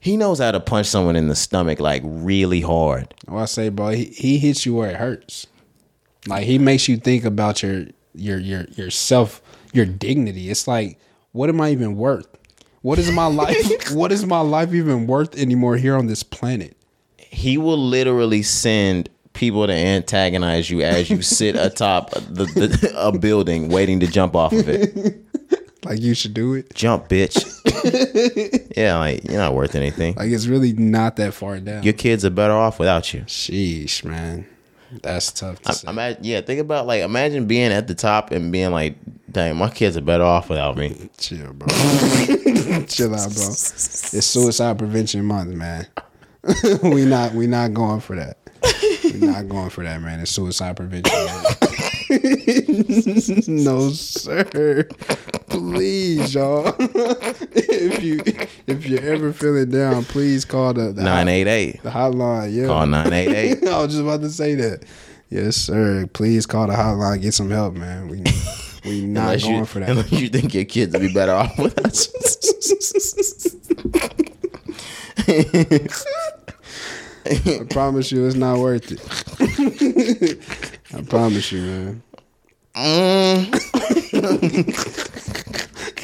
[0.00, 3.14] He knows how to punch someone in the stomach like really hard.
[3.28, 5.46] Well, I say, bro, he, he hits you where it hurts.
[6.26, 10.50] Like he makes you think about your your your yourself, your dignity.
[10.50, 10.98] It's like,
[11.32, 12.26] what am I even worth?
[12.82, 13.56] What is my life?
[13.92, 16.76] what is my life even worth anymore here on this planet?
[17.18, 23.16] He will literally send people to antagonize you as you sit atop the, the, a
[23.16, 25.16] building waiting to jump off of it.
[25.84, 26.74] Like you should do it.
[26.74, 27.36] Jump, bitch.
[28.76, 30.14] yeah, like you're not worth anything.
[30.14, 31.82] Like it's really not that far down.
[31.82, 33.20] Your kids are better off without you.
[33.22, 34.46] Sheesh, man,
[35.02, 35.88] that's tough to say.
[35.88, 38.96] Imagine, yeah, think about like imagine being at the top and being like,
[39.30, 41.68] "Dang, my kids are better off without me." Chill, bro.
[42.86, 43.48] Chill out, bro.
[43.48, 45.86] It's suicide prevention month, man.
[46.82, 48.36] we not we not going for that.
[49.04, 50.20] We're not going for that, man.
[50.20, 51.12] It's suicide prevention.
[51.12, 51.59] month.
[53.48, 54.84] no, sir.
[55.48, 56.74] Please, y'all.
[56.78, 58.20] if you
[58.66, 61.82] if you're ever feeling down, please call the the, Nine eight eight.
[61.82, 62.52] the hotline.
[62.54, 62.66] Yeah.
[62.66, 63.68] Call nine eight eight.
[63.68, 64.84] I was just about to say that.
[65.28, 66.06] Yes, sir.
[66.12, 67.20] Please call the hotline.
[67.22, 68.08] Get some help, man.
[68.08, 68.22] We
[68.84, 69.90] we not Unless going you, for that.
[69.90, 71.96] unless you think your kids would be better off without
[75.28, 75.86] you.
[77.26, 80.38] I promise you, it's not worth it.
[80.94, 82.02] I promise you, man.
[82.74, 83.60] Mm.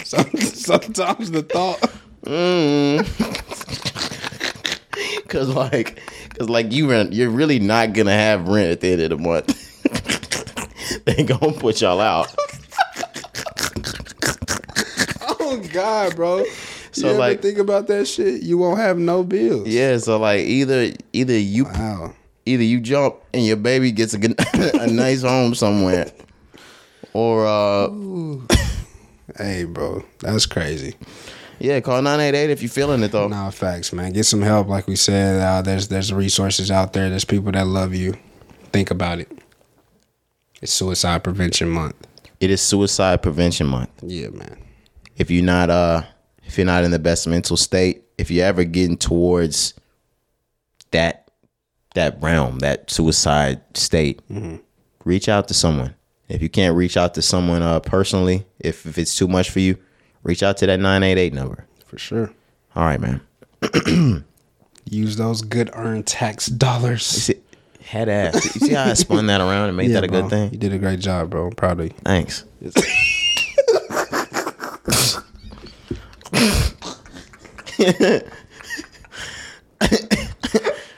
[0.06, 1.80] Sometimes the thought.
[5.28, 6.00] Cause like,
[6.38, 9.18] cause like you rent, you're really not gonna have rent at the end of the
[9.18, 11.04] month.
[11.04, 12.34] they gonna put y'all out.
[15.40, 16.44] Oh God, bro.
[17.00, 18.42] So, you like- think about that shit?
[18.42, 19.68] You won't have no bills.
[19.68, 22.14] Yeah, so like either either you Wow.
[22.46, 26.10] either you jump and your baby gets a, good- a nice home somewhere,
[27.12, 27.88] or uh
[29.36, 30.94] Hey, bro, that's crazy.
[31.58, 33.28] yeah, call nine eight eight if you're feeling it though.
[33.28, 34.12] Nah, facts, man.
[34.12, 35.40] Get some help, like we said.
[35.40, 37.10] Uh, there's there's resources out there.
[37.10, 38.14] There's people that love you.
[38.72, 39.30] Think about it.
[40.62, 41.96] It's Suicide Prevention Month.
[42.40, 43.90] It is Suicide Prevention Month.
[44.02, 44.56] Yeah, man.
[45.16, 46.02] if you're not uh
[46.46, 49.74] if you're not in the best mental state if you're ever getting towards
[50.92, 51.30] that
[51.94, 54.20] that realm that suicide state
[55.04, 55.94] reach out to someone
[56.28, 59.60] if you can't reach out to someone uh personally if, if it's too much for
[59.60, 59.76] you
[60.22, 61.66] reach out to that 988 number.
[61.86, 62.32] For sure.
[62.74, 63.20] All right, man.
[64.90, 67.04] Use those good earned tax dollars.
[67.06, 67.36] See,
[67.80, 68.34] head ass.
[68.56, 70.22] You see how I spun that around and made that a bro.
[70.22, 70.52] good thing?
[70.52, 71.46] You did a great job, bro.
[71.46, 71.92] I'm proud of you.
[72.04, 72.44] Thanks.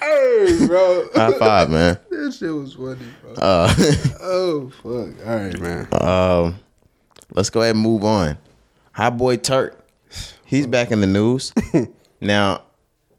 [0.01, 1.09] Hey, bro.
[1.15, 1.98] High five, man.
[2.10, 3.32] that shit was funny, bro.
[3.35, 3.74] Uh,
[4.20, 5.27] oh, fuck.
[5.27, 5.89] All right, man.
[5.93, 6.59] um,
[7.32, 8.39] let's go ahead and move on.
[8.93, 9.85] Hot boy Turk,
[10.44, 11.52] he's back in the news.
[12.20, 12.62] now,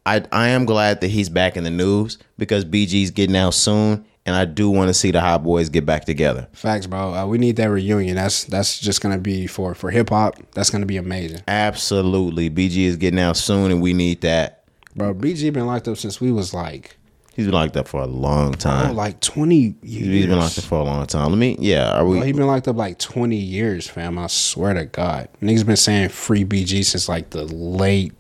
[0.06, 4.06] I I am glad that he's back in the news because BG's getting out soon,
[4.26, 6.48] and I do want to see the Hot Boys get back together.
[6.54, 7.14] Facts, bro.
[7.14, 8.16] Uh, we need that reunion.
[8.16, 10.36] That's that's just gonna be for for hip hop.
[10.54, 14.64] That's gonna be amazing, Absolutely, BG is getting out soon, and we need that.
[14.96, 15.14] bro.
[15.14, 16.98] BG been locked up since we was like
[17.40, 18.96] He's been locked up for a long oh, time.
[18.98, 20.08] like twenty years.
[20.08, 21.30] He's been locked up for a long time.
[21.30, 21.92] Let me, yeah.
[21.92, 22.18] Are we?
[22.18, 24.20] Bro, he been locked up like 20 years, fam.
[24.20, 25.30] I swear to God.
[25.42, 28.12] Niggas been saying free BG since like the late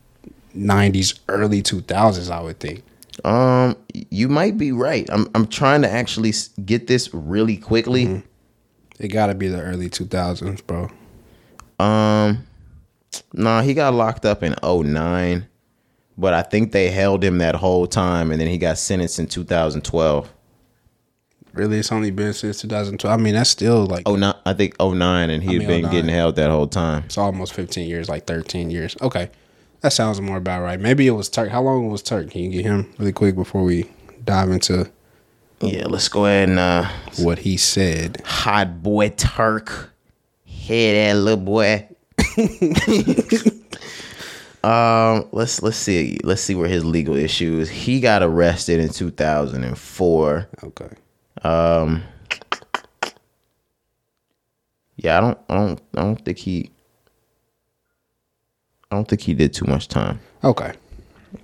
[0.56, 2.84] 90s, early 2000s, I would think.
[3.26, 5.08] Um, you might be right.
[5.12, 6.34] I'm I'm trying to actually
[6.66, 8.06] get this really quickly.
[8.06, 8.26] Mm-hmm.
[9.04, 10.90] It gotta be the early 2000s, bro.
[11.80, 12.46] Um,
[13.34, 15.48] nah, he got locked up in 09,
[16.18, 19.28] but I think they held him that whole time, and then he got sentenced in
[19.28, 20.34] 2012.
[21.54, 23.20] Really, it's only been since 2012.
[23.20, 25.92] I mean, that's still like, Oh, not I think 09, and he'd mean, been 09.
[25.92, 27.04] getting held that whole time.
[27.06, 28.96] it's almost 15 years, like 13 years.
[29.02, 29.30] Okay.
[29.82, 30.80] That sounds more about right.
[30.80, 31.50] Maybe it was Turk.
[31.50, 32.32] How long was Turk?
[32.32, 33.90] Can you get him really quick before we
[34.26, 34.90] dive into
[35.62, 36.90] Yeah, let's go ahead and uh,
[37.20, 38.22] what he said?
[38.26, 39.94] hot boy Turk,
[40.44, 41.88] hey that little boy.
[44.64, 47.70] um, let's let's see let's see where his legal issues.
[47.70, 50.50] He got arrested in 2004.
[50.64, 50.90] Okay.
[51.44, 52.04] Um,
[54.98, 56.72] yeah, I don't, I don't, I don't think he,
[58.92, 60.20] I don't think he did too much time.
[60.44, 60.74] Okay.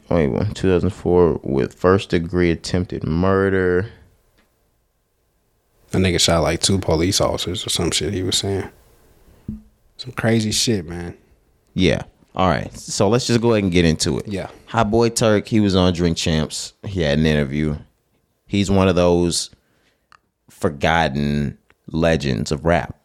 [0.10, 3.92] Wait, one, 2004 with first degree attempted murder.
[5.92, 8.70] That nigga shot like two police officers or some shit he was saying.
[9.98, 11.16] Some crazy shit, man.
[11.76, 12.02] Yeah.
[12.36, 12.76] All right.
[12.76, 14.28] So let's just go ahead and get into it.
[14.28, 14.50] Yeah.
[14.68, 16.74] Hot Boy Turk, he was on Drink Champs.
[16.84, 17.78] He had an interview.
[18.48, 19.52] He's one of those
[20.50, 21.58] forgotten
[21.88, 23.00] legends of rap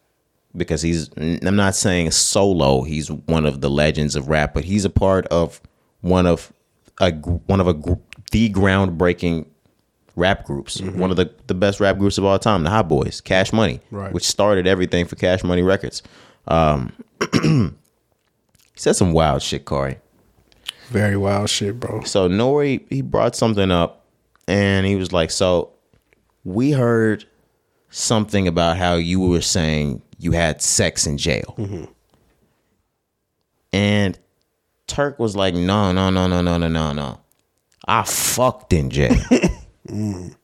[0.56, 4.84] because he's I'm not saying solo, he's one of the legends of rap, but he's
[4.84, 5.60] a part of
[6.00, 6.52] one of
[7.00, 7.74] a one of a
[8.32, 9.46] the groundbreaking
[10.16, 10.80] rap groups.
[10.80, 13.80] One of the the best rap groups of all time, the Hot Boys, Cash Money,
[13.90, 14.12] Right.
[14.12, 16.02] which started everything for Cash Money Records.
[16.48, 16.92] Um
[17.32, 17.70] he
[18.76, 19.98] said some wild shit, Cari.
[20.88, 22.02] Very wild shit, bro.
[22.02, 22.84] So N.O.R.E.
[22.90, 24.04] he brought something up,
[24.48, 25.70] and he was like, "So
[26.44, 27.24] we heard
[27.90, 31.56] something about how you were saying you had sex in jail,"
[33.72, 34.18] and
[34.86, 37.20] Turk was like, "No, no, no, no, no, no, no, no.
[37.86, 39.14] I fucked in jail,"
[39.88, 40.34] mm.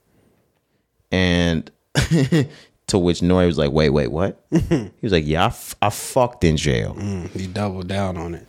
[1.11, 1.71] and
[2.87, 3.45] to which N.O.R.E.
[3.45, 6.95] was like, "Wait, wait, what?" he was like, "Yeah, I, f- I fucked in jail."
[6.95, 8.47] Mm, he doubled down on it.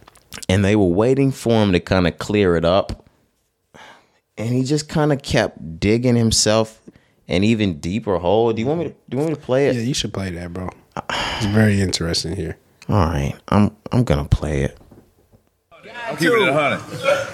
[0.49, 3.05] and they were waiting for him to kind of clear it up.
[4.37, 6.81] And he just kind of kept digging himself
[7.27, 8.53] an even deeper hole.
[8.53, 9.75] Do you want me to do you want me to play it?
[9.75, 10.71] Yeah, you should play that, bro.
[11.11, 12.57] It's very interesting here.
[12.89, 13.35] All right.
[13.49, 14.79] I'm I'm going to play it.
[16.07, 16.81] I'm keeping it a hundred.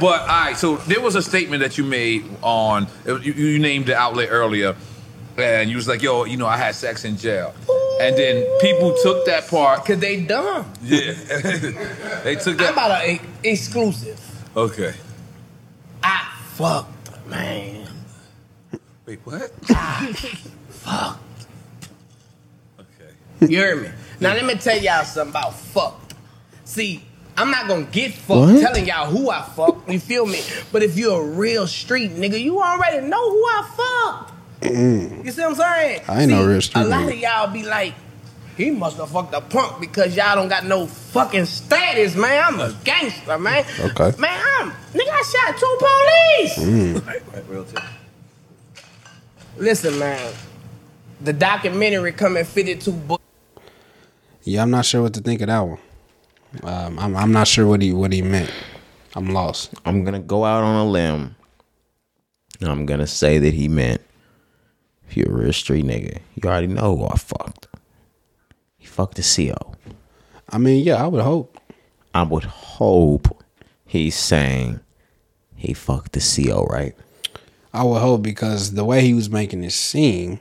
[0.00, 3.86] But all right, so there was a statement that you made on you, you named
[3.86, 4.74] the outlet earlier,
[5.36, 7.54] and you was like, "Yo, you know, I had sex in jail,"
[8.00, 9.84] and then people took that part.
[9.84, 10.70] Cause they dumb.
[10.82, 11.12] Yeah,
[12.24, 12.72] they took I'm that.
[12.72, 14.20] about a exclusive.
[14.56, 14.94] Okay.
[16.02, 17.86] I fucked, man.
[19.06, 19.50] Wait, what?
[19.66, 20.10] Fuck.
[20.10, 20.38] Okay.
[23.50, 23.88] You hear me?
[24.20, 26.14] Now let me tell y'all something about fucked.
[26.64, 27.02] See,
[27.36, 28.60] I'm not gonna get fucked What?
[28.60, 29.90] telling y'all who I fucked.
[29.90, 30.40] You feel me?
[30.72, 34.30] But if you're a real street nigga, you already know who I fucked.
[34.72, 36.00] You see what I'm saying?
[36.08, 37.12] I ain't no real street A lot nigga.
[37.14, 37.92] of y'all be like,
[38.56, 42.42] he must have fucked a punk because y'all don't got no fucking status, man.
[42.46, 43.64] I'm a gangster, man.
[43.80, 44.12] Okay.
[44.18, 45.08] Man, I'm nigga.
[45.10, 46.68] I shot two police.
[46.68, 47.06] Mm.
[47.06, 47.84] Right, right, real talk.
[49.56, 50.32] Listen, man.
[51.20, 53.20] The documentary coming fitted to book.
[54.44, 55.78] Yeah, I'm not sure what to think of that one.
[56.62, 58.52] Um, I'm I'm not sure what he what he meant.
[59.16, 59.74] I'm lost.
[59.84, 61.34] I'm to go out on a limb.
[62.60, 64.00] And I'm to say that he meant
[65.08, 67.66] if you're a real street nigga, you already know who I fucked.
[68.76, 69.74] He fucked the CO.
[70.48, 71.58] I mean, yeah, I would hope.
[72.14, 73.42] I would hope
[73.86, 74.80] he's saying
[75.56, 76.94] he fucked the CO, right?
[77.72, 80.38] I would hope because the way he was making it seem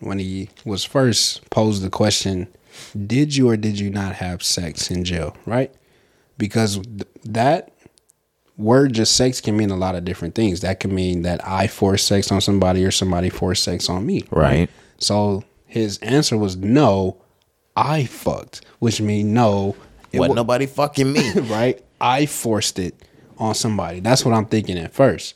[0.00, 2.48] when he was first posed the question,
[3.06, 5.72] "Did you or did you not have sex in jail?" Right?
[6.38, 7.72] because th- that
[8.56, 10.60] word just sex can mean a lot of different things.
[10.60, 14.24] That can mean that I forced sex on somebody or somebody forced sex on me.
[14.30, 14.70] Right.
[14.98, 17.22] So his answer was no,
[17.76, 19.76] I fucked, which means no,
[20.12, 21.32] it What wa- nobody fucking me.
[21.40, 21.82] right?
[22.00, 22.94] I forced it
[23.38, 24.00] on somebody.
[24.00, 25.34] That's what I'm thinking at first.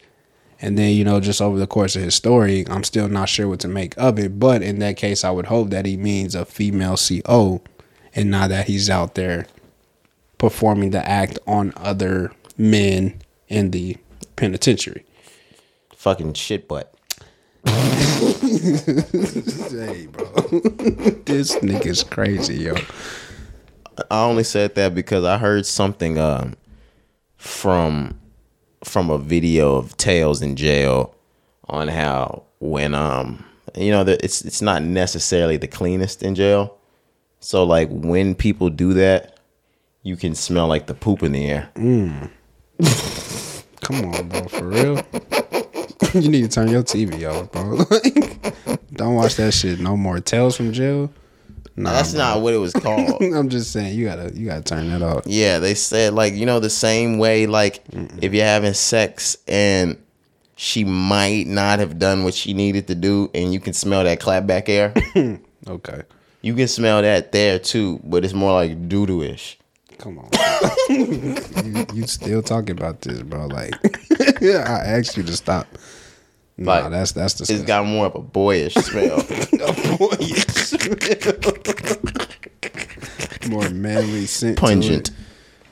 [0.62, 3.48] And then, you know, just over the course of his story, I'm still not sure
[3.48, 4.38] what to make of it.
[4.38, 7.62] But in that case, I would hope that he means a female CO
[8.14, 9.46] and not that he's out there
[10.36, 13.96] performing the act on other men in the
[14.36, 15.04] penitentiary.
[15.96, 16.94] fucking shit butt.
[17.64, 17.72] Hey,
[20.06, 20.24] bro.
[21.24, 22.74] this nigga's crazy, yo.
[24.10, 26.54] I only said that because I heard something um
[27.36, 28.18] from
[28.84, 31.14] from a video of Tails in jail
[31.68, 33.44] on how when um
[33.76, 36.76] you know it's it's not necessarily the cleanest in jail.
[37.40, 39.38] So like when people do that,
[40.02, 41.70] you can smell like the poop in the air.
[43.80, 45.02] Come on, bro, for real.
[46.22, 47.84] you need to turn your TV off, bro.
[47.90, 48.54] Like,
[48.92, 50.20] don't watch that shit no more.
[50.20, 51.10] Tales from jail.
[51.76, 52.18] Nah, That's bro.
[52.20, 53.22] not what it was called.
[53.22, 55.24] I'm just saying you gotta you gotta turn that off.
[55.26, 57.82] Yeah, they said like you know the same way like
[58.20, 59.96] if you're having sex and
[60.56, 64.20] she might not have done what she needed to do and you can smell that
[64.20, 64.92] clapback air.
[65.68, 66.02] Okay,
[66.40, 69.58] you can smell that there too, but it's more like doo doo ish.
[69.98, 70.30] come on.
[70.88, 73.46] you, you still talking about this, bro?
[73.46, 73.74] Like,
[74.42, 75.66] I asked you to stop.
[76.60, 77.66] Nah, Like, that's that's It's disgusting.
[77.66, 79.18] got more of a boyish smell.
[79.20, 80.72] A boyish.
[83.48, 85.10] more manly scent, Pungent.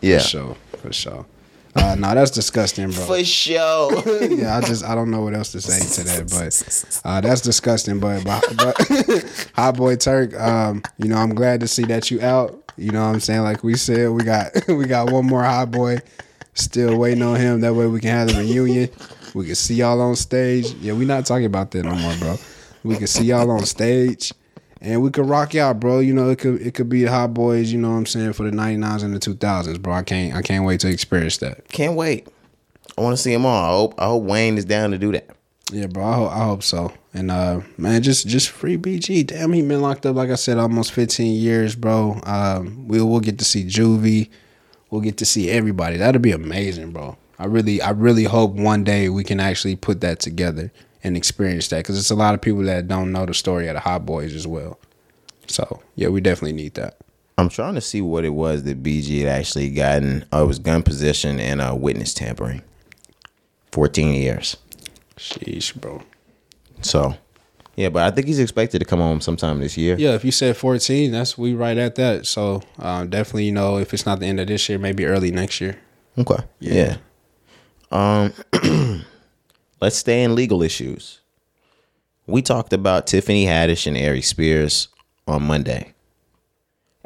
[0.00, 0.18] Yeah.
[0.18, 1.26] For sure, for sure.
[1.74, 3.04] Uh, no, that's disgusting, bro.
[3.04, 3.92] For sure.
[4.30, 7.40] yeah, I just I don't know what else to say to that, but uh, that's
[7.42, 8.00] disgusting.
[8.00, 12.20] But but, but Hot Boy Turk, um, you know, I'm glad to see that you
[12.22, 12.72] out.
[12.76, 13.42] You know what I'm saying?
[13.42, 15.98] Like we said, we got we got one more Hot Boy
[16.54, 17.60] still waiting on him.
[17.60, 18.88] That way we can have the reunion.
[19.38, 20.72] We can see y'all on stage.
[20.80, 22.36] Yeah, we not talking about that no more, bro.
[22.82, 24.32] We can see y'all on stage.
[24.80, 26.00] And we could rock out, bro.
[26.00, 28.32] You know, it could it could be the hot boys, you know what I'm saying,
[28.32, 29.92] for the 99s and the 2000s, bro.
[29.92, 31.68] I can't I can't wait to experience that.
[31.68, 32.26] Can't wait.
[32.96, 33.64] I want to see them all.
[33.64, 35.30] I hope I hope Wayne is down to do that.
[35.70, 36.04] Yeah, bro.
[36.04, 36.92] I hope, I hope so.
[37.14, 39.24] And uh, man, just just free BG.
[39.24, 42.20] Damn, he been locked up like I said almost 15 years, bro.
[42.24, 44.30] Um, we'll we'll get to see Juvie.
[44.90, 45.96] We'll get to see everybody.
[45.96, 47.16] That'll be amazing, bro.
[47.38, 50.72] I really I really hope one day we can actually put that together
[51.04, 53.74] and experience that because it's a lot of people that don't know the story of
[53.74, 54.78] the Hot Boys as well.
[55.46, 56.98] So yeah, we definitely need that.
[57.38, 60.24] I'm trying to see what it was that BG had actually gotten.
[60.32, 62.62] Uh, it was gun possession and uh, witness tampering.
[63.70, 64.56] 14 years.
[65.16, 66.02] Sheesh, bro.
[66.80, 67.14] So,
[67.76, 69.96] yeah, but I think he's expected to come home sometime this year.
[69.96, 72.26] Yeah, if you said 14, that's we right at that.
[72.26, 75.30] So um, definitely, you know, if it's not the end of this year, maybe early
[75.30, 75.78] next year.
[76.18, 76.42] Okay.
[76.58, 76.96] Yeah.
[77.90, 78.32] Um
[79.80, 81.20] let's stay in legal issues.
[82.26, 84.88] We talked about Tiffany Haddish and Aries Spears
[85.26, 85.94] on Monday.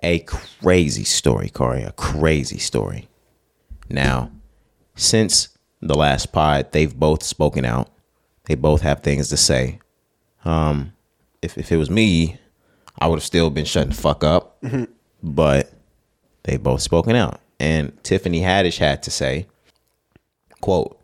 [0.03, 1.83] A crazy story, Cari.
[1.83, 3.09] A crazy story.
[3.89, 4.33] Now,
[4.97, 7.89] since the last pod, they've both spoken out.
[8.47, 9.79] They both have things to say.
[10.45, 10.93] Um,
[11.41, 12.39] if if it was me,
[12.99, 14.59] I would have still been shutting the fuck up.
[15.23, 15.73] But
[16.43, 17.41] they both spoken out.
[17.61, 19.47] And Tiffany Haddish had to say,
[20.63, 20.99] quote,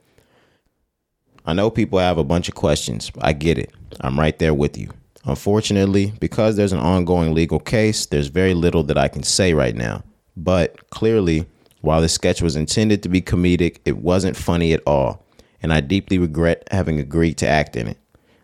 [1.44, 3.12] I know people have a bunch of questions.
[3.20, 3.72] I get it.
[4.00, 4.90] I'm right there with you.
[5.24, 9.74] Unfortunately, because there's an ongoing legal case, there's very little that I can say right
[9.74, 10.02] now.
[10.36, 11.46] But clearly,
[11.80, 15.24] while the sketch was intended to be comedic, it wasn't funny at all.
[15.62, 17.98] And I deeply regret having agreed to act in it.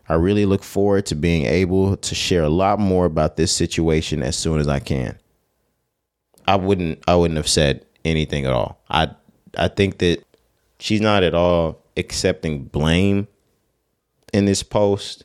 [0.07, 4.21] I really look forward to being able to share a lot more about this situation
[4.21, 5.17] as soon as I can.
[6.47, 8.79] I wouldn't I wouldn't have said anything at all.
[8.89, 9.09] I
[9.57, 10.23] I think that
[10.79, 13.27] she's not at all accepting blame
[14.33, 15.23] in this post,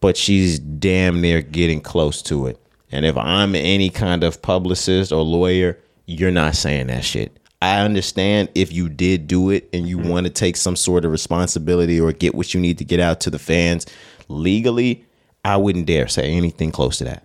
[0.00, 2.60] but she's damn near getting close to it.
[2.90, 7.38] And if I'm any kind of publicist or lawyer, you're not saying that shit.
[7.60, 11.10] I understand if you did do it and you want to take some sort of
[11.10, 13.84] responsibility or get what you need to get out to the fans
[14.28, 15.04] legally,
[15.44, 17.24] I wouldn't dare say anything close to that.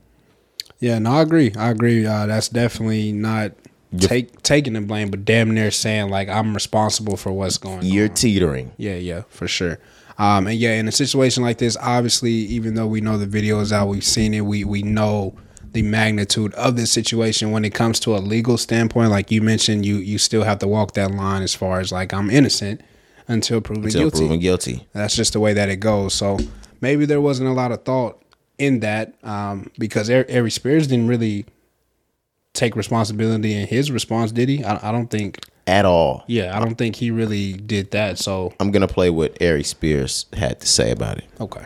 [0.80, 1.54] Yeah, no, I agree.
[1.56, 2.06] I agree.
[2.06, 3.52] Uh, that's definitely not
[4.00, 8.10] take taking the blame, but damn near saying like I'm responsible for what's going You're
[8.10, 8.14] on.
[8.16, 8.72] teetering.
[8.78, 9.80] Yeah, yeah, for sure.
[10.18, 13.60] Um, and yeah, in a situation like this, obviously, even though we know the video
[13.60, 15.36] is out, we've seen it, we we know
[15.72, 19.10] the magnitude of this situation when it comes to a legal standpoint.
[19.10, 22.14] Like you mentioned, you you still have to walk that line as far as like
[22.14, 22.82] I'm innocent
[23.28, 24.18] until proven Until guilty.
[24.20, 24.88] proven guilty.
[24.94, 26.14] That's just the way that it goes.
[26.14, 26.38] So
[26.82, 28.22] maybe there wasn't a lot of thought
[28.60, 31.46] in that um, because Aries Spears didn't really
[32.54, 34.32] take responsibility in his response.
[34.32, 34.64] Did he?
[34.64, 35.40] I, I don't think.
[35.66, 36.26] At all.
[36.28, 38.20] Yeah, I don't think he really did that.
[38.20, 41.26] So I'm gonna play what Aries Spears had to say about it.
[41.40, 41.66] okay.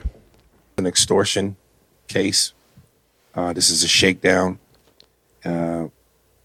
[0.78, 1.56] an extortion
[2.08, 2.54] case.
[3.34, 4.60] Uh, this is a shakedown.
[5.44, 5.88] Uh,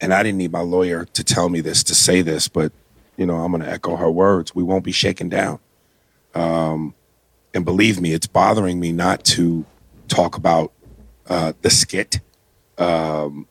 [0.00, 2.72] and I didn't need my lawyer to tell me this, to say this, but,
[3.16, 4.54] you know, I'm going to echo her words.
[4.54, 5.60] We won't be shaken down.
[6.34, 6.94] Um,
[7.54, 9.64] and believe me, it's bothering me not to
[10.08, 10.72] talk about
[11.28, 12.20] uh, the skit.
[12.78, 13.46] Um,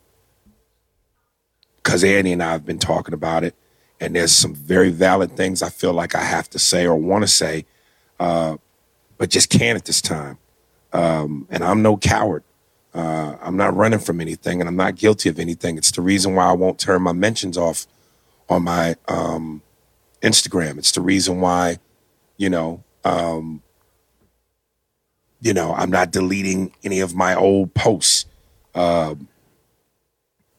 [1.82, 3.54] because Annie and I have been talking about it,
[4.00, 7.22] and there's some very valid things I feel like I have to say or want
[7.22, 7.66] to say,
[8.20, 8.56] uh,
[9.18, 10.38] but just can't at this time.
[10.92, 12.44] Um, and I'm no coward.
[12.94, 15.78] Uh, I'm not running from anything, and I'm not guilty of anything.
[15.78, 17.86] It's the reason why I won't turn my mentions off
[18.48, 19.62] on my um,
[20.20, 20.78] Instagram.
[20.78, 21.78] It's the reason why,
[22.36, 23.62] you know, um,
[25.40, 28.26] you know, I'm not deleting any of my old posts.
[28.74, 29.28] Um,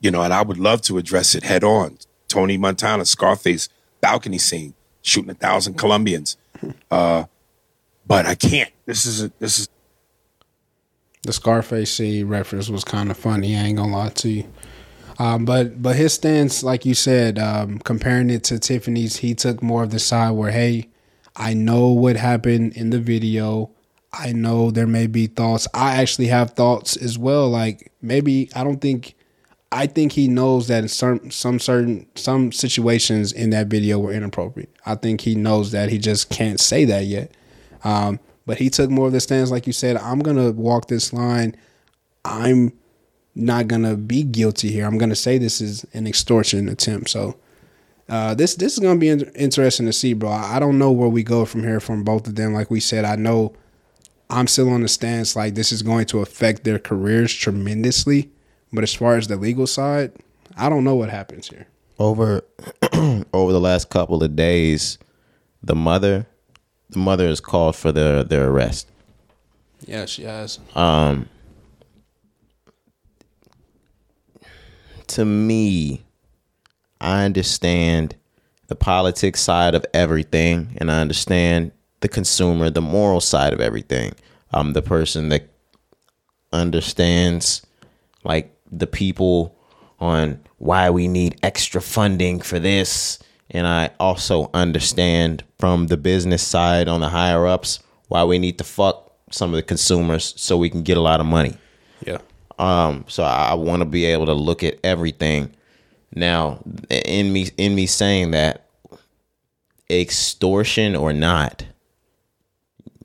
[0.03, 1.97] you know, and I would love to address it head on.
[2.27, 3.69] Tony Montana, Scarface,
[4.01, 6.37] balcony scene, shooting a thousand Colombians.
[6.89, 7.25] Uh,
[8.07, 8.71] but I can't.
[8.85, 9.69] This is a, this is
[11.23, 13.57] The Scarface scene reference was kind of funny.
[13.57, 14.45] I ain't gonna lie to you.
[15.19, 19.61] Um, but but his stance, like you said, um, comparing it to Tiffany's, he took
[19.61, 20.87] more of the side where, hey,
[21.35, 23.71] I know what happened in the video.
[24.13, 25.67] I know there may be thoughts.
[25.73, 27.49] I actually have thoughts as well.
[27.49, 29.15] Like maybe I don't think.
[29.73, 34.13] I think he knows that in some some certain some situations in that video were
[34.13, 34.69] inappropriate.
[34.85, 35.89] I think he knows that.
[35.89, 37.31] He just can't say that yet.
[37.83, 39.97] Um, but he took more of the stance, like you said.
[39.97, 41.55] I'm gonna walk this line.
[42.23, 42.73] I'm
[43.33, 44.85] not gonna be guilty here.
[44.85, 47.09] I'm gonna say this is an extortion attempt.
[47.09, 47.37] So
[48.09, 50.29] uh, this this is gonna be in- interesting to see, bro.
[50.29, 52.53] I I don't know where we go from here from both of them.
[52.53, 53.53] Like we said, I know
[54.29, 58.29] I'm still on the stance like this is going to affect their careers tremendously.
[58.73, 60.13] But as far as the legal side,
[60.57, 61.67] I don't know what happens here.
[61.99, 62.43] over
[63.33, 64.97] over the last couple of days,
[65.61, 66.25] the mother
[66.89, 68.87] the mother has called for their their arrest.
[69.85, 70.59] Yeah, she has.
[70.75, 71.29] Um
[75.07, 76.03] to me,
[76.99, 78.15] I understand
[78.67, 84.13] the politics side of everything and I understand the consumer, the moral side of everything.
[84.51, 85.49] I'm the person that
[86.51, 87.65] understands
[88.23, 89.55] like the people
[89.99, 93.19] on why we need extra funding for this
[93.53, 98.57] and I also understand from the business side on the higher ups why we need
[98.57, 101.55] to fuck some of the consumers so we can get a lot of money.
[102.05, 102.19] Yeah.
[102.59, 105.51] Um, so I want to be able to look at everything.
[106.15, 108.67] Now, in me in me saying that,
[109.89, 111.65] extortion or not,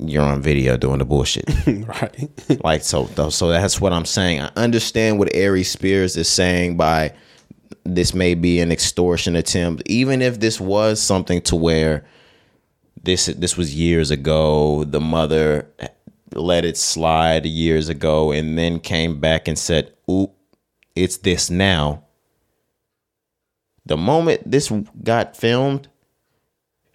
[0.01, 1.45] you're on video doing the bullshit.
[1.67, 2.31] right.
[2.65, 4.41] like so, so that's what I'm saying.
[4.41, 7.13] I understand what Aries Spears is saying by
[7.85, 12.05] this may be an extortion attempt, even if this was something to where
[13.03, 14.85] this this was years ago.
[14.85, 15.69] The mother
[16.35, 20.33] let it slide years ago and then came back and said, "Oop,
[20.95, 22.05] it's this now."
[23.87, 24.71] The moment this
[25.03, 25.89] got filmed,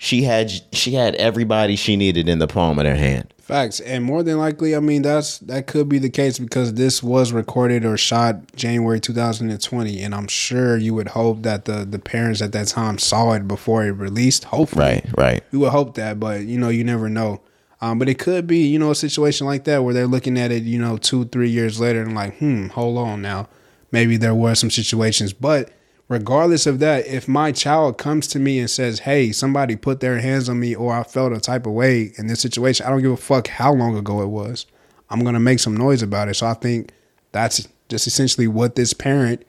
[0.03, 3.34] she had she had everybody she needed in the palm of her hand.
[3.38, 7.01] Facts, and more than likely, I mean that's that could be the case because this
[7.01, 11.99] was recorded or shot January 2020, and I'm sure you would hope that the the
[11.99, 14.43] parents at that time saw it before it released.
[14.45, 15.43] Hopefully, Right, right.
[15.53, 17.41] we would hope that, but you know, you never know.
[17.80, 20.51] Um, but it could be, you know, a situation like that where they're looking at
[20.51, 23.49] it, you know, two, three years later and like, hmm, hold on now.
[23.91, 25.34] Maybe there were some situations.
[25.34, 25.69] But
[26.07, 30.19] regardless of that, if my child comes to me and says, hey, somebody put their
[30.19, 33.01] hands on me or I felt a type of way in this situation, I don't
[33.01, 34.65] give a fuck how long ago it was.
[35.09, 36.35] I'm going to make some noise about it.
[36.35, 36.91] So I think
[37.31, 39.43] that's just essentially what this parent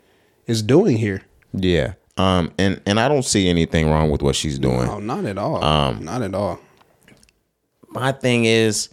[0.46, 1.22] is doing here.
[1.52, 1.94] Yeah.
[2.16, 4.88] Um and and I don't see anything wrong with what she's doing.
[4.88, 5.64] Oh, not at all.
[5.64, 6.60] Um, not at all.
[7.88, 8.88] my thing is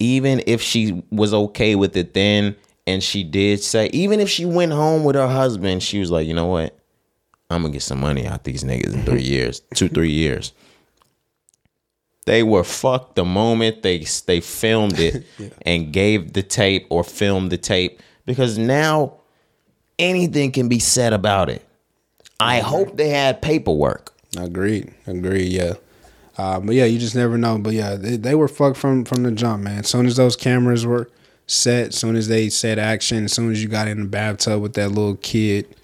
[0.00, 4.44] even if she was okay with it then and she did say even if she
[4.44, 6.73] went home with her husband she was like you know what
[7.54, 10.52] i'm gonna get some money out these niggas in three years two three years
[12.26, 15.26] they were fucked the moment they they filmed it
[15.62, 19.14] and gave the tape or filmed the tape because now
[19.98, 21.64] anything can be said about it
[22.40, 24.92] i hope they had paperwork Agreed.
[25.06, 25.52] Agreed.
[25.52, 25.74] Yeah.
[26.36, 27.58] Uh, but yeah, you just never know.
[27.58, 29.80] But yeah, they, they were fucked from from the jump, man.
[29.80, 31.08] As soon as those cameras were
[31.46, 34.60] set, as soon as they said action, as soon as you got in the bathtub
[34.60, 35.76] with that little kid,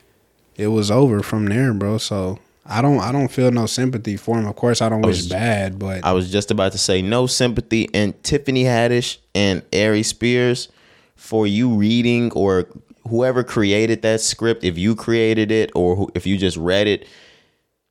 [0.57, 1.99] it was over from there, bro.
[1.99, 4.47] So I don't I don't feel no sympathy for him.
[4.47, 7.27] Of course, I don't wish was- bad, but I was just about to say no
[7.27, 10.69] sympathy and Tiffany Haddish and Aries Spears
[11.17, 12.67] for you reading or
[13.09, 17.07] whoever created that script, if you created it or who, if you just read it,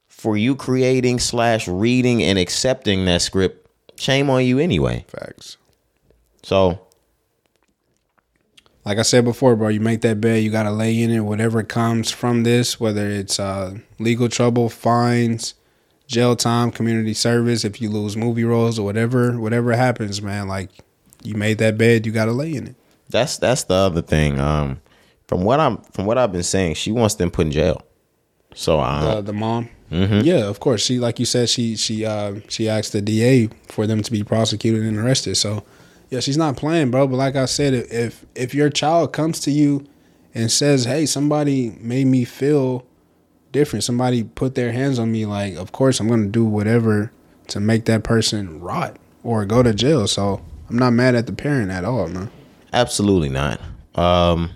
[0.08, 3.68] for you creating slash reading and accepting that script,
[3.98, 5.06] shame on you anyway.
[5.08, 5.58] Facts.
[6.44, 6.80] So
[8.90, 11.20] Like I said before, bro, you make that bed, you gotta lay in it.
[11.20, 15.54] Whatever comes from this, whether it's uh, legal trouble, fines,
[16.08, 20.72] jail time, community service, if you lose movie roles or whatever, whatever happens, man, like
[21.24, 22.76] you made that bed, you gotta lay in it.
[23.12, 24.40] that's that's the other thing.
[24.40, 24.82] Um,
[25.28, 27.84] from what I'm from what I've been saying, she wants them put in jail.
[28.56, 30.84] So um, The the mom, yeah, of course.
[30.84, 34.24] She like you said, she she uh, she asked the DA for them to be
[34.24, 35.38] prosecuted and arrested.
[35.38, 35.64] So
[36.10, 37.08] yeah, she's not playing, bro.
[37.08, 39.86] But like I said, if if your child comes to you
[40.34, 42.86] and says, "Hey, somebody made me feel
[43.52, 43.84] different.
[43.84, 47.12] Somebody put their hands on me," like of course I'm gonna do whatever
[47.48, 50.08] to make that person rot or go to jail.
[50.08, 52.30] So I'm not mad at the parent at all, man.
[52.74, 53.60] absolutely not.
[53.96, 54.52] Um,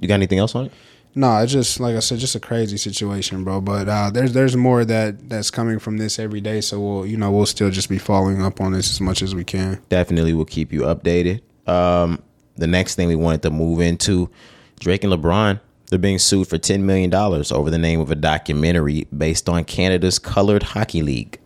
[0.00, 0.72] you got anything else on it?
[1.18, 3.62] No, it's just like I said, just a crazy situation, bro.
[3.62, 6.60] But uh, there's there's more that that's coming from this every day.
[6.60, 9.34] So we'll you know we'll still just be following up on this as much as
[9.34, 9.82] we can.
[9.88, 11.40] definitely we'll keep you updated.
[11.66, 12.22] Um,
[12.56, 14.30] the next thing we wanted to move into
[14.78, 19.06] Drake and LeBron, they're being sued for $10 million over the name of a documentary
[19.16, 21.38] based on Canada's Colored Hockey League.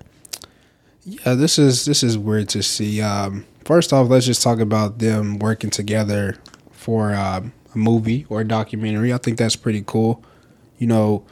[1.05, 3.01] Yeah, this is this is weird to see.
[3.01, 6.37] Um, first off, let's just talk about them working together
[6.71, 7.43] for uh,
[7.75, 9.13] a movie or a documentary.
[9.13, 10.23] I think that's pretty cool.
[10.79, 11.25] You know,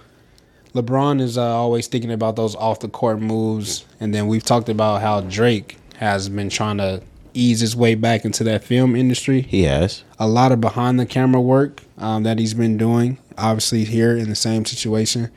[0.74, 4.68] LeBron is uh, always thinking about those off the court moves, and then we've talked
[4.68, 7.02] about how Drake has been trying to
[7.34, 9.42] ease his way back into that film industry.
[9.42, 10.02] He has.
[10.18, 13.18] a lot of behind the camera work um, that he's been doing.
[13.36, 15.30] Obviously, here in the same situation.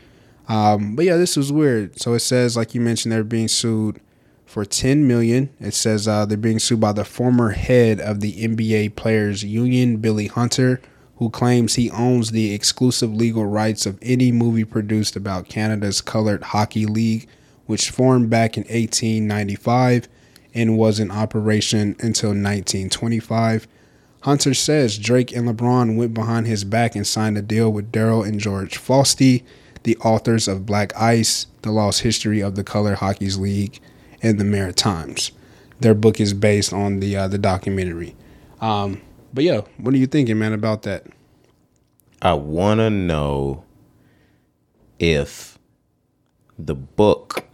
[0.47, 1.99] Um, but yeah, this was weird.
[1.99, 4.01] So it says, like you mentioned, they're being sued
[4.45, 5.49] for 10 million.
[5.59, 9.97] It says uh, they're being sued by the former head of the NBA Players Union,
[9.97, 10.81] Billy Hunter,
[11.21, 16.41] who claims he owns the exclusive legal rights of any movie produced about Canada's Colored
[16.41, 17.27] Hockey League,
[17.67, 20.07] which formed back in 1895
[20.55, 23.67] and was in operation until 1925.
[24.21, 28.27] Hunter says Drake and LeBron went behind his back and signed a deal with Darril
[28.27, 29.43] and George Fosty,
[29.83, 33.79] the authors of Black Ice, The Lost History of the Color Hockey's League,
[34.23, 35.31] and the Maritimes.
[35.81, 38.15] Their book is based on the uh, the documentary.
[38.59, 39.01] Um,
[39.33, 41.05] but yeah, what are you thinking, man, about that?
[42.21, 43.63] I want to know
[44.99, 45.57] if
[46.59, 47.45] the book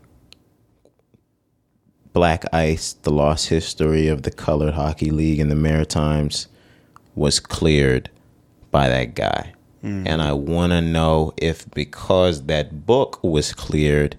[2.11, 6.47] Black Ice, The Lost History of the Colored Hockey League in the Maritimes
[7.15, 8.09] was cleared
[8.71, 9.53] by that guy.
[9.81, 10.07] Hmm.
[10.07, 14.17] And I want to know if because that book was cleared,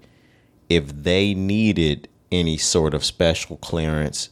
[0.69, 4.31] if they needed any sort of special clearance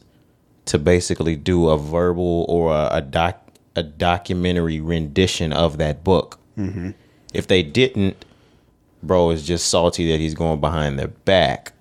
[0.67, 3.43] to basically do a verbal or a, a doc
[3.75, 6.39] a documentary rendition of that book.
[6.57, 6.91] Mm-hmm.
[7.33, 8.25] If they didn't,
[9.03, 11.73] bro, is just salty that he's going behind their back.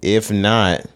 [0.00, 0.86] If not,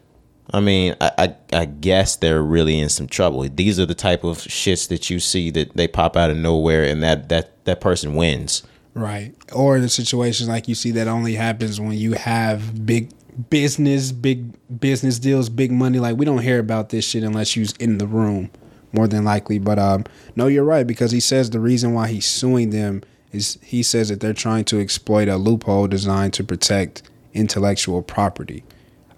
[0.53, 3.43] I mean, I, I I guess they're really in some trouble.
[3.49, 6.85] These are the type of shits that you see that they pop out of nowhere
[6.85, 8.63] and that that that person wins.
[8.95, 9.35] Right.
[9.53, 13.11] Or the situations like you see that only happens when you have big
[13.51, 15.99] business, big business deals, big money.
[15.99, 18.51] Like we don't hear about this shit unless you's in the room,
[18.93, 19.59] more than likely.
[19.59, 20.05] But um,
[20.35, 23.03] no, you're right because he says the reason why he's suing them
[23.33, 27.03] is he says that they're trying to exploit a loophole designed to protect
[27.35, 28.65] intellectual property.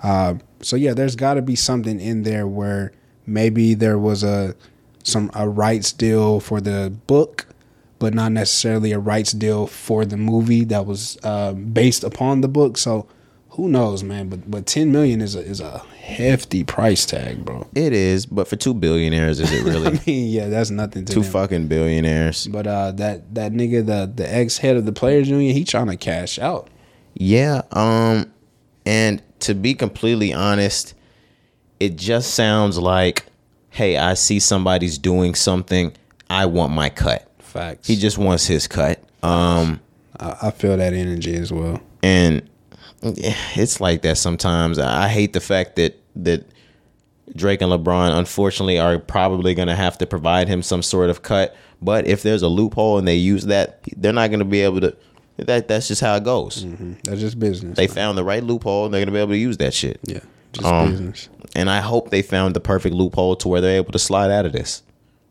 [0.03, 2.93] Uh, so yeah, there's got to be something in there where
[3.27, 4.55] maybe there was a
[5.05, 7.47] some a rights deal for the book,
[7.99, 12.49] but not necessarily a rights deal for the movie that was uh, based upon the
[12.49, 12.77] book.
[12.77, 13.07] So
[13.59, 14.29] who knows, man?
[14.29, 17.67] But but ten million is a is a hefty price tag, bro.
[17.75, 19.89] It is, but for two billionaires, is it really?
[19.89, 21.33] I mean, yeah, that's nothing to two them.
[21.33, 22.47] fucking billionaires.
[22.47, 25.89] But uh, that that nigga, the the ex head of the players union, he trying
[25.89, 26.69] to cash out.
[27.15, 28.33] Yeah, um
[28.87, 30.95] and to be completely honest,
[31.81, 33.27] it just sounds like
[33.71, 35.93] hey, I see somebody's doing something,
[36.31, 37.29] I want my cut.
[37.41, 37.89] Facts.
[37.89, 39.03] He just wants his cut.
[39.25, 39.81] Um
[40.21, 41.81] I, I feel that energy as well.
[42.05, 42.49] and
[43.03, 44.79] it's like that sometimes.
[44.79, 46.45] I hate the fact that that
[47.37, 51.23] Drake and LeBron unfortunately are probably going to have to provide him some sort of
[51.23, 54.63] cut, but if there's a loophole and they use that, they're not going to be
[54.63, 54.97] able to
[55.37, 56.67] that that's just how it goes.
[57.05, 57.77] That's just business.
[57.77, 60.01] They found the right loophole and they're going to be able to use that shit.
[60.03, 60.19] yeah,
[60.53, 61.29] just Um, business.
[61.55, 64.47] And I hope they found the perfect loophole to where they're able to slide out
[64.47, 64.83] of this.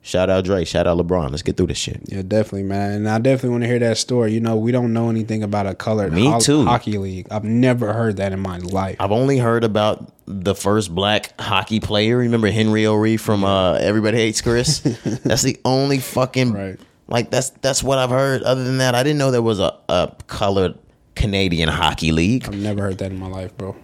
[0.08, 1.32] Shout out Drake, shout out LeBron.
[1.32, 2.00] Let's get through this shit.
[2.06, 2.92] Yeah, definitely, man.
[2.94, 4.34] And I definitely want to hear that story.
[4.34, 6.64] You know, we don't know anything about a colored Me ho- too.
[6.64, 7.28] hockey league.
[7.30, 8.96] I've never heard that in my life.
[9.02, 12.18] I've only heard about the first black hockey player.
[12.20, 14.80] Remember Henry O'Ree from uh, Everybody Hates Chris?
[15.24, 16.80] That's the only fucking Right.
[17.10, 18.44] Like that's that's what I've heard.
[18.44, 20.78] Other than that, I didn't know there was a, a colored
[21.16, 22.46] Canadian hockey league.
[22.46, 23.76] I've never heard that in my life, bro.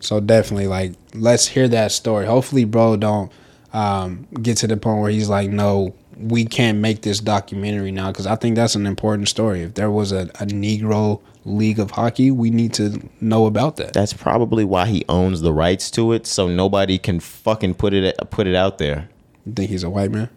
[0.00, 2.24] So definitely, like, let's hear that story.
[2.26, 3.30] Hopefully, bro, don't
[3.72, 8.10] um, get to the point where he's like, no, we can't make this documentary now
[8.10, 9.62] because I think that's an important story.
[9.62, 13.92] If there was a, a Negro league of hockey, we need to know about that.
[13.92, 18.16] That's probably why he owns the rights to it, so nobody can fucking put it
[18.30, 19.08] put it out there.
[19.46, 20.28] You think he's a white man?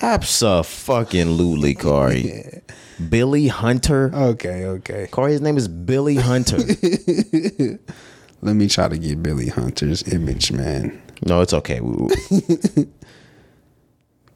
[0.00, 2.62] Absolutely, Corey.
[3.08, 4.10] Billy Hunter.
[4.14, 5.06] Okay, okay.
[5.10, 6.58] Corey, his name is Billy Hunter.
[8.42, 11.00] Let me try to get Billy Hunter's image, man.
[11.26, 11.80] No, it's okay.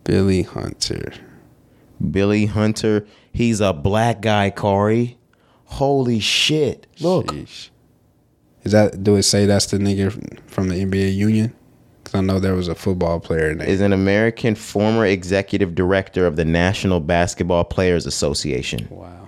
[0.05, 1.13] Billy Hunter.
[2.11, 3.07] Billy Hunter.
[3.33, 5.19] He's a black guy, Corey.
[5.65, 6.87] Holy shit.
[7.01, 7.27] Look.
[7.27, 7.71] Sheesh.
[8.63, 11.55] Is that do it say that's the nigga from the NBA union?
[12.03, 13.69] Because I know there was a football player in there.
[13.69, 18.89] Is an American former executive director of the National Basketball Players Association.
[18.91, 19.26] wow.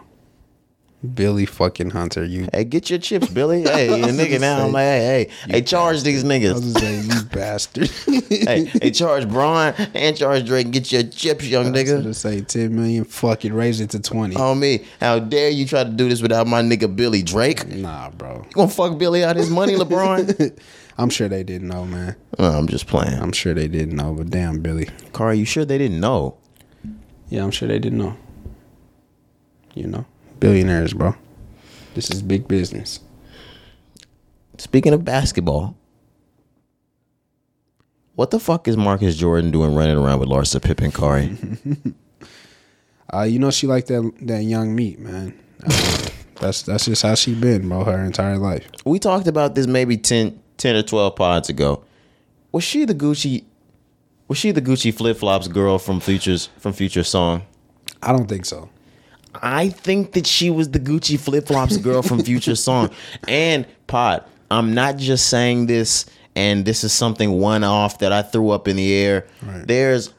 [1.14, 2.48] Billy fucking Hunter, you.
[2.52, 3.62] Hey, get your chips, Billy.
[3.68, 4.64] Hey, a nigga now.
[4.66, 6.74] I'm like, hey, hey, hey, charge these I was niggas.
[6.74, 7.88] gonna say you bastard.
[8.28, 10.72] hey, hey, charge Bron and charge Drake.
[10.72, 12.02] Get your chips, young I was nigga.
[12.02, 13.04] gonna say ten million.
[13.04, 14.34] Fucking raise it to twenty.
[14.34, 14.84] On me.
[15.00, 17.68] How dare you try to do this without my nigga Billy Drake?
[17.68, 18.44] Nah, bro.
[18.48, 20.58] You gonna fuck Billy out his money, LeBron?
[20.98, 22.16] I'm sure they didn't know, man.
[22.40, 23.20] I'm just playing.
[23.20, 24.88] I'm sure they didn't know, but damn, Billy.
[25.12, 26.36] Car, you sure they didn't know?
[27.28, 28.16] Yeah, I'm sure they didn't know.
[29.74, 30.06] You know,
[30.40, 31.14] billionaires, bro.
[31.94, 33.00] This is big business.
[34.58, 35.76] Speaking of basketball,
[38.14, 41.36] what the fuck is Marcus Jordan doing running around with Larsa Pippen, Cari?
[43.10, 45.32] Uh, you know she like that that young meat, man.
[45.64, 46.08] Uh,
[46.40, 48.68] that's that's just how she been, bro, her entire life.
[48.84, 51.82] we talked about this maybe 10, 10 or 12 pods ago.
[52.52, 53.44] Was she the Gucci
[54.28, 57.42] was she the Gucci flip flops girl from Future's from Future's song?
[58.02, 58.68] I don't think so.
[59.34, 62.90] I think that she was the Gucci flip flops girl from Future's song.
[63.26, 68.22] And Pod, I'm not just saying this and this is something one off that I
[68.22, 69.26] threw up in the air.
[69.64, 70.12] There's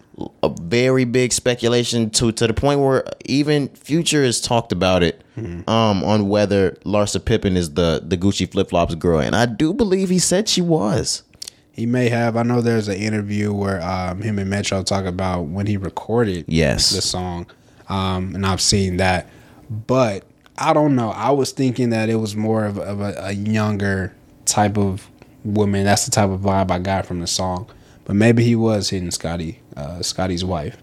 [0.44, 5.23] a very big speculation to to the point where even Future has talked about it
[5.68, 9.19] um on whether Larsa Pippen is the the Gucci flip flops girl.
[9.19, 11.23] And I do believe he said she was.
[11.72, 12.36] He may have.
[12.36, 16.44] I know there's an interview where um, him and Metro talk about when he recorded
[16.49, 16.90] Yes.
[16.90, 17.48] the song,
[17.90, 19.28] um, and I've seen that.
[19.70, 20.24] But
[20.57, 21.10] I don't know.
[21.10, 25.10] I was thinking that it was more of, of a, a younger type of
[25.44, 25.84] woman.
[25.86, 27.70] That's the type of vibe I got from the song.
[28.06, 30.78] But maybe he was hitting Scottie, uh, Scottie's wife,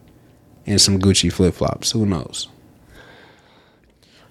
[0.65, 1.91] in some Gucci flip flops.
[1.93, 2.49] Who knows?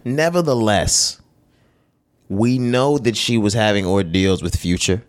[0.05, 1.21] Nevertheless,
[2.29, 5.03] we know that she was having ordeals with Future.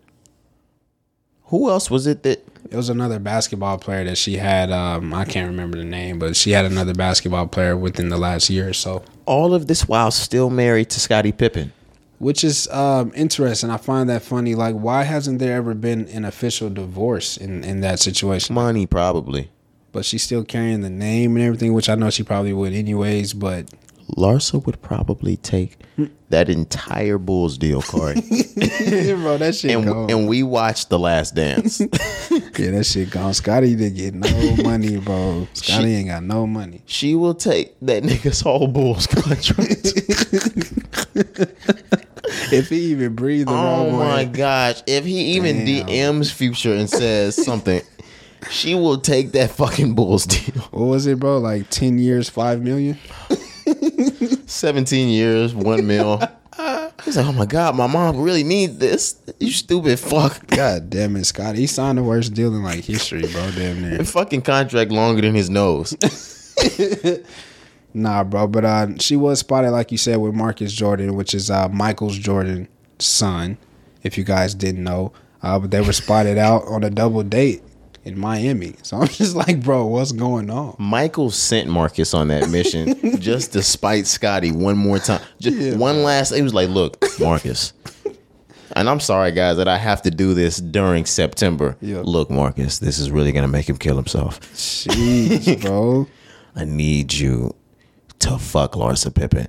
[1.44, 2.35] Who else was it that
[2.70, 4.70] It was another basketball player that she had.
[4.70, 8.50] Um, I can't remember the name, but she had another basketball player within the last
[8.50, 9.02] year or so.
[9.26, 11.72] all of this while still married to Scottie Pippen?
[12.18, 13.70] which is um, interesting.
[13.70, 14.54] I find that funny.
[14.54, 18.54] Like, why hasn't there ever been an official divorce in in that situation?
[18.54, 19.50] Money, probably.
[19.92, 23.32] But she's still carrying the name and everything, which I know she probably would anyways.
[23.34, 23.68] But
[24.16, 25.78] Larsa would probably take
[26.28, 28.14] that entire Bulls deal, Corey.
[28.20, 30.10] bro, that shit and, gone.
[30.10, 31.80] and we watched The Last Dance.
[31.80, 33.34] yeah, that shit gone.
[33.34, 35.48] Scottie didn't get no money, bro.
[35.54, 36.82] Scottie ain't got no money.
[36.86, 39.92] she will take that nigga's whole Bulls contract.
[42.52, 44.82] If he even breathed the oh wrong my way, gosh.
[44.86, 45.86] If he even Damn.
[45.86, 47.82] DMs Future and says something,
[48.50, 50.62] she will take that fucking Bulls deal.
[50.70, 51.38] what was it, bro?
[51.38, 52.98] Like ten years, five million.
[54.46, 56.20] 17 years, one mil.
[57.04, 59.20] He's like, oh my God, my mom really needs this.
[59.38, 60.46] You stupid fuck.
[60.46, 61.58] God damn it, Scottie.
[61.60, 63.50] He signed the worst deal in like history, bro.
[63.50, 63.98] Damn near.
[63.98, 65.94] The fucking contract longer than his nose.
[67.96, 71.50] Nah, bro, but uh, she was spotted, like you said, with Marcus Jordan, which is
[71.50, 73.56] uh, Michael's Jordan's son,
[74.02, 75.14] if you guys didn't know.
[75.42, 77.62] Uh, but they were spotted out on a double date
[78.06, 78.76] in Miami.
[78.82, 80.76] So I'm just like, bro, what's going on?
[80.78, 85.20] Michael sent Marcus on that mission just to spite Scottie one more time.
[85.40, 86.34] Just one last.
[86.34, 87.72] He was like, "Look, Marcus."
[88.74, 91.76] And I'm sorry, guys, that I have to do this during September.
[91.80, 92.02] Yeah.
[92.04, 94.40] Look, Marcus, this is really gonna make him kill himself.
[94.54, 96.06] Jeez, bro.
[96.54, 97.54] I need you
[98.20, 99.48] to fuck Larsa Pippen.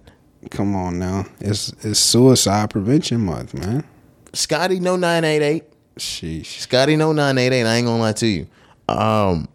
[0.50, 1.26] Come on now.
[1.40, 3.84] It's it's suicide prevention month, man.
[4.34, 5.64] Scottie, no nine eight eight.
[6.00, 6.60] Sheesh.
[6.60, 7.66] Scottie, no nine eight eight.
[7.66, 8.48] I ain't gonna lie to you.
[8.88, 9.48] Um,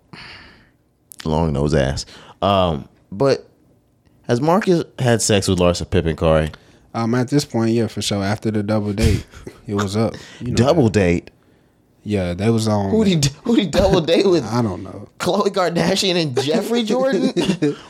[1.24, 2.06] long nose ass.
[2.40, 3.48] Um, but
[4.28, 6.51] has Marcus had sex with Larsa Pippen, Corey?
[6.94, 8.23] Um, at this point, yeah, for sure.
[8.23, 9.27] After the double date,
[9.66, 10.14] it was up.
[10.40, 11.31] You know Double date.
[12.05, 12.90] Yeah, they was on.
[12.90, 14.44] Who did who did double date with?
[14.44, 15.09] I don't know.
[15.19, 17.28] Khloe Kardashian and Jeffrey Jordan.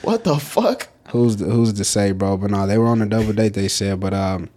[0.02, 0.88] what the fuck?
[1.08, 2.36] Who's the, who's to say, bro?
[2.36, 3.54] But no, they were on a double date.
[3.54, 4.48] They said, but um,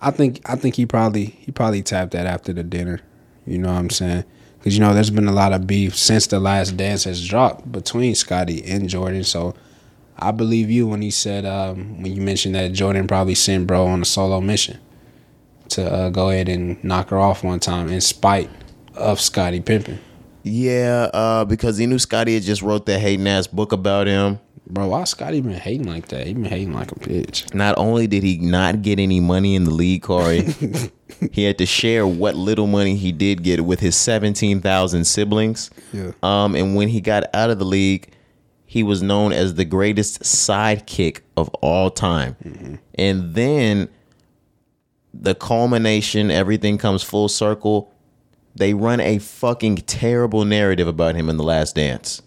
[0.00, 3.00] I think I think he probably he probably tapped that after the dinner.
[3.46, 4.24] You know what I'm saying?
[4.58, 7.70] Because you know there's been a lot of beef since the last dance has dropped
[7.70, 9.24] between Scottie and Jordan.
[9.24, 9.54] So
[10.18, 13.86] I believe you when he said um, when you mentioned that Jordan probably sent bro
[13.86, 14.78] on a solo mission
[15.70, 18.50] to uh, go ahead and knock her off one time in spite
[18.94, 19.98] of Scottie Pippen.
[20.42, 24.40] Yeah, uh, because he knew Scottie had just wrote that hating ass book about him.
[24.70, 26.26] Bro, why Scottie been hating like that?
[26.26, 27.52] He been hating like a bitch.
[27.54, 30.42] Not only did he not get any money in the league, Corey,
[31.32, 35.70] he had to share what little money he did get with his seventeen thousand siblings.
[35.92, 36.12] Yeah.
[36.22, 38.12] Um, and when he got out of the league,
[38.64, 42.78] he was known as the greatest sidekick of all time.
[42.94, 43.88] And then
[45.12, 47.92] the culmination, everything comes full circle.
[48.54, 52.22] They run a fucking terrible narrative about him in the last dance.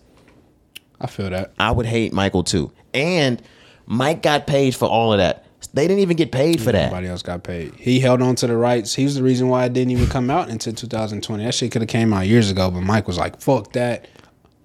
[1.04, 1.54] I feel that.
[1.60, 2.72] I would hate Michael too.
[2.94, 3.42] And
[3.86, 5.46] Mike got paid for all of that.
[5.74, 6.92] They didn't even get paid for that.
[6.92, 7.74] Nobody else got paid.
[7.76, 8.94] He held on to the rights.
[8.94, 11.44] He was the reason why it didn't even come out until 2020.
[11.44, 14.08] That shit could have came out years ago, but Mike was like, "Fuck that,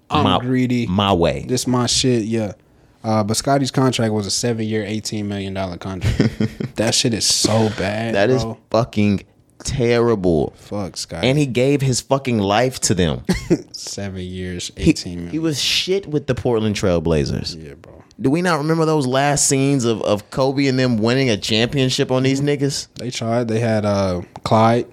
[0.09, 0.87] I'm my, greedy.
[0.87, 1.45] My way.
[1.47, 2.53] this my shit." Yeah.
[3.03, 6.75] Uh, but Scottie's contract was a seven-year, eighteen million dollar contract.
[6.75, 8.13] that shit is so bad.
[8.15, 8.57] That is bro.
[8.69, 9.21] fucking
[9.63, 10.53] terrible.
[10.55, 11.27] fuck Scottie.
[11.27, 13.23] And he gave his fucking life to them.
[13.71, 15.31] seven years, he, eighteen million.
[15.31, 17.61] he was shit with the Portland Trailblazers.
[17.61, 18.03] yeah, bro.
[18.19, 22.11] Do we not remember those last scenes of, of Kobe and them winning a championship
[22.11, 22.87] on these niggas?
[22.95, 23.47] They tried.
[23.47, 24.87] They had uh, Clyde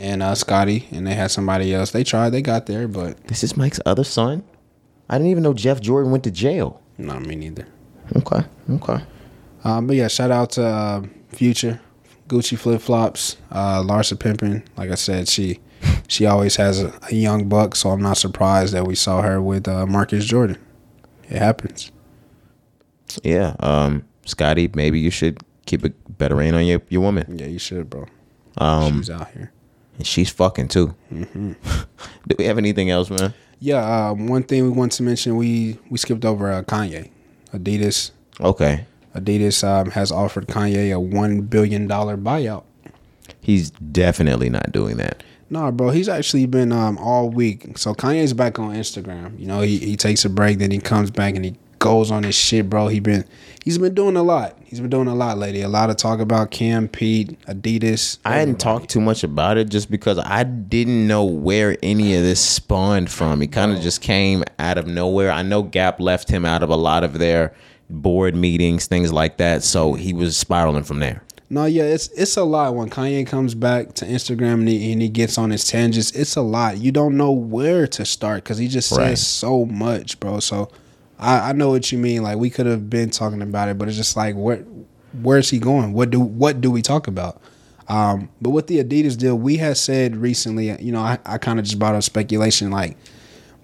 [0.00, 1.92] and uh, Scottie, and they had somebody else.
[1.92, 2.30] They tried.
[2.30, 4.42] They got there, but This is Mike's other son?
[5.08, 6.80] I didn't even know Jeff Jordan went to jail.
[6.98, 7.66] not me neither.
[8.16, 8.40] Okay.
[8.68, 9.04] Okay.
[9.62, 11.80] Um, but yeah, shout out to uh, Future,
[12.30, 14.62] Gucci flip flops, uh, Larsa Pimpin.
[14.76, 15.58] Like I said, she
[16.08, 19.42] she always has a, a young buck, so I'm not surprised that we saw her
[19.42, 20.58] with uh, Marcus Jordan.
[21.28, 21.90] It happens.
[23.24, 23.56] Yeah.
[23.60, 27.38] Um, Scottie, maybe you should keep a better rein on your, your woman.
[27.38, 28.06] Yeah, you should, bro.
[28.58, 29.52] Um, She's out here.
[29.98, 30.94] and she's fucking too.
[31.10, 31.56] Do
[32.38, 33.34] we have anything else, man?
[33.58, 37.10] Yeah, um, one thing we want to mention we we skipped over uh, Kanye,
[37.52, 38.10] Adidas.
[38.40, 38.86] Okay.
[39.14, 42.64] Adidas um, has offered Kanye a one billion dollar buyout.
[43.40, 45.22] He's definitely not doing that.
[45.48, 47.76] Nah, bro, he's actually been um all week.
[47.76, 49.38] So Kanye's back on Instagram.
[49.38, 52.22] You know, he, he takes a break, then he comes back and he goes on
[52.22, 52.86] his shit, bro.
[52.86, 53.24] He been
[53.64, 54.56] he's been doing a lot.
[54.64, 55.62] He's been doing a lot lately.
[55.62, 58.18] A lot of talk about Cam, Pete, Adidas.
[58.24, 58.62] I hadn't everybody.
[58.62, 63.10] talked too much about it just because I didn't know where any of this spawned
[63.10, 63.42] from.
[63.42, 65.32] It kind of just came out of nowhere.
[65.32, 67.52] I know Gap left him out of a lot of their
[67.90, 69.62] board meetings, things like that.
[69.62, 71.22] So he was spiraling from there.
[71.52, 75.02] No, yeah, it's it's a lot when Kanye comes back to Instagram and he, and
[75.02, 76.12] he gets on his tangents.
[76.12, 76.78] It's a lot.
[76.78, 79.08] You don't know where to start because he just Right.
[79.18, 80.38] says so much, bro.
[80.38, 80.70] So
[81.18, 82.22] I, I know what you mean.
[82.22, 84.64] Like we could have been talking about it, but it's just like where
[85.22, 85.92] where's he going?
[85.92, 87.40] What do what do we talk about?
[87.88, 91.58] Um, but with the Adidas deal, we had said recently, you know, I, I kind
[91.58, 92.96] of just brought up speculation, like,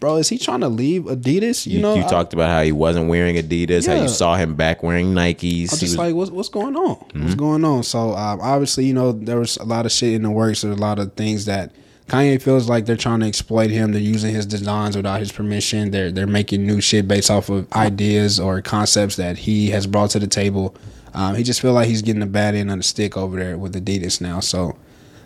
[0.01, 1.67] bro, is he trying to leave Adidas?
[1.67, 4.37] You, You, know, you I- talked about how he wasn't wearing Adidas, how you saw
[4.37, 5.73] him back wearing Nikes.
[5.73, 6.01] I'm just was- Mm-hmm.
[6.01, 6.97] like, what's what's going on?
[7.15, 7.83] What's going on?
[7.83, 10.63] So um, obviously, you know, there was a lot of shit in the works.
[10.63, 11.73] There's a lot of things that
[12.09, 13.91] Kanye feels like they're trying to exploit him.
[13.93, 15.91] They're using his designs without his permission.
[15.91, 20.11] They're they're making new shit based off of ideas or concepts that he has brought
[20.11, 20.75] to the table.
[21.15, 23.57] Um, he just feel like he's getting a bad end of the stick over there
[23.59, 24.39] with Adidas now.
[24.41, 24.77] So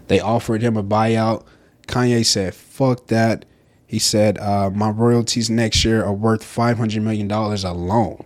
[0.07, 1.45] they offered him a buyout.
[1.89, 3.45] Kanye said, "Fuck that."
[3.91, 8.23] He said, uh, "My royalties next year are worth five hundred million dollars alone.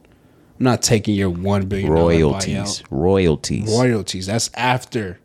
[0.61, 2.55] I'm not taking your one billion royalties.
[2.55, 2.83] buyout.
[2.91, 3.71] Royalties.
[3.71, 4.27] Royalties.
[4.27, 5.19] That's after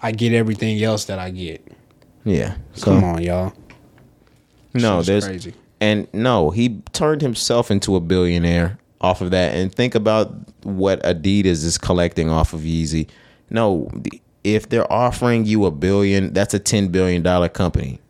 [0.00, 1.62] I get everything else that I get.
[2.24, 2.54] yeah.
[2.72, 3.52] So, Come on, y'all.
[4.72, 5.52] No, there's crazy.
[5.80, 9.54] and no, he turned himself into a billionaire off of that.
[9.54, 10.32] And think about
[10.64, 13.08] what Adidas is collecting off of Yeezy.
[13.50, 18.00] No, the- if they're offering you a billion, that's a ten billion dollar company.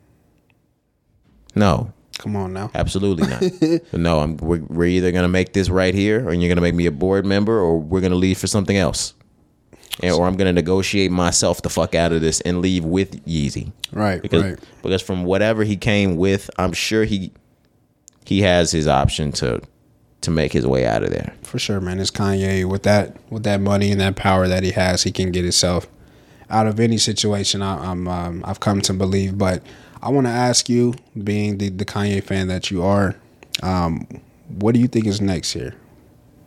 [1.55, 2.71] No, Come on now.
[2.75, 3.83] absolutely not.
[3.99, 6.87] no, I'm, we're, we're either gonna make this right here, or you're gonna make me
[6.87, 9.15] a board member, or we're gonna leave for something else.
[10.03, 13.73] And, or I'm gonna negotiate myself the fuck out of this and leave with Yeezy
[13.93, 14.59] Right, because right.
[14.83, 17.33] because from whatever he came with, I'm sure he
[18.25, 19.61] he has his option to
[20.21, 21.33] to make his way out of there.
[21.43, 21.99] For sure, man.
[21.99, 25.33] It's Kanye with that with that money and that power that he has, he can
[25.33, 25.87] get himself
[26.51, 27.63] out of any situation.
[27.63, 29.39] I, I'm um, I've come to believe.
[29.39, 29.63] But
[30.03, 33.17] I want to ask you, being the the Kanye fan that you are,
[33.63, 34.07] um,
[34.49, 35.75] what do you think is next here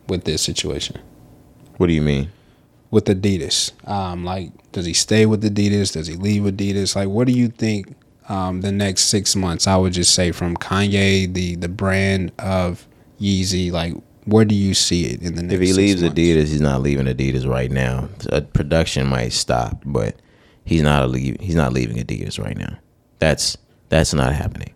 [0.07, 0.99] with this situation?
[1.77, 2.31] What do you mean?
[2.93, 3.71] with Adidas?
[3.89, 5.93] Um, like, does he stay with Adidas?
[5.93, 6.95] Does he leave Adidas?
[6.95, 7.95] Like, what do you think
[8.29, 9.65] um, the next six months?
[9.65, 12.87] I would just say from Kanye, the the brand of
[13.19, 13.71] Yeezy.
[13.71, 15.55] Like, where do you see it in the next?
[15.55, 16.19] If he leaves months?
[16.19, 18.09] Adidas, he's not leaving Adidas right now.
[18.31, 20.15] Uh, production might stop, but
[20.63, 22.77] he's not a leave, he's not leaving Adidas right now.
[23.23, 24.73] That's that's not happening.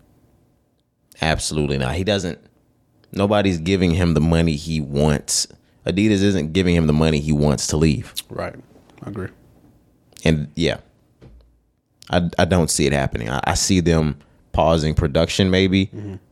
[1.22, 1.96] Absolutely not.
[1.96, 2.40] He doesn't.
[3.12, 5.48] Nobody's giving him the money he wants.
[5.86, 8.14] Adidas isn't giving him the money he wants to leave.
[8.30, 8.56] right?
[9.04, 9.28] I agree.
[10.24, 10.78] And yeah,
[12.10, 13.30] I, I don't see it happening.
[13.30, 14.18] I, I see them
[14.54, 15.92] pausing production maybe,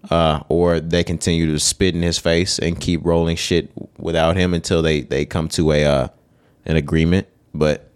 [0.10, 4.54] uh, or they continue to spit in his face and keep rolling shit without him
[4.54, 6.08] until they they come to a uh,
[6.64, 7.28] an agreement.
[7.54, 7.92] But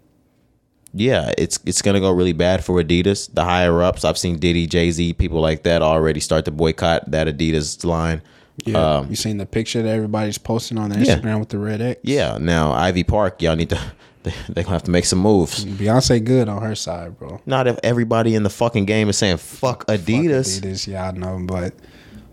[0.92, 3.32] yeah, it's it's gonna go really bad for Adidas.
[3.32, 7.10] The higher ups, I've seen Diddy, Jay Z, people like that already start to boycott
[7.10, 8.22] that Adidas line.
[8.66, 11.16] Yeah, Um, you seen the picture that everybody's posting on their Yeah.
[11.16, 12.00] Instagram with the red X?
[12.04, 13.78] yeah, now Ivy Park, y'all need to
[14.22, 15.64] they, they're gonna have to make some moves.
[15.64, 17.40] Beyonce good on her side, bro.
[17.46, 20.56] Not if everybody in the fucking game is saying fuck Adidas.
[20.60, 21.72] Fuck Adidas, yeah, I know, but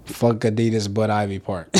[0.07, 1.69] fuck Adidas, but Ivy Park,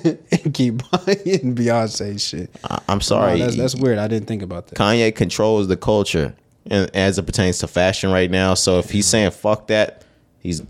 [0.00, 2.50] and keep buying Beyonce shit.
[2.64, 3.38] I- I'm sorry.
[3.38, 3.98] No, that's, that's weird.
[3.98, 4.78] I didn't think about that.
[4.78, 6.34] Kanye controls the culture
[6.70, 8.54] and as it pertains to fashion right now.
[8.54, 10.04] So if he's saying fuck that,
[10.40, 10.60] he's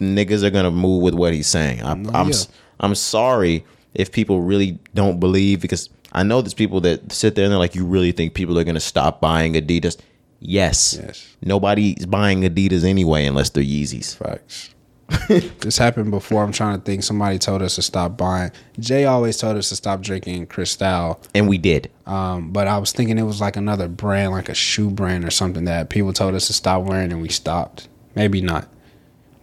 [0.00, 1.82] niggas are gonna move with what he's saying.
[1.82, 2.36] I, No, I'm yeah.
[2.80, 3.64] I'm sorry
[3.94, 7.58] if people really don't believe because I know there's people that sit there and they're
[7.58, 9.98] like, you really think people are gonna stop buying Adidas?
[10.40, 10.98] Yes.
[11.02, 11.26] Yes.
[11.42, 14.16] Nobody's buying Adidas anyway unless they're Yeezys.
[14.16, 14.70] Facts.
[15.28, 16.42] this happened before.
[16.42, 17.02] I'm trying to think.
[17.02, 18.50] Somebody told us to stop buying.
[18.78, 21.20] Jay always told us to stop drinking Cristal.
[21.34, 21.90] And we did.
[22.06, 25.30] Um, but I was thinking it was like another brand, like a shoe brand or
[25.30, 27.88] something that people told us to stop wearing and we stopped.
[28.14, 28.68] Maybe not.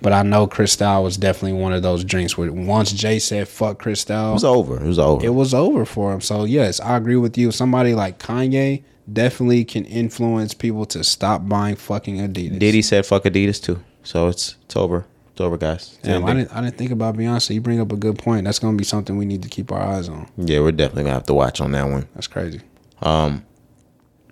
[0.01, 3.79] But I know Cristal was definitely one of those drinks where once Jay said fuck
[3.79, 4.83] Cristal, It was over.
[4.83, 5.25] It was over.
[5.25, 6.21] it was over for him.
[6.21, 7.49] So yes, I agree with you.
[7.51, 12.59] Somebody like Kanye definitely can influence people to stop buying fucking Adidas.
[12.59, 13.81] Diddy said fuck Adidas too.
[14.03, 15.05] So it's it's over.
[15.35, 15.97] It's over, guys.
[16.01, 17.53] Damn, I didn't I didn't think about Beyonce.
[17.53, 18.45] You bring up a good point.
[18.45, 20.29] That's gonna be something we need to keep our eyes on.
[20.37, 22.07] Yeah, we're definitely gonna have to watch on that one.
[22.15, 22.61] That's crazy.
[23.01, 23.43] Um,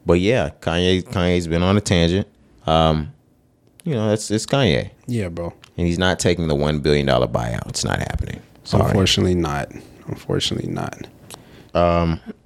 [0.05, 2.25] But yeah, Kanye Kanye's been on a tangent.
[2.65, 3.11] Um,
[3.84, 5.51] you know, it's it's Kanye, Yeah, bro.
[5.77, 7.67] and he's not taking the one billion dollar buyout.
[7.67, 8.39] It's not happening.
[8.63, 9.73] Sorry, Unfortunately not.
[10.07, 11.05] Unfortunately not.
[11.73, 12.21] Um,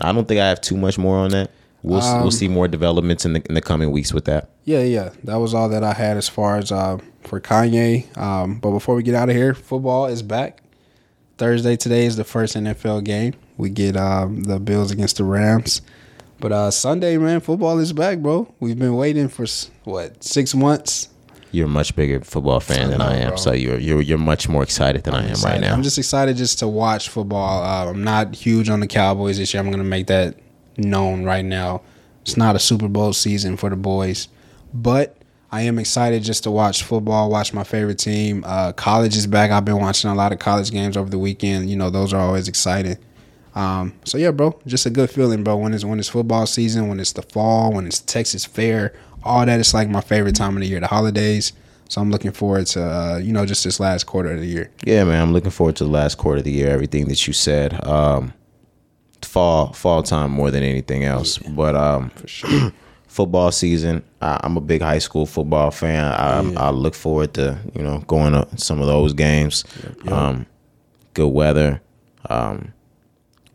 [0.00, 1.50] I don't think I have too much more on that.
[1.82, 4.48] We'll Um, we'll see more developments in the in the coming weeks with that.
[4.64, 5.10] Yeah, yeah.
[5.24, 6.96] That was all that I had as far as uh,
[7.26, 8.16] for Kanye.
[8.16, 10.62] Um, but before we get out of here, football is back.
[11.38, 13.34] Thursday today is the first NFL game.
[13.56, 15.82] We get um, the Bills against the Rams.
[16.40, 18.52] But uh, Sunday, man, football is back, bro.
[18.60, 19.46] We've been waiting for
[19.84, 21.08] what six months.
[21.52, 23.36] You're a much bigger football fan than I know, I am, bro.
[23.36, 25.60] so you're you're you're much more excited than I am right excited.
[25.62, 25.72] now.
[25.72, 27.62] I'm just excited just to watch football.
[27.62, 29.62] Uh, I'm not huge on the Cowboys this year.
[29.62, 30.36] I'm going to make that
[30.76, 31.82] known right now.
[32.22, 34.28] It's not a Super Bowl season for the boys,
[34.74, 35.15] but
[35.50, 38.42] I am excited just to watch football, watch my favorite team.
[38.46, 39.50] Uh, college is back.
[39.50, 41.70] I've been watching a lot of college games over the weekend.
[41.70, 42.98] You know, those are always exciting.
[43.54, 45.56] Um, so yeah, bro, just a good feeling, bro.
[45.56, 48.92] When it's when it's football season, when it's the fall, when it's Texas Fair,
[49.22, 49.60] all that.
[49.60, 51.52] It's like my favorite time of the year, the holidays.
[51.88, 54.70] So I'm looking forward to uh, you know just this last quarter of the year.
[54.84, 56.68] Yeah, man, I'm looking forward to the last quarter of the year.
[56.68, 58.34] Everything that you said, um,
[59.22, 61.38] fall fall time more than anything else.
[61.38, 62.72] But um, For sure.
[63.06, 66.04] football season, I, I'm a big high school football fan.
[66.04, 69.64] I, I look forward to you know going to some of those games.
[70.08, 70.46] Um,
[71.14, 71.80] good weather,
[72.28, 72.72] um,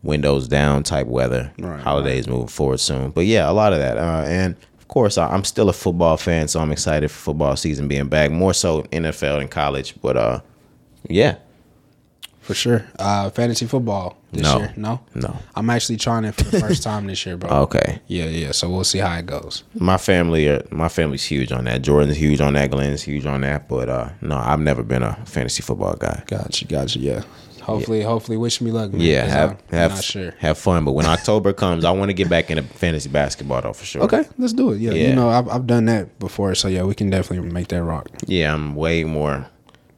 [0.02, 1.52] windows down type weather.
[1.58, 3.10] Right, Holidays moving forward soon.
[3.10, 3.96] But yeah, a lot of that.
[3.98, 7.56] Uh, and of course, I, I'm still a football fan, so I'm excited for football
[7.56, 8.30] season being back.
[8.30, 10.40] More so NFL and college, but uh,
[11.08, 11.36] yeah.
[12.42, 12.84] For sure.
[12.98, 14.58] Uh, fantasy football this No.
[14.58, 14.72] year.
[14.76, 15.00] No?
[15.14, 15.36] No.
[15.54, 17.48] I'm actually trying it for the first time this year, bro.
[17.62, 18.00] Okay.
[18.08, 18.50] Yeah, yeah.
[18.52, 19.62] So we'll see how it goes.
[19.74, 21.82] My family, are, my family's huge on that.
[21.82, 22.70] Jordan's huge on that.
[22.72, 23.68] Glenn's huge on that.
[23.68, 26.24] But uh, no, I've never been a fantasy football guy.
[26.26, 26.98] Gotcha, gotcha.
[26.98, 27.22] Yeah.
[27.62, 28.90] Hopefully, hopefully, wish me luck.
[28.90, 30.34] Man, Yeah, have I'm have not sure.
[30.40, 30.84] have fun.
[30.84, 34.02] But when October comes, I want to get back into fantasy basketball though for sure.
[34.02, 34.80] Okay, let's do it.
[34.80, 35.10] Yeah, Yeah.
[35.10, 38.08] you know, I've, I've done that before, so yeah, we can definitely make that rock.
[38.26, 39.46] Yeah, I'm way more.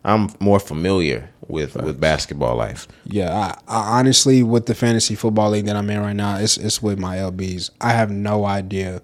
[0.05, 2.87] I'm more familiar with with basketball life.
[3.05, 6.57] Yeah, I, I honestly, with the fantasy football league that I'm in right now, it's
[6.57, 7.71] it's with my LBs.
[7.81, 9.03] I have no idea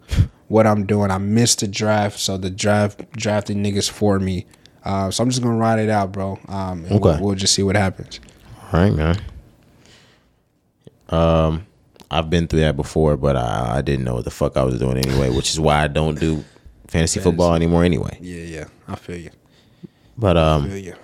[0.49, 1.11] what I'm doing.
[1.11, 4.47] I missed the draft, so the draft drafted niggas for me.
[4.85, 6.39] Uh, so I'm just gonna ride it out, bro.
[6.49, 7.23] Um, and we'll, Okay.
[7.23, 8.19] we'll just see what happens.
[8.73, 9.21] All right, man.
[11.09, 11.67] Um,
[12.11, 14.79] I've been through that before, but I, I didn't know what the fuck I was
[14.79, 16.45] doing anyway, which is why I don't do
[16.89, 18.19] fantasy football anymore anyway.
[18.21, 19.31] Yeah, yeah, I feel you.
[20.17, 20.95] But I um, feel you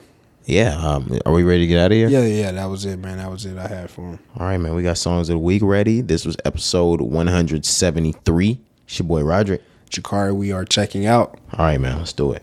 [0.46, 2.08] yeah, um, are we ready to get out of here?
[2.08, 3.18] Yeah, yeah, that was it, man.
[3.18, 4.18] That was it I had for him.
[4.38, 4.74] All right, man.
[4.74, 6.00] We got songs of the week ready.
[6.00, 8.60] This was episode 173.
[8.86, 9.62] It's your boy Roderick.
[9.90, 11.38] Jakari, we are checking out.
[11.52, 11.98] All right, man.
[11.98, 12.42] Let's do it.